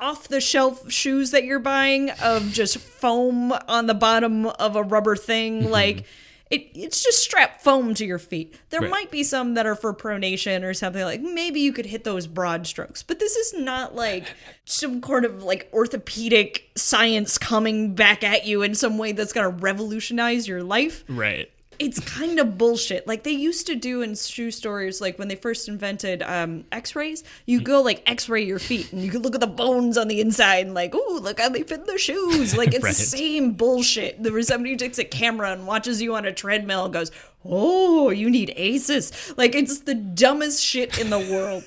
off 0.00 0.26
the 0.26 0.40
shelf 0.40 0.90
shoes 0.90 1.30
that 1.30 1.44
you're 1.44 1.60
buying 1.60 2.10
of 2.10 2.50
just 2.50 2.78
foam 2.78 3.52
on 3.68 3.86
the 3.86 3.94
bottom 3.94 4.46
of 4.46 4.74
a 4.74 4.82
rubber 4.82 5.14
thing, 5.14 5.62
mm-hmm. 5.62 5.72
like. 5.72 6.06
It, 6.52 6.70
it's 6.74 7.02
just 7.02 7.22
strap 7.22 7.60
foam 7.62 7.94
to 7.94 8.04
your 8.04 8.18
feet. 8.18 8.54
There 8.70 8.80
Right. 8.82 8.90
might 8.90 9.10
be 9.10 9.22
some 9.24 9.54
that 9.54 9.64
are 9.66 9.74
for 9.74 9.94
pronation 9.94 10.62
or 10.64 10.74
something 10.74 11.02
like 11.02 11.20
maybe 11.22 11.60
you 11.60 11.72
could 11.72 11.86
hit 11.86 12.04
those 12.04 12.26
broad 12.26 12.66
strokes, 12.66 13.02
but 13.02 13.18
this 13.18 13.34
is 13.36 13.54
not 13.54 13.94
like 13.94 14.26
some 14.66 15.00
kind 15.00 15.24
of 15.24 15.42
like 15.42 15.68
orthopedic 15.72 16.70
science 16.76 17.38
coming 17.38 17.94
back 17.94 18.22
at 18.22 18.44
you 18.46 18.62
in 18.62 18.74
some 18.74 18.98
way 18.98 19.12
that's 19.12 19.32
gonna 19.32 19.48
revolutionize 19.48 20.46
your 20.46 20.62
life 20.62 21.04
right. 21.08 21.50
It's 21.78 21.98
kind 22.00 22.38
of 22.38 22.56
bullshit. 22.58 23.06
Like 23.08 23.22
they 23.24 23.30
used 23.32 23.66
to 23.66 23.74
do 23.74 24.02
in 24.02 24.14
shoe 24.14 24.50
stores, 24.50 25.00
like 25.00 25.18
when 25.18 25.28
they 25.28 25.34
first 25.34 25.68
invented 25.68 26.22
um, 26.22 26.64
X-rays, 26.70 27.24
you 27.46 27.60
go 27.60 27.82
like 27.82 28.02
X-ray 28.08 28.44
your 28.44 28.58
feet, 28.58 28.92
and 28.92 29.02
you 29.02 29.10
can 29.10 29.22
look 29.22 29.34
at 29.34 29.40
the 29.40 29.46
bones 29.46 29.98
on 29.98 30.06
the 30.08 30.20
inside, 30.20 30.66
and 30.66 30.74
like, 30.74 30.94
ooh, 30.94 31.18
look 31.18 31.40
how 31.40 31.48
they 31.48 31.62
fit 31.62 31.80
in 31.80 31.86
their 31.86 31.98
shoes. 31.98 32.56
Like 32.56 32.74
it's 32.74 32.84
Right. 32.84 32.94
the 32.94 33.02
same 33.02 33.52
bullshit. 33.52 34.22
There 34.22 34.32
was 34.32 34.46
somebody 34.48 34.70
who 34.72 34.76
takes 34.76 34.98
a 34.98 35.04
camera 35.04 35.50
and 35.52 35.66
watches 35.66 36.00
you 36.00 36.14
on 36.14 36.24
a 36.26 36.32
treadmill 36.32 36.84
and 36.84 36.92
goes, 36.94 37.10
"Oh, 37.44 38.10
you 38.10 38.30
need 38.30 38.54
ASICS." 38.56 39.36
Like 39.36 39.54
it's 39.54 39.80
the 39.80 39.94
dumbest 39.94 40.62
shit 40.62 40.98
in 40.98 41.10
the 41.10 41.18
world. 41.18 41.64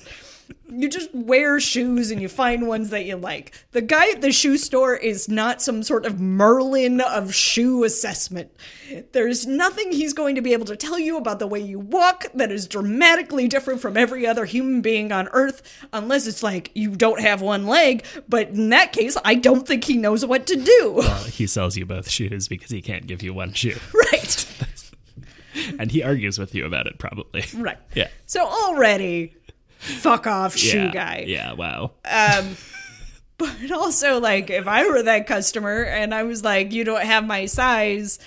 You 0.68 0.88
just 0.88 1.14
wear 1.14 1.60
shoes 1.60 2.10
and 2.10 2.20
you 2.20 2.28
find 2.28 2.66
ones 2.66 2.90
that 2.90 3.04
you 3.04 3.16
like. 3.16 3.52
The 3.72 3.82
guy 3.82 4.10
at 4.10 4.20
the 4.20 4.32
shoe 4.32 4.56
store 4.56 4.94
is 4.96 5.28
not 5.28 5.62
some 5.62 5.82
sort 5.82 6.04
of 6.04 6.20
Merlin 6.20 7.00
of 7.00 7.34
shoe 7.34 7.84
assessment. 7.84 8.50
There's 9.12 9.46
nothing 9.46 9.92
he's 9.92 10.12
going 10.12 10.34
to 10.34 10.42
be 10.42 10.52
able 10.52 10.66
to 10.66 10.76
tell 10.76 10.98
you 10.98 11.16
about 11.16 11.38
the 11.38 11.46
way 11.46 11.60
you 11.60 11.78
walk 11.78 12.26
that 12.34 12.50
is 12.50 12.66
dramatically 12.66 13.48
different 13.48 13.80
from 13.80 13.96
every 13.96 14.26
other 14.26 14.44
human 14.44 14.80
being 14.80 15.12
on 15.12 15.28
earth, 15.28 15.62
unless 15.92 16.26
it's 16.26 16.42
like 16.42 16.70
you 16.74 16.96
don't 16.96 17.20
have 17.20 17.40
one 17.40 17.66
leg. 17.66 18.04
But 18.28 18.48
in 18.48 18.70
that 18.70 18.92
case, 18.92 19.16
I 19.24 19.36
don't 19.36 19.66
think 19.66 19.84
he 19.84 19.96
knows 19.96 20.26
what 20.26 20.46
to 20.48 20.56
do. 20.56 20.94
Well, 20.96 21.24
he 21.24 21.46
sells 21.46 21.76
you 21.76 21.86
both 21.86 22.10
shoes 22.10 22.48
because 22.48 22.70
he 22.70 22.82
can't 22.82 23.06
give 23.06 23.22
you 23.22 23.32
one 23.32 23.52
shoe. 23.52 23.78
right. 23.94 24.46
And 25.78 25.90
he 25.90 26.02
argues 26.02 26.38
with 26.38 26.54
you 26.54 26.66
about 26.66 26.86
it, 26.86 26.98
probably. 26.98 27.44
Right. 27.54 27.78
Yeah. 27.94 28.08
So 28.26 28.44
already, 28.46 29.34
fuck 29.78 30.26
off, 30.26 30.56
shoe 30.56 30.78
yeah. 30.78 30.90
guy. 30.90 31.24
Yeah, 31.26 31.52
wow. 31.52 31.92
Um, 32.04 32.56
but 33.38 33.70
also, 33.72 34.20
like, 34.20 34.50
if 34.50 34.66
I 34.66 34.88
were 34.88 35.02
that 35.02 35.26
customer 35.26 35.82
and 35.82 36.14
I 36.14 36.22
was 36.22 36.42
like, 36.42 36.72
you 36.72 36.84
don't 36.84 37.04
have 37.04 37.26
my 37.26 37.46
size, 37.46 38.18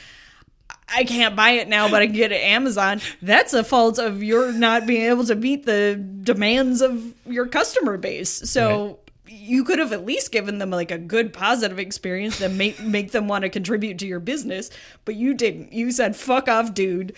I 0.88 1.04
can't 1.04 1.36
buy 1.36 1.52
it 1.52 1.68
now, 1.68 1.90
but 1.90 2.02
I 2.02 2.06
can 2.06 2.16
get 2.16 2.32
it 2.32 2.36
at 2.36 2.42
Amazon, 2.42 3.02
that's 3.22 3.54
a 3.54 3.64
fault 3.64 4.00
of 4.00 4.24
your 4.24 4.52
not 4.52 4.86
being 4.86 5.04
able 5.10 5.26
to 5.26 5.36
meet 5.36 5.66
the 5.66 5.96
demands 5.96 6.82
of 6.82 7.14
your 7.26 7.48
customer 7.48 7.98
base. 7.98 8.50
So. 8.50 9.00
You 9.32 9.64
could 9.64 9.78
have 9.78 9.94
at 9.94 10.06
least 10.06 10.32
given 10.32 10.58
them 10.58 10.72
like 10.72 10.90
a 10.90 10.98
good 10.98 11.34
positive 11.34 11.78
experience 11.78 12.40
that 12.40 12.52
make 12.52 12.82
make 12.82 13.12
them 13.12 13.28
want 13.28 13.44
to 13.44 13.50
contribute 13.50 14.00
to 14.00 14.08
your 14.08 14.20
business, 14.20 14.72
but 15.06 15.14
you 15.14 15.36
didn't. 15.36 15.72
You 15.72 15.92
said 15.92 16.16
"fuck 16.16 16.48
off, 16.48 16.74
dude." 16.74 17.16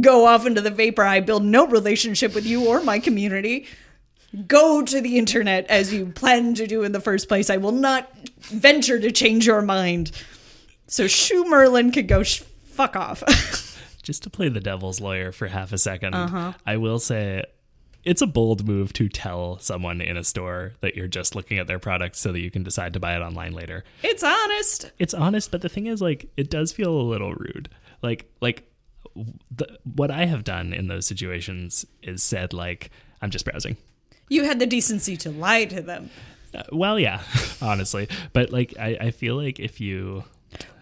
Go 0.00 0.26
off 0.26 0.46
into 0.46 0.60
the 0.60 0.70
vapor. 0.70 1.02
I 1.02 1.20
build 1.20 1.44
no 1.44 1.66
relationship 1.66 2.34
with 2.34 2.44
you 2.46 2.66
or 2.66 2.82
my 2.82 2.98
community 2.98 3.66
go 4.46 4.82
to 4.82 5.00
the 5.00 5.16
internet 5.16 5.66
as 5.68 5.92
you 5.92 6.06
planned 6.06 6.56
to 6.58 6.66
do 6.66 6.82
in 6.82 6.92
the 6.92 7.00
first 7.00 7.28
place. 7.28 7.48
I 7.48 7.56
will 7.56 7.72
not 7.72 8.10
venture 8.40 8.98
to 9.00 9.10
change 9.10 9.46
your 9.46 9.62
mind. 9.62 10.12
So 10.86 11.06
Shoe 11.06 11.44
Merlin 11.48 11.92
could 11.92 12.08
go 12.08 12.22
sh- 12.22 12.40
fuck 12.66 12.94
off. 12.94 13.22
just 14.02 14.22
to 14.24 14.30
play 14.30 14.48
the 14.48 14.60
devil's 14.60 15.00
lawyer 15.00 15.32
for 15.32 15.46
half 15.48 15.72
a 15.72 15.76
2nd 15.76 16.14
Uh-huh. 16.14 16.52
I 16.66 16.76
will 16.76 16.98
say 16.98 17.44
it's 18.04 18.20
a 18.22 18.26
bold 18.26 18.66
move 18.66 18.92
to 18.94 19.08
tell 19.08 19.58
someone 19.60 20.00
in 20.02 20.16
a 20.16 20.24
store 20.24 20.74
that 20.80 20.94
you're 20.94 21.08
just 21.08 21.34
looking 21.34 21.58
at 21.58 21.66
their 21.66 21.78
product 21.78 22.14
so 22.16 22.30
that 22.32 22.40
you 22.40 22.50
can 22.50 22.62
decide 22.62 22.92
to 22.92 23.00
buy 23.00 23.16
it 23.16 23.20
online 23.20 23.52
later. 23.54 23.82
it's 24.02 24.22
honest. 24.22 24.90
It's 24.98 25.14
honest, 25.14 25.50
but 25.50 25.62
the 25.62 25.68
thing 25.70 25.86
is 25.86 26.02
like 26.02 26.30
it 26.36 26.50
does 26.50 26.70
feel 26.72 26.90
a 26.94 27.00
little 27.00 27.32
rude. 27.34 27.70
Like 28.02 28.30
like 28.42 28.67
the, 29.54 29.78
what 29.84 30.10
I 30.10 30.26
have 30.26 30.44
done 30.44 30.72
in 30.72 30.88
those 30.88 31.06
situations 31.06 31.84
is 32.02 32.22
said 32.22 32.52
like 32.52 32.90
I'm 33.20 33.30
just 33.30 33.44
browsing. 33.44 33.76
You 34.28 34.44
had 34.44 34.58
the 34.58 34.66
decency 34.66 35.16
to 35.18 35.30
lie 35.30 35.64
to 35.66 35.80
them. 35.80 36.10
Uh, 36.54 36.62
well, 36.72 36.98
yeah, 36.98 37.22
honestly, 37.62 38.08
but 38.32 38.50
like 38.50 38.74
I, 38.78 38.96
I 39.00 39.10
feel 39.10 39.36
like 39.36 39.58
if 39.60 39.80
you 39.80 40.24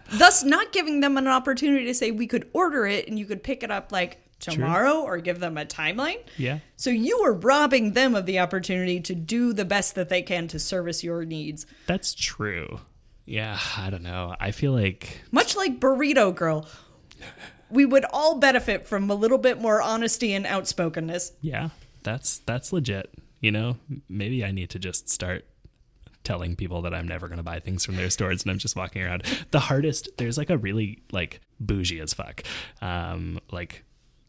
Thus 0.09 0.43
not 0.43 0.71
giving 0.71 1.01
them 1.01 1.17
an 1.17 1.27
opportunity 1.27 1.85
to 1.85 1.93
say 1.93 2.11
we 2.11 2.27
could 2.27 2.49
order 2.53 2.85
it 2.85 3.07
and 3.07 3.19
you 3.19 3.25
could 3.25 3.43
pick 3.43 3.63
it 3.63 3.71
up 3.71 3.91
like 3.91 4.19
tomorrow 4.39 5.01
or 5.01 5.17
give 5.17 5.39
them 5.39 5.57
a 5.57 5.65
timeline. 5.65 6.19
yeah 6.37 6.59
So 6.75 6.89
you 6.89 7.19
are 7.25 7.33
robbing 7.33 7.93
them 7.93 8.15
of 8.15 8.25
the 8.25 8.39
opportunity 8.39 8.99
to 9.01 9.15
do 9.15 9.51
the 9.51 9.65
best 9.65 9.95
that 9.95 10.09
they 10.09 10.21
can 10.21 10.47
to 10.49 10.59
service 10.59 11.03
your 11.03 11.25
needs. 11.25 11.65
that's 11.87 12.13
true. 12.13 12.79
Yeah, 13.25 13.59
I 13.75 13.89
don't 13.89 14.03
know. 14.03 14.35
I 14.39 14.51
feel 14.51 14.71
like 14.71 15.21
Much 15.31 15.57
like 15.57 15.79
Burrito 15.81 16.33
Girl, 16.33 16.65
we 17.69 17.85
would 17.85 18.05
all 18.11 18.39
benefit 18.39 18.87
from 18.87 19.09
a 19.09 19.15
little 19.15 19.37
bit 19.37 19.61
more 19.61 19.81
honesty 19.81 20.33
and 20.33 20.45
outspokenness. 20.45 21.33
yeah, 21.41 21.69
that's 22.03 22.39
that's 22.39 22.71
legit. 22.71 23.13
You 23.41 23.51
know, 23.51 23.77
maybe 24.09 24.43
I 24.43 24.51
need 24.51 24.69
to 24.71 24.79
just 24.79 25.09
start 25.09 25.45
telling 26.23 26.55
people 26.55 26.81
that 26.81 26.93
I'm 26.93 27.07
never 27.07 27.27
going 27.27 27.37
to 27.37 27.43
buy 27.43 27.59
things 27.59 27.85
from 27.85 27.95
their 27.95 28.09
stores 28.09 28.43
and 28.43 28.51
I'm 28.51 28.57
just 28.57 28.75
walking 28.75 29.01
around. 29.01 29.23
The 29.51 29.59
hardest 29.61 30.09
there's 30.17 30.37
like 30.37 30.49
a 30.49 30.57
really 30.57 31.01
like 31.11 31.39
bougie 31.59 31.99
as 32.01 32.13
fuck. 32.13 32.43
Um 32.81 33.39
like 33.51 33.83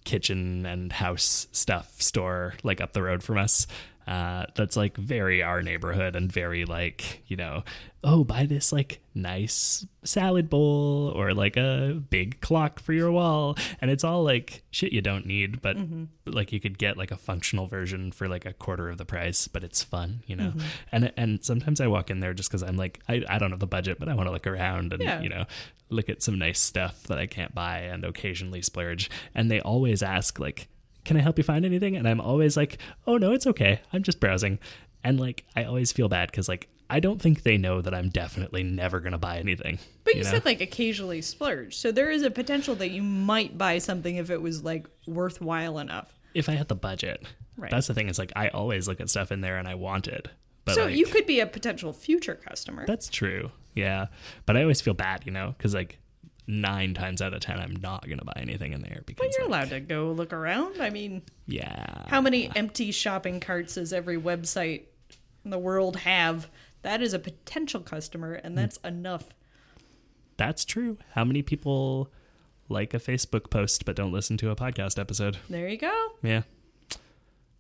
kitchen 0.05 0.65
and 0.65 0.93
house 0.93 1.49
stuff 1.53 2.01
store 2.01 2.55
like 2.63 2.81
up 2.81 2.93
the 2.93 3.03
road 3.03 3.23
from 3.23 3.39
us. 3.39 3.67
Uh, 4.09 4.47
that's 4.55 4.75
like 4.75 4.97
very 4.97 5.43
our 5.43 5.61
neighborhood 5.63 6.17
and 6.17 6.33
very 6.33 6.65
like 6.65 7.23
you 7.27 7.37
know 7.37 7.63
oh 8.03 8.25
buy 8.25 8.47
this 8.47 8.73
like 8.73 9.01
nice 9.15 9.87
salad 10.03 10.49
bowl 10.49 11.13
or 11.15 11.35
like 11.35 11.59
a 11.59 12.01
big 12.09 12.41
clock 12.41 12.81
for 12.81 12.95
your 12.95 13.13
wall 13.13 13.55
and 13.83 13.91
it's 13.91 14.05
all 14.05 14.23
like 14.25 14.63
shit 14.71 14.93
you 14.95 15.03
don't 15.03 15.27
need 15.27 15.61
but 15.61 15.77
like 16.25 16.53
you 16.55 16.59
could 16.61 16.79
get 16.79 16.97
like 16.97 17.11
a 17.11 17.19
functional 17.19 17.67
version 17.67 18.11
for 18.11 18.29
like 18.29 18.47
a 18.47 18.53
quarter 18.55 18.89
of 18.89 18.97
the 18.97 19.05
price 19.05 19.47
but 19.47 19.63
it's 19.63 19.83
fun 19.83 20.23
you 20.27 20.35
know 20.37 20.55
and 20.91 21.13
and 21.19 21.45
sometimes 21.45 21.79
i 21.79 21.87
walk 21.87 22.09
in 22.09 22.21
there 22.21 22.33
just 22.33 22.49
because 22.49 22.63
i'm 22.63 22.79
like 22.79 23.01
I, 23.11 23.23
I 23.29 23.37
don't 23.39 23.51
have 23.51 23.61
the 23.61 23.67
budget 23.67 23.99
but 23.99 24.09
i 24.09 24.15
want 24.15 24.27
to 24.29 24.33
look 24.33 24.47
around 24.47 24.95
and 24.95 25.03
Yeah. 25.03 25.21
you 25.21 25.29
know 25.29 25.45
look 25.91 26.09
at 26.09 26.23
some 26.23 26.39
nice 26.39 26.61
stuff 26.61 27.03
that 27.05 27.19
I 27.19 27.27
can't 27.27 27.55
buy 27.55 27.79
and 27.79 28.05
occasionally 28.05 28.61
splurge. 28.61 29.09
And 29.35 29.51
they 29.51 29.59
always 29.63 30.03
ask, 30.03 30.39
like, 30.39 30.69
can 31.05 31.17
I 31.17 31.21
help 31.21 31.39
you 31.39 31.45
find 31.45 31.65
anything? 31.65 31.97
And 31.97 32.09
I'm 32.09 32.21
always 32.21 32.57
like, 32.57 32.79
oh, 33.07 33.17
no, 33.17 33.33
it's 33.33 33.47
okay. 33.47 33.81
I'm 33.93 34.03
just 34.03 34.21
browsing. 34.21 34.59
And 35.05 35.19
like, 35.19 35.45
I 35.57 35.65
always 35.65 35.93
feel 35.93 36.09
bad 36.09 36.31
because, 36.31 36.49
like, 36.49 36.69
I 36.91 37.01
don't 37.01 37.21
think 37.21 37.43
they 37.43 37.59
know 37.59 37.81
that 37.83 37.95
I'm 37.95 38.09
definitely 38.09 38.63
never 38.63 39.01
going 39.01 39.13
to 39.13 39.19
buy 39.19 39.39
anything. 39.39 39.79
But 40.05 40.15
you, 40.15 40.25
know? 40.25 40.31
said 40.31 40.45
like 40.47 40.61
occasionally 40.63 41.21
splurge. 41.21 41.77
So 41.77 41.93
there 41.93 42.11
is 42.11 42.23
a 42.23 42.31
potential 42.31 42.75
that 42.77 42.91
you 42.91 43.03
might 43.03 43.59
buy 43.59 43.79
something 43.79 44.17
if 44.17 44.31
it 44.31 44.41
was 44.41 44.65
like 44.65 44.89
worthwhile 45.07 45.79
enough. 45.79 46.19
if 46.35 46.49
I 46.49 46.53
had 46.53 46.69
the 46.69 46.75
budget. 46.75 47.25
Right. 47.57 47.71
That's 47.71 47.89
the 47.89 47.95
thing. 47.95 48.09
Is 48.09 48.19
like, 48.19 48.33
I 48.37 48.49
always 48.49 48.89
look 48.89 49.01
at 49.01 49.11
stuff 49.11 49.33
in 49.33 49.41
there 49.41 49.59
and 49.59 49.69
I 49.69 49.75
want 49.75 50.09
it. 50.09 50.29
But 50.65 50.75
so 50.75 50.85
like, 50.85 50.97
you 50.97 51.07
could 51.07 51.27
be 51.27 51.41
a 51.41 51.47
potential 51.47 51.93
future 51.93 52.37
customer. 52.37 52.87
That's 52.87 53.09
true. 53.09 53.51
Yeah. 53.75 54.07
But 54.47 54.57
I 54.57 54.63
always 54.63 54.81
feel 54.81 54.95
bad, 54.95 55.27
you 55.27 55.33
know, 55.33 55.55
because 55.57 55.75
like 55.75 55.99
nine 56.49 56.95
times 56.95 57.23
out 57.23 57.35
of 57.35 57.41
ten, 57.41 57.61
I'm 57.61 57.77
not 57.77 58.07
going 58.07 58.19
to 58.19 58.25
buy 58.25 58.33
anything 58.37 58.73
in 58.73 58.81
there 58.81 59.03
because 59.07 59.29
But 59.29 59.39
you're 59.39 59.49
like, 59.49 59.67
allowed 59.67 59.77
to 59.77 59.81
go 59.81 60.13
look 60.13 60.33
around. 60.33 60.81
I 60.81 60.91
mean, 60.91 61.23
Yeah. 61.47 62.09
how 62.09 62.21
many 62.21 62.51
empty 62.57 62.91
shopping 62.91 63.39
carts 63.39 63.75
does 63.75 63.93
every 63.93 64.17
website 64.17 64.85
in 65.45 65.51
the 65.51 65.59
world 65.59 65.97
have? 65.97 66.49
That 66.83 67.03
is 67.03 67.13
a 67.13 67.19
potential 67.19 67.81
customer, 67.81 68.33
and 68.33 68.55
hmm. 68.55 68.57
that's 68.57 68.79
enough. 68.79 69.25
That's 70.37 70.65
true. 70.65 70.99
How 71.13 71.25
many 71.25 71.43
people 71.43 72.11
like 72.69 72.95
a 72.95 72.99
Facebook 72.99 73.51
post 73.51 73.85
but 73.85 73.97
don't 73.97 74.13
listen 74.13 74.37
to 74.39 74.51
a 74.51 74.57
podcast 74.57 74.99
episode? 74.99 75.37
There 75.51 75.69
you 75.69 75.79
go. 75.79 76.09
Yeah. 76.23 76.43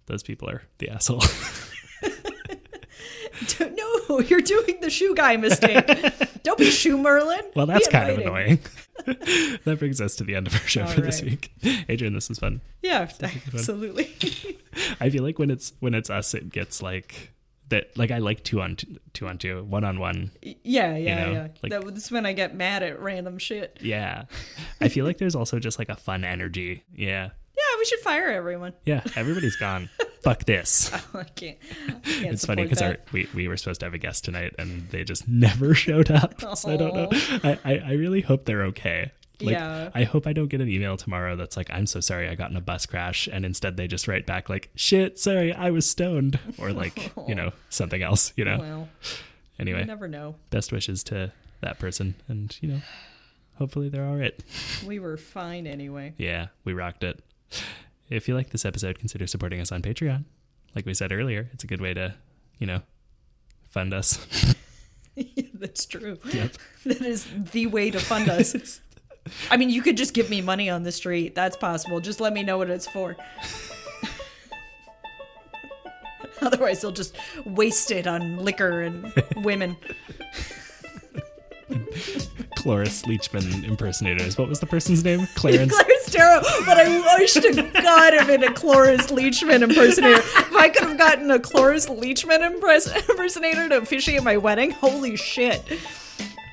Those 0.06 0.22
people 0.22 0.48
are 0.48 0.62
the 0.78 0.88
asshole. 0.88 1.22
no, 3.60 4.20
you're 4.20 4.40
doing 4.40 4.78
the 4.80 4.90
shoe 4.90 5.14
guy 5.14 5.36
mistake. 5.36 5.86
Don't 6.42 6.58
be 6.58 6.70
shoe 6.70 6.96
Merlin. 6.98 7.40
well, 7.54 7.66
that's 7.66 7.88
kind 7.88 8.10
of 8.10 8.18
annoying. 8.18 8.58
that 9.06 9.76
brings 9.78 10.00
us 10.00 10.16
to 10.16 10.24
the 10.24 10.34
end 10.34 10.46
of 10.46 10.54
our 10.54 10.60
show 10.60 10.82
All 10.82 10.88
for 10.88 11.00
this 11.00 11.22
week. 11.22 11.52
Adrian, 11.88 12.14
this 12.14 12.30
is 12.30 12.38
fun. 12.38 12.60
Yeah, 12.82 13.08
absolutely. 13.52 14.14
I 15.00 15.10
feel 15.10 15.22
like 15.22 15.38
when 15.38 15.50
it's 15.50 15.72
when 15.80 15.94
it's 15.94 16.10
us, 16.10 16.34
it 16.34 16.50
gets 16.50 16.82
like 16.82 17.32
that. 17.68 17.96
Like 17.96 18.10
I 18.10 18.18
like 18.18 18.42
two 18.44 18.60
on 18.60 18.76
two, 18.76 18.98
two 19.12 19.26
on 19.28 19.38
two, 19.38 19.62
one 19.64 19.84
on 19.84 19.98
one. 19.98 20.30
yeah, 20.42 20.96
yeah, 20.96 21.24
know, 21.24 21.32
yeah. 21.32 21.48
like- 21.62 21.72
that, 21.72 21.84
that's 21.86 22.10
when 22.10 22.26
I 22.26 22.32
get 22.32 22.54
mad 22.54 22.82
at 22.82 23.00
random 23.00 23.38
shit. 23.38 23.78
Yeah, 23.82 24.24
I 24.80 24.88
feel 24.88 25.04
like 25.04 25.18
there's 25.18 25.34
also 25.36 25.58
just 25.58 25.78
like 25.78 25.88
a 25.88 25.96
fun 25.96 26.24
energy. 26.24 26.84
Yeah, 26.94 27.24
Yeah, 27.56 27.78
we 27.78 27.84
should 27.84 28.00
fire 28.00 28.28
everyone. 28.28 28.72
yeah. 28.84 29.02
Everybody's 29.16 29.56
gone. 29.56 29.90
Fuck 30.28 30.44
this. 30.44 30.92
I 31.14 31.24
can't. 31.24 31.56
I 31.88 31.92
can't 31.92 32.34
It's 32.34 32.44
funny 32.44 32.64
because 32.64 32.96
we, 33.12 33.26
we 33.34 33.48
were 33.48 33.56
supposed 33.56 33.80
to 33.80 33.86
have 33.86 33.94
a 33.94 33.98
guest 33.98 34.26
tonight 34.26 34.54
and 34.58 34.86
they 34.90 35.02
just 35.02 35.26
never 35.28 35.72
showed 35.74 36.10
up. 36.10 36.38
So 36.58 36.70
I 36.70 36.76
don't 36.76 36.94
know. 36.94 37.08
I, 37.12 37.58
I, 37.64 37.78
I 37.78 37.92
really 37.92 38.20
hope 38.20 38.44
they're 38.44 38.64
okay. 38.64 39.12
Like, 39.40 39.54
Yeah. 39.54 39.88
I 39.94 40.04
hope 40.04 40.26
I 40.26 40.34
don't 40.34 40.48
get 40.48 40.60
an 40.60 40.68
email 40.68 40.98
tomorrow 40.98 41.34
that's 41.34 41.56
like, 41.56 41.70
I'm 41.70 41.86
so 41.86 42.00
sorry 42.00 42.28
I 42.28 42.34
got 42.34 42.50
in 42.50 42.58
a 42.58 42.60
bus 42.60 42.84
crash. 42.84 43.26
And 43.32 43.46
instead 43.46 43.78
they 43.78 43.86
just 43.86 44.06
write 44.06 44.26
back 44.26 44.50
like, 44.50 44.68
shit, 44.74 45.18
sorry, 45.18 45.54
I 45.54 45.70
was 45.70 45.88
stoned. 45.88 46.38
Or 46.58 46.72
like, 46.74 47.10
you 47.26 47.34
know, 47.34 47.52
something 47.70 48.02
else, 48.02 48.34
you 48.36 48.44
know? 48.44 48.58
Well, 48.58 48.88
Anyway, 49.58 49.82
never 49.84 50.08
know. 50.08 50.34
best 50.50 50.72
wishes 50.72 51.02
to 51.04 51.32
that 51.62 51.78
person. 51.78 52.16
And, 52.28 52.54
you 52.60 52.68
know, 52.68 52.80
hopefully 53.56 53.88
they're 53.88 54.04
all 54.04 54.16
right. 54.16 54.38
We 54.86 54.98
were 54.98 55.16
fine 55.16 55.66
anyway. 55.66 56.12
Yeah, 56.18 56.48
we 56.64 56.74
rocked 56.74 57.02
it. 57.02 57.18
If 58.10 58.26
you 58.26 58.34
like 58.34 58.50
this 58.50 58.64
episode, 58.64 58.98
consider 58.98 59.26
supporting 59.26 59.60
us 59.60 59.70
on 59.70 59.82
Patreon. 59.82 60.24
Like 60.74 60.86
we 60.86 60.94
said 60.94 61.12
earlier, 61.12 61.50
it's 61.52 61.64
a 61.64 61.66
good 61.66 61.80
way 61.80 61.92
to, 61.94 62.14
you 62.58 62.66
know, 62.66 62.82
fund 63.68 63.92
us. 63.92 64.54
That's 65.54 65.84
true. 65.86 66.18
Yep. 66.32 66.52
That 66.86 67.02
is 67.02 67.26
the 67.52 67.66
way 67.66 67.90
to 67.90 67.98
fund 67.98 68.30
us. 68.30 68.80
I 69.50 69.58
mean, 69.58 69.68
you 69.68 69.82
could 69.82 69.96
just 69.96 70.14
give 70.14 70.30
me 70.30 70.40
money 70.40 70.70
on 70.70 70.84
the 70.84 70.92
street. 70.92 71.34
That's 71.34 71.56
possible. 71.56 72.00
Just 72.00 72.18
let 72.20 72.32
me 72.32 72.42
know 72.42 72.56
what 72.56 72.70
it's 72.70 72.86
for. 72.86 73.14
Otherwise, 76.40 76.80
they'll 76.80 76.92
just 76.92 77.16
waste 77.44 77.90
it 77.90 78.06
on 78.06 78.38
liquor 78.38 78.82
and 78.82 79.12
women. 79.36 79.76
Cloris 82.58 83.02
Leachman 83.02 83.62
impersonators. 83.62 84.36
What 84.36 84.48
was 84.48 84.58
the 84.58 84.66
person's 84.66 85.04
name? 85.04 85.28
Clarence. 85.36 85.72
Clarence 85.72 86.10
Darrow, 86.10 86.40
but 86.66 86.76
I 86.76 87.16
wish 87.18 87.34
to 87.34 87.52
God 87.80 88.14
I've 88.14 88.26
been 88.26 88.42
a 88.42 88.52
Cloris 88.52 89.12
Leachman 89.12 89.62
impersonator. 89.62 90.18
If 90.18 90.52
I 90.56 90.68
could 90.68 90.88
have 90.88 90.98
gotten 90.98 91.30
a 91.30 91.38
Cloris 91.38 91.86
Leachman 91.86 92.44
impress- 92.44 92.88
impersonator 93.08 93.68
to 93.68 93.78
officiate 93.78 94.24
my 94.24 94.36
wedding, 94.36 94.72
holy 94.72 95.14
shit. 95.14 95.62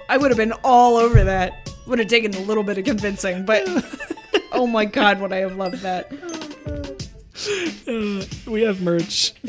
I 0.08 0.18
would 0.18 0.30
have 0.30 0.38
been 0.38 0.54
all 0.64 0.96
over 0.98 1.24
that. 1.24 1.74
Would 1.88 1.98
have 1.98 2.08
taken 2.08 2.36
a 2.36 2.42
little 2.42 2.64
bit 2.64 2.78
of 2.78 2.86
convincing, 2.86 3.44
but 3.44 3.64
oh 4.52 4.68
my 4.68 4.86
God, 4.86 5.20
would 5.22 5.34
I 5.34 5.38
have 5.38 5.56
loved 5.56 5.82
that. 5.82 6.12
Uh, 7.88 8.26
we 8.52 8.62
have 8.62 8.80
merch. 8.82 9.34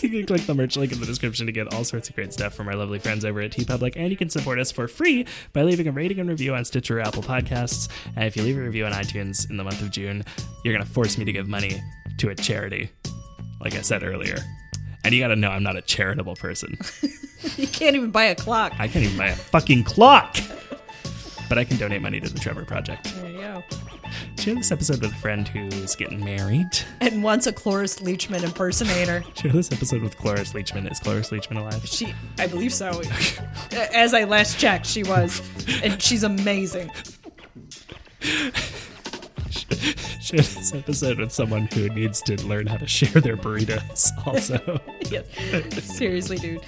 you 0.02 0.08
can 0.08 0.26
click 0.26 0.42
the 0.42 0.54
merch 0.54 0.76
link 0.76 0.92
in 0.92 1.00
the 1.00 1.06
description 1.06 1.46
to 1.46 1.52
get 1.52 1.72
all 1.74 1.84
sorts 1.84 2.08
of 2.08 2.14
great 2.14 2.32
stuff 2.32 2.54
from 2.54 2.68
our 2.68 2.74
lovely 2.74 2.98
friends 2.98 3.24
over 3.24 3.40
at 3.40 3.50
TeePublic, 3.50 3.94
and 3.96 4.10
you 4.10 4.16
can 4.16 4.30
support 4.30 4.58
us 4.58 4.72
for 4.72 4.88
free 4.88 5.26
by 5.52 5.62
leaving 5.62 5.86
a 5.88 5.92
rating 5.92 6.18
and 6.18 6.28
review 6.28 6.54
on 6.54 6.64
Stitcher 6.64 6.98
or 6.98 7.02
Apple 7.02 7.22
Podcasts. 7.22 7.88
And 8.16 8.24
if 8.24 8.36
you 8.36 8.42
leave 8.42 8.56
a 8.56 8.62
review 8.62 8.86
on 8.86 8.92
iTunes 8.92 9.48
in 9.50 9.56
the 9.56 9.64
month 9.64 9.82
of 9.82 9.90
June, 9.90 10.24
you're 10.64 10.74
going 10.74 10.84
to 10.84 10.90
force 10.90 11.18
me 11.18 11.24
to 11.24 11.32
give 11.32 11.48
money 11.48 11.82
to 12.18 12.30
a 12.30 12.34
charity, 12.34 12.90
like 13.60 13.74
I 13.74 13.82
said 13.82 14.02
earlier. 14.02 14.38
And 15.04 15.14
you 15.14 15.20
got 15.20 15.28
to 15.28 15.36
know 15.36 15.50
I'm 15.50 15.62
not 15.62 15.76
a 15.76 15.82
charitable 15.82 16.36
person. 16.36 16.78
You 17.56 17.66
can't 17.66 17.96
even 17.96 18.10
buy 18.10 18.24
a 18.24 18.34
clock. 18.34 18.74
I 18.78 18.86
can't 18.86 19.02
even 19.02 19.16
buy 19.16 19.28
a 19.28 19.34
fucking 19.34 19.84
clock. 19.84 20.36
But 21.48 21.56
I 21.56 21.64
can 21.64 21.78
donate 21.78 22.02
money 22.02 22.20
to 22.20 22.28
the 22.28 22.38
Trevor 22.38 22.66
Project. 22.66 23.14
Go. 23.14 23.29
Share 24.40 24.54
this 24.54 24.72
episode 24.72 25.02
with 25.02 25.12
a 25.12 25.16
friend 25.16 25.46
who's 25.46 25.94
getting 25.94 26.24
married. 26.24 26.70
And 27.02 27.22
once 27.22 27.46
a 27.46 27.52
Cloris 27.52 27.98
Leachman 27.98 28.42
impersonator. 28.42 29.22
Share 29.34 29.52
this 29.52 29.70
episode 29.70 30.00
with 30.00 30.16
Cloris 30.16 30.54
Leachman. 30.54 30.90
Is 30.90 30.98
Cloris 30.98 31.28
Leachman 31.28 31.58
alive? 31.58 31.86
She, 31.86 32.14
I 32.38 32.46
believe 32.46 32.72
so. 32.72 33.02
As 33.70 34.14
I 34.14 34.24
last 34.24 34.58
checked, 34.58 34.86
she 34.86 35.02
was. 35.02 35.42
And 35.82 36.00
she's 36.00 36.22
amazing. 36.22 36.90
Share 39.50 40.38
this 40.40 40.74
episode 40.74 41.18
with 41.18 41.32
someone 41.32 41.66
who 41.72 41.88
needs 41.90 42.22
to 42.22 42.36
learn 42.46 42.66
how 42.66 42.76
to 42.76 42.86
share 42.86 43.20
their 43.20 43.36
burritos. 43.36 44.10
Also, 44.26 44.80
Yes. 45.10 45.26
Seriously, 45.84 46.36
dude. 46.38 46.60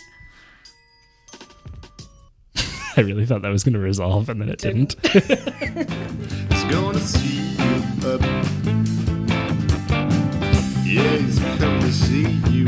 I 2.97 3.03
really 3.03 3.27
thought 3.27 3.43
that 3.43 3.51
was 3.51 3.63
going 3.63 3.75
to 3.75 3.79
resolve, 3.79 4.31
and 4.31 4.41
then 4.41 4.49
it 4.49 4.59
didn't. 4.59 4.95
He's 5.07 5.23
gonna 6.71 6.99
see 7.01 7.51
you 7.51 8.09
up. 8.09 8.23
Yeah, 10.87 11.17
he's 11.19 11.39
come 11.39 11.81
to 11.81 11.93
see 11.93 12.23
you. 12.51 12.65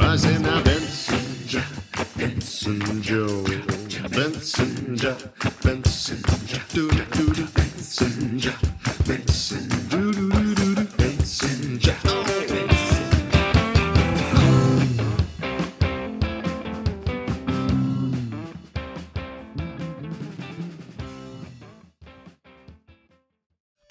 Was 0.00 0.24
in 0.24 0.46
a 0.46 0.62
Benson, 0.62 1.18
Jack, 1.18 1.35
Benson 2.16 3.02
Joe, 3.02 3.44
Benson, 4.10 4.96
Jack, 4.96 5.18
Benson, 5.62 6.22
Jack, 6.46 6.68
doo 6.72 6.88
doo 6.88 7.04
doo 7.12 7.32
doo, 7.34 7.46
Benson, 7.54 8.38
Jack, 8.38 8.60
Benson, 9.06 9.68
doo 9.88 10.12
doo 10.12 10.30
doo 10.30 10.74
doo, 10.74 10.86
Benson, 10.96 11.78
Jack. 11.78 12.35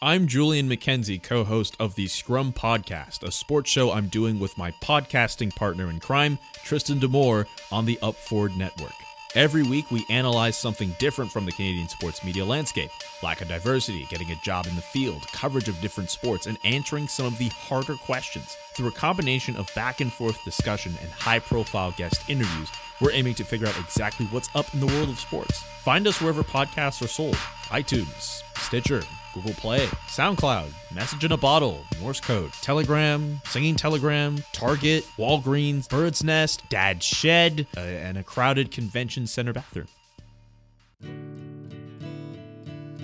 I'm 0.05 0.27
Julian 0.27 0.69
McKenzie, 0.69 1.19
co 1.19 1.43
host 1.43 1.75
of 1.79 1.95
the 1.95 2.07
Scrum 2.07 2.53
Podcast, 2.53 3.23
a 3.23 3.31
sports 3.31 3.71
show 3.71 3.91
I'm 3.91 4.05
doing 4.05 4.37
with 4.37 4.55
my 4.55 4.69
podcasting 4.73 5.55
partner 5.55 5.89
in 5.89 5.99
crime, 5.99 6.37
Tristan 6.63 6.99
Demore, 6.99 7.47
on 7.71 7.87
the 7.87 7.97
Upford 8.03 8.55
Network. 8.55 8.93
Every 9.33 9.63
week, 9.63 9.89
we 9.89 10.05
analyze 10.11 10.59
something 10.59 10.95
different 10.99 11.31
from 11.31 11.47
the 11.47 11.51
Canadian 11.53 11.89
sports 11.89 12.23
media 12.23 12.45
landscape 12.45 12.91
lack 13.23 13.41
of 13.41 13.47
diversity, 13.47 14.05
getting 14.11 14.29
a 14.29 14.39
job 14.43 14.67
in 14.67 14.75
the 14.75 14.81
field, 14.83 15.25
coverage 15.31 15.67
of 15.67 15.81
different 15.81 16.11
sports, 16.11 16.45
and 16.45 16.59
answering 16.63 17.07
some 17.07 17.25
of 17.25 17.39
the 17.39 17.49
harder 17.49 17.95
questions. 17.95 18.55
Through 18.75 18.89
a 18.89 18.91
combination 18.91 19.55
of 19.55 19.73
back 19.73 20.01
and 20.01 20.13
forth 20.13 20.43
discussion 20.45 20.93
and 21.01 21.09
high 21.09 21.39
profile 21.39 21.95
guest 21.97 22.29
interviews, 22.29 22.69
we're 23.01 23.11
aiming 23.11 23.33
to 23.33 23.43
figure 23.43 23.65
out 23.65 23.79
exactly 23.79 24.27
what's 24.27 24.55
up 24.55 24.71
in 24.71 24.81
the 24.81 24.85
world 24.85 25.09
of 25.09 25.19
sports. 25.19 25.63
Find 25.81 26.05
us 26.05 26.21
wherever 26.21 26.43
podcasts 26.43 27.03
are 27.03 27.07
sold 27.07 27.33
iTunes, 27.71 28.43
Stitcher, 28.57 29.01
Google 29.35 29.53
Play, 29.53 29.85
SoundCloud, 30.07 30.71
Message 30.95 31.25
in 31.25 31.33
a 31.33 31.37
Bottle, 31.37 31.85
Morse 32.01 32.21
Code, 32.21 32.53
Telegram, 32.61 33.41
Singing 33.43 33.75
Telegram, 33.75 34.41
Target, 34.53 35.03
Walgreens, 35.17 35.89
Bird's 35.89 36.23
Nest, 36.23 36.63
Dad's 36.69 37.05
Shed, 37.05 37.67
uh, 37.75 37.81
and 37.81 38.17
a 38.17 38.23
crowded 38.23 38.71
convention 38.71 39.27
center 39.27 39.51
bathroom. 39.51 39.87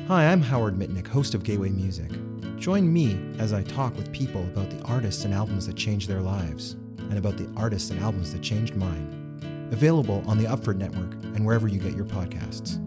Hi, 0.08 0.32
I'm 0.32 0.42
Howard 0.42 0.76
Mitnick, 0.76 1.08
host 1.08 1.36
of 1.36 1.44
Gateway 1.44 1.70
Music. 1.70 2.10
Join 2.58 2.92
me 2.92 3.20
as 3.38 3.52
I 3.52 3.64
talk 3.64 3.94
with 3.98 4.14
people 4.14 4.44
about 4.44 4.70
the 4.70 4.82
artists 4.84 5.26
and 5.26 5.34
albums 5.34 5.68
that 5.68 5.76
changed 5.76 6.08
their 6.08 6.22
lives, 6.22 6.78
and 6.98 7.18
about 7.18 7.36
the 7.36 7.52
artists 7.58 7.90
and 7.90 8.00
albums 8.00 8.32
that 8.32 8.42
changed 8.42 8.78
mine. 8.78 9.70
Available 9.74 10.24
on 10.28 10.38
the 10.38 10.46
Upford 10.46 10.78
Network 10.78 11.14
and 11.36 11.46
wherever 11.46 11.68
you 11.68 11.80
get 11.80 11.94
your 11.94 12.06
podcasts. 12.06 12.80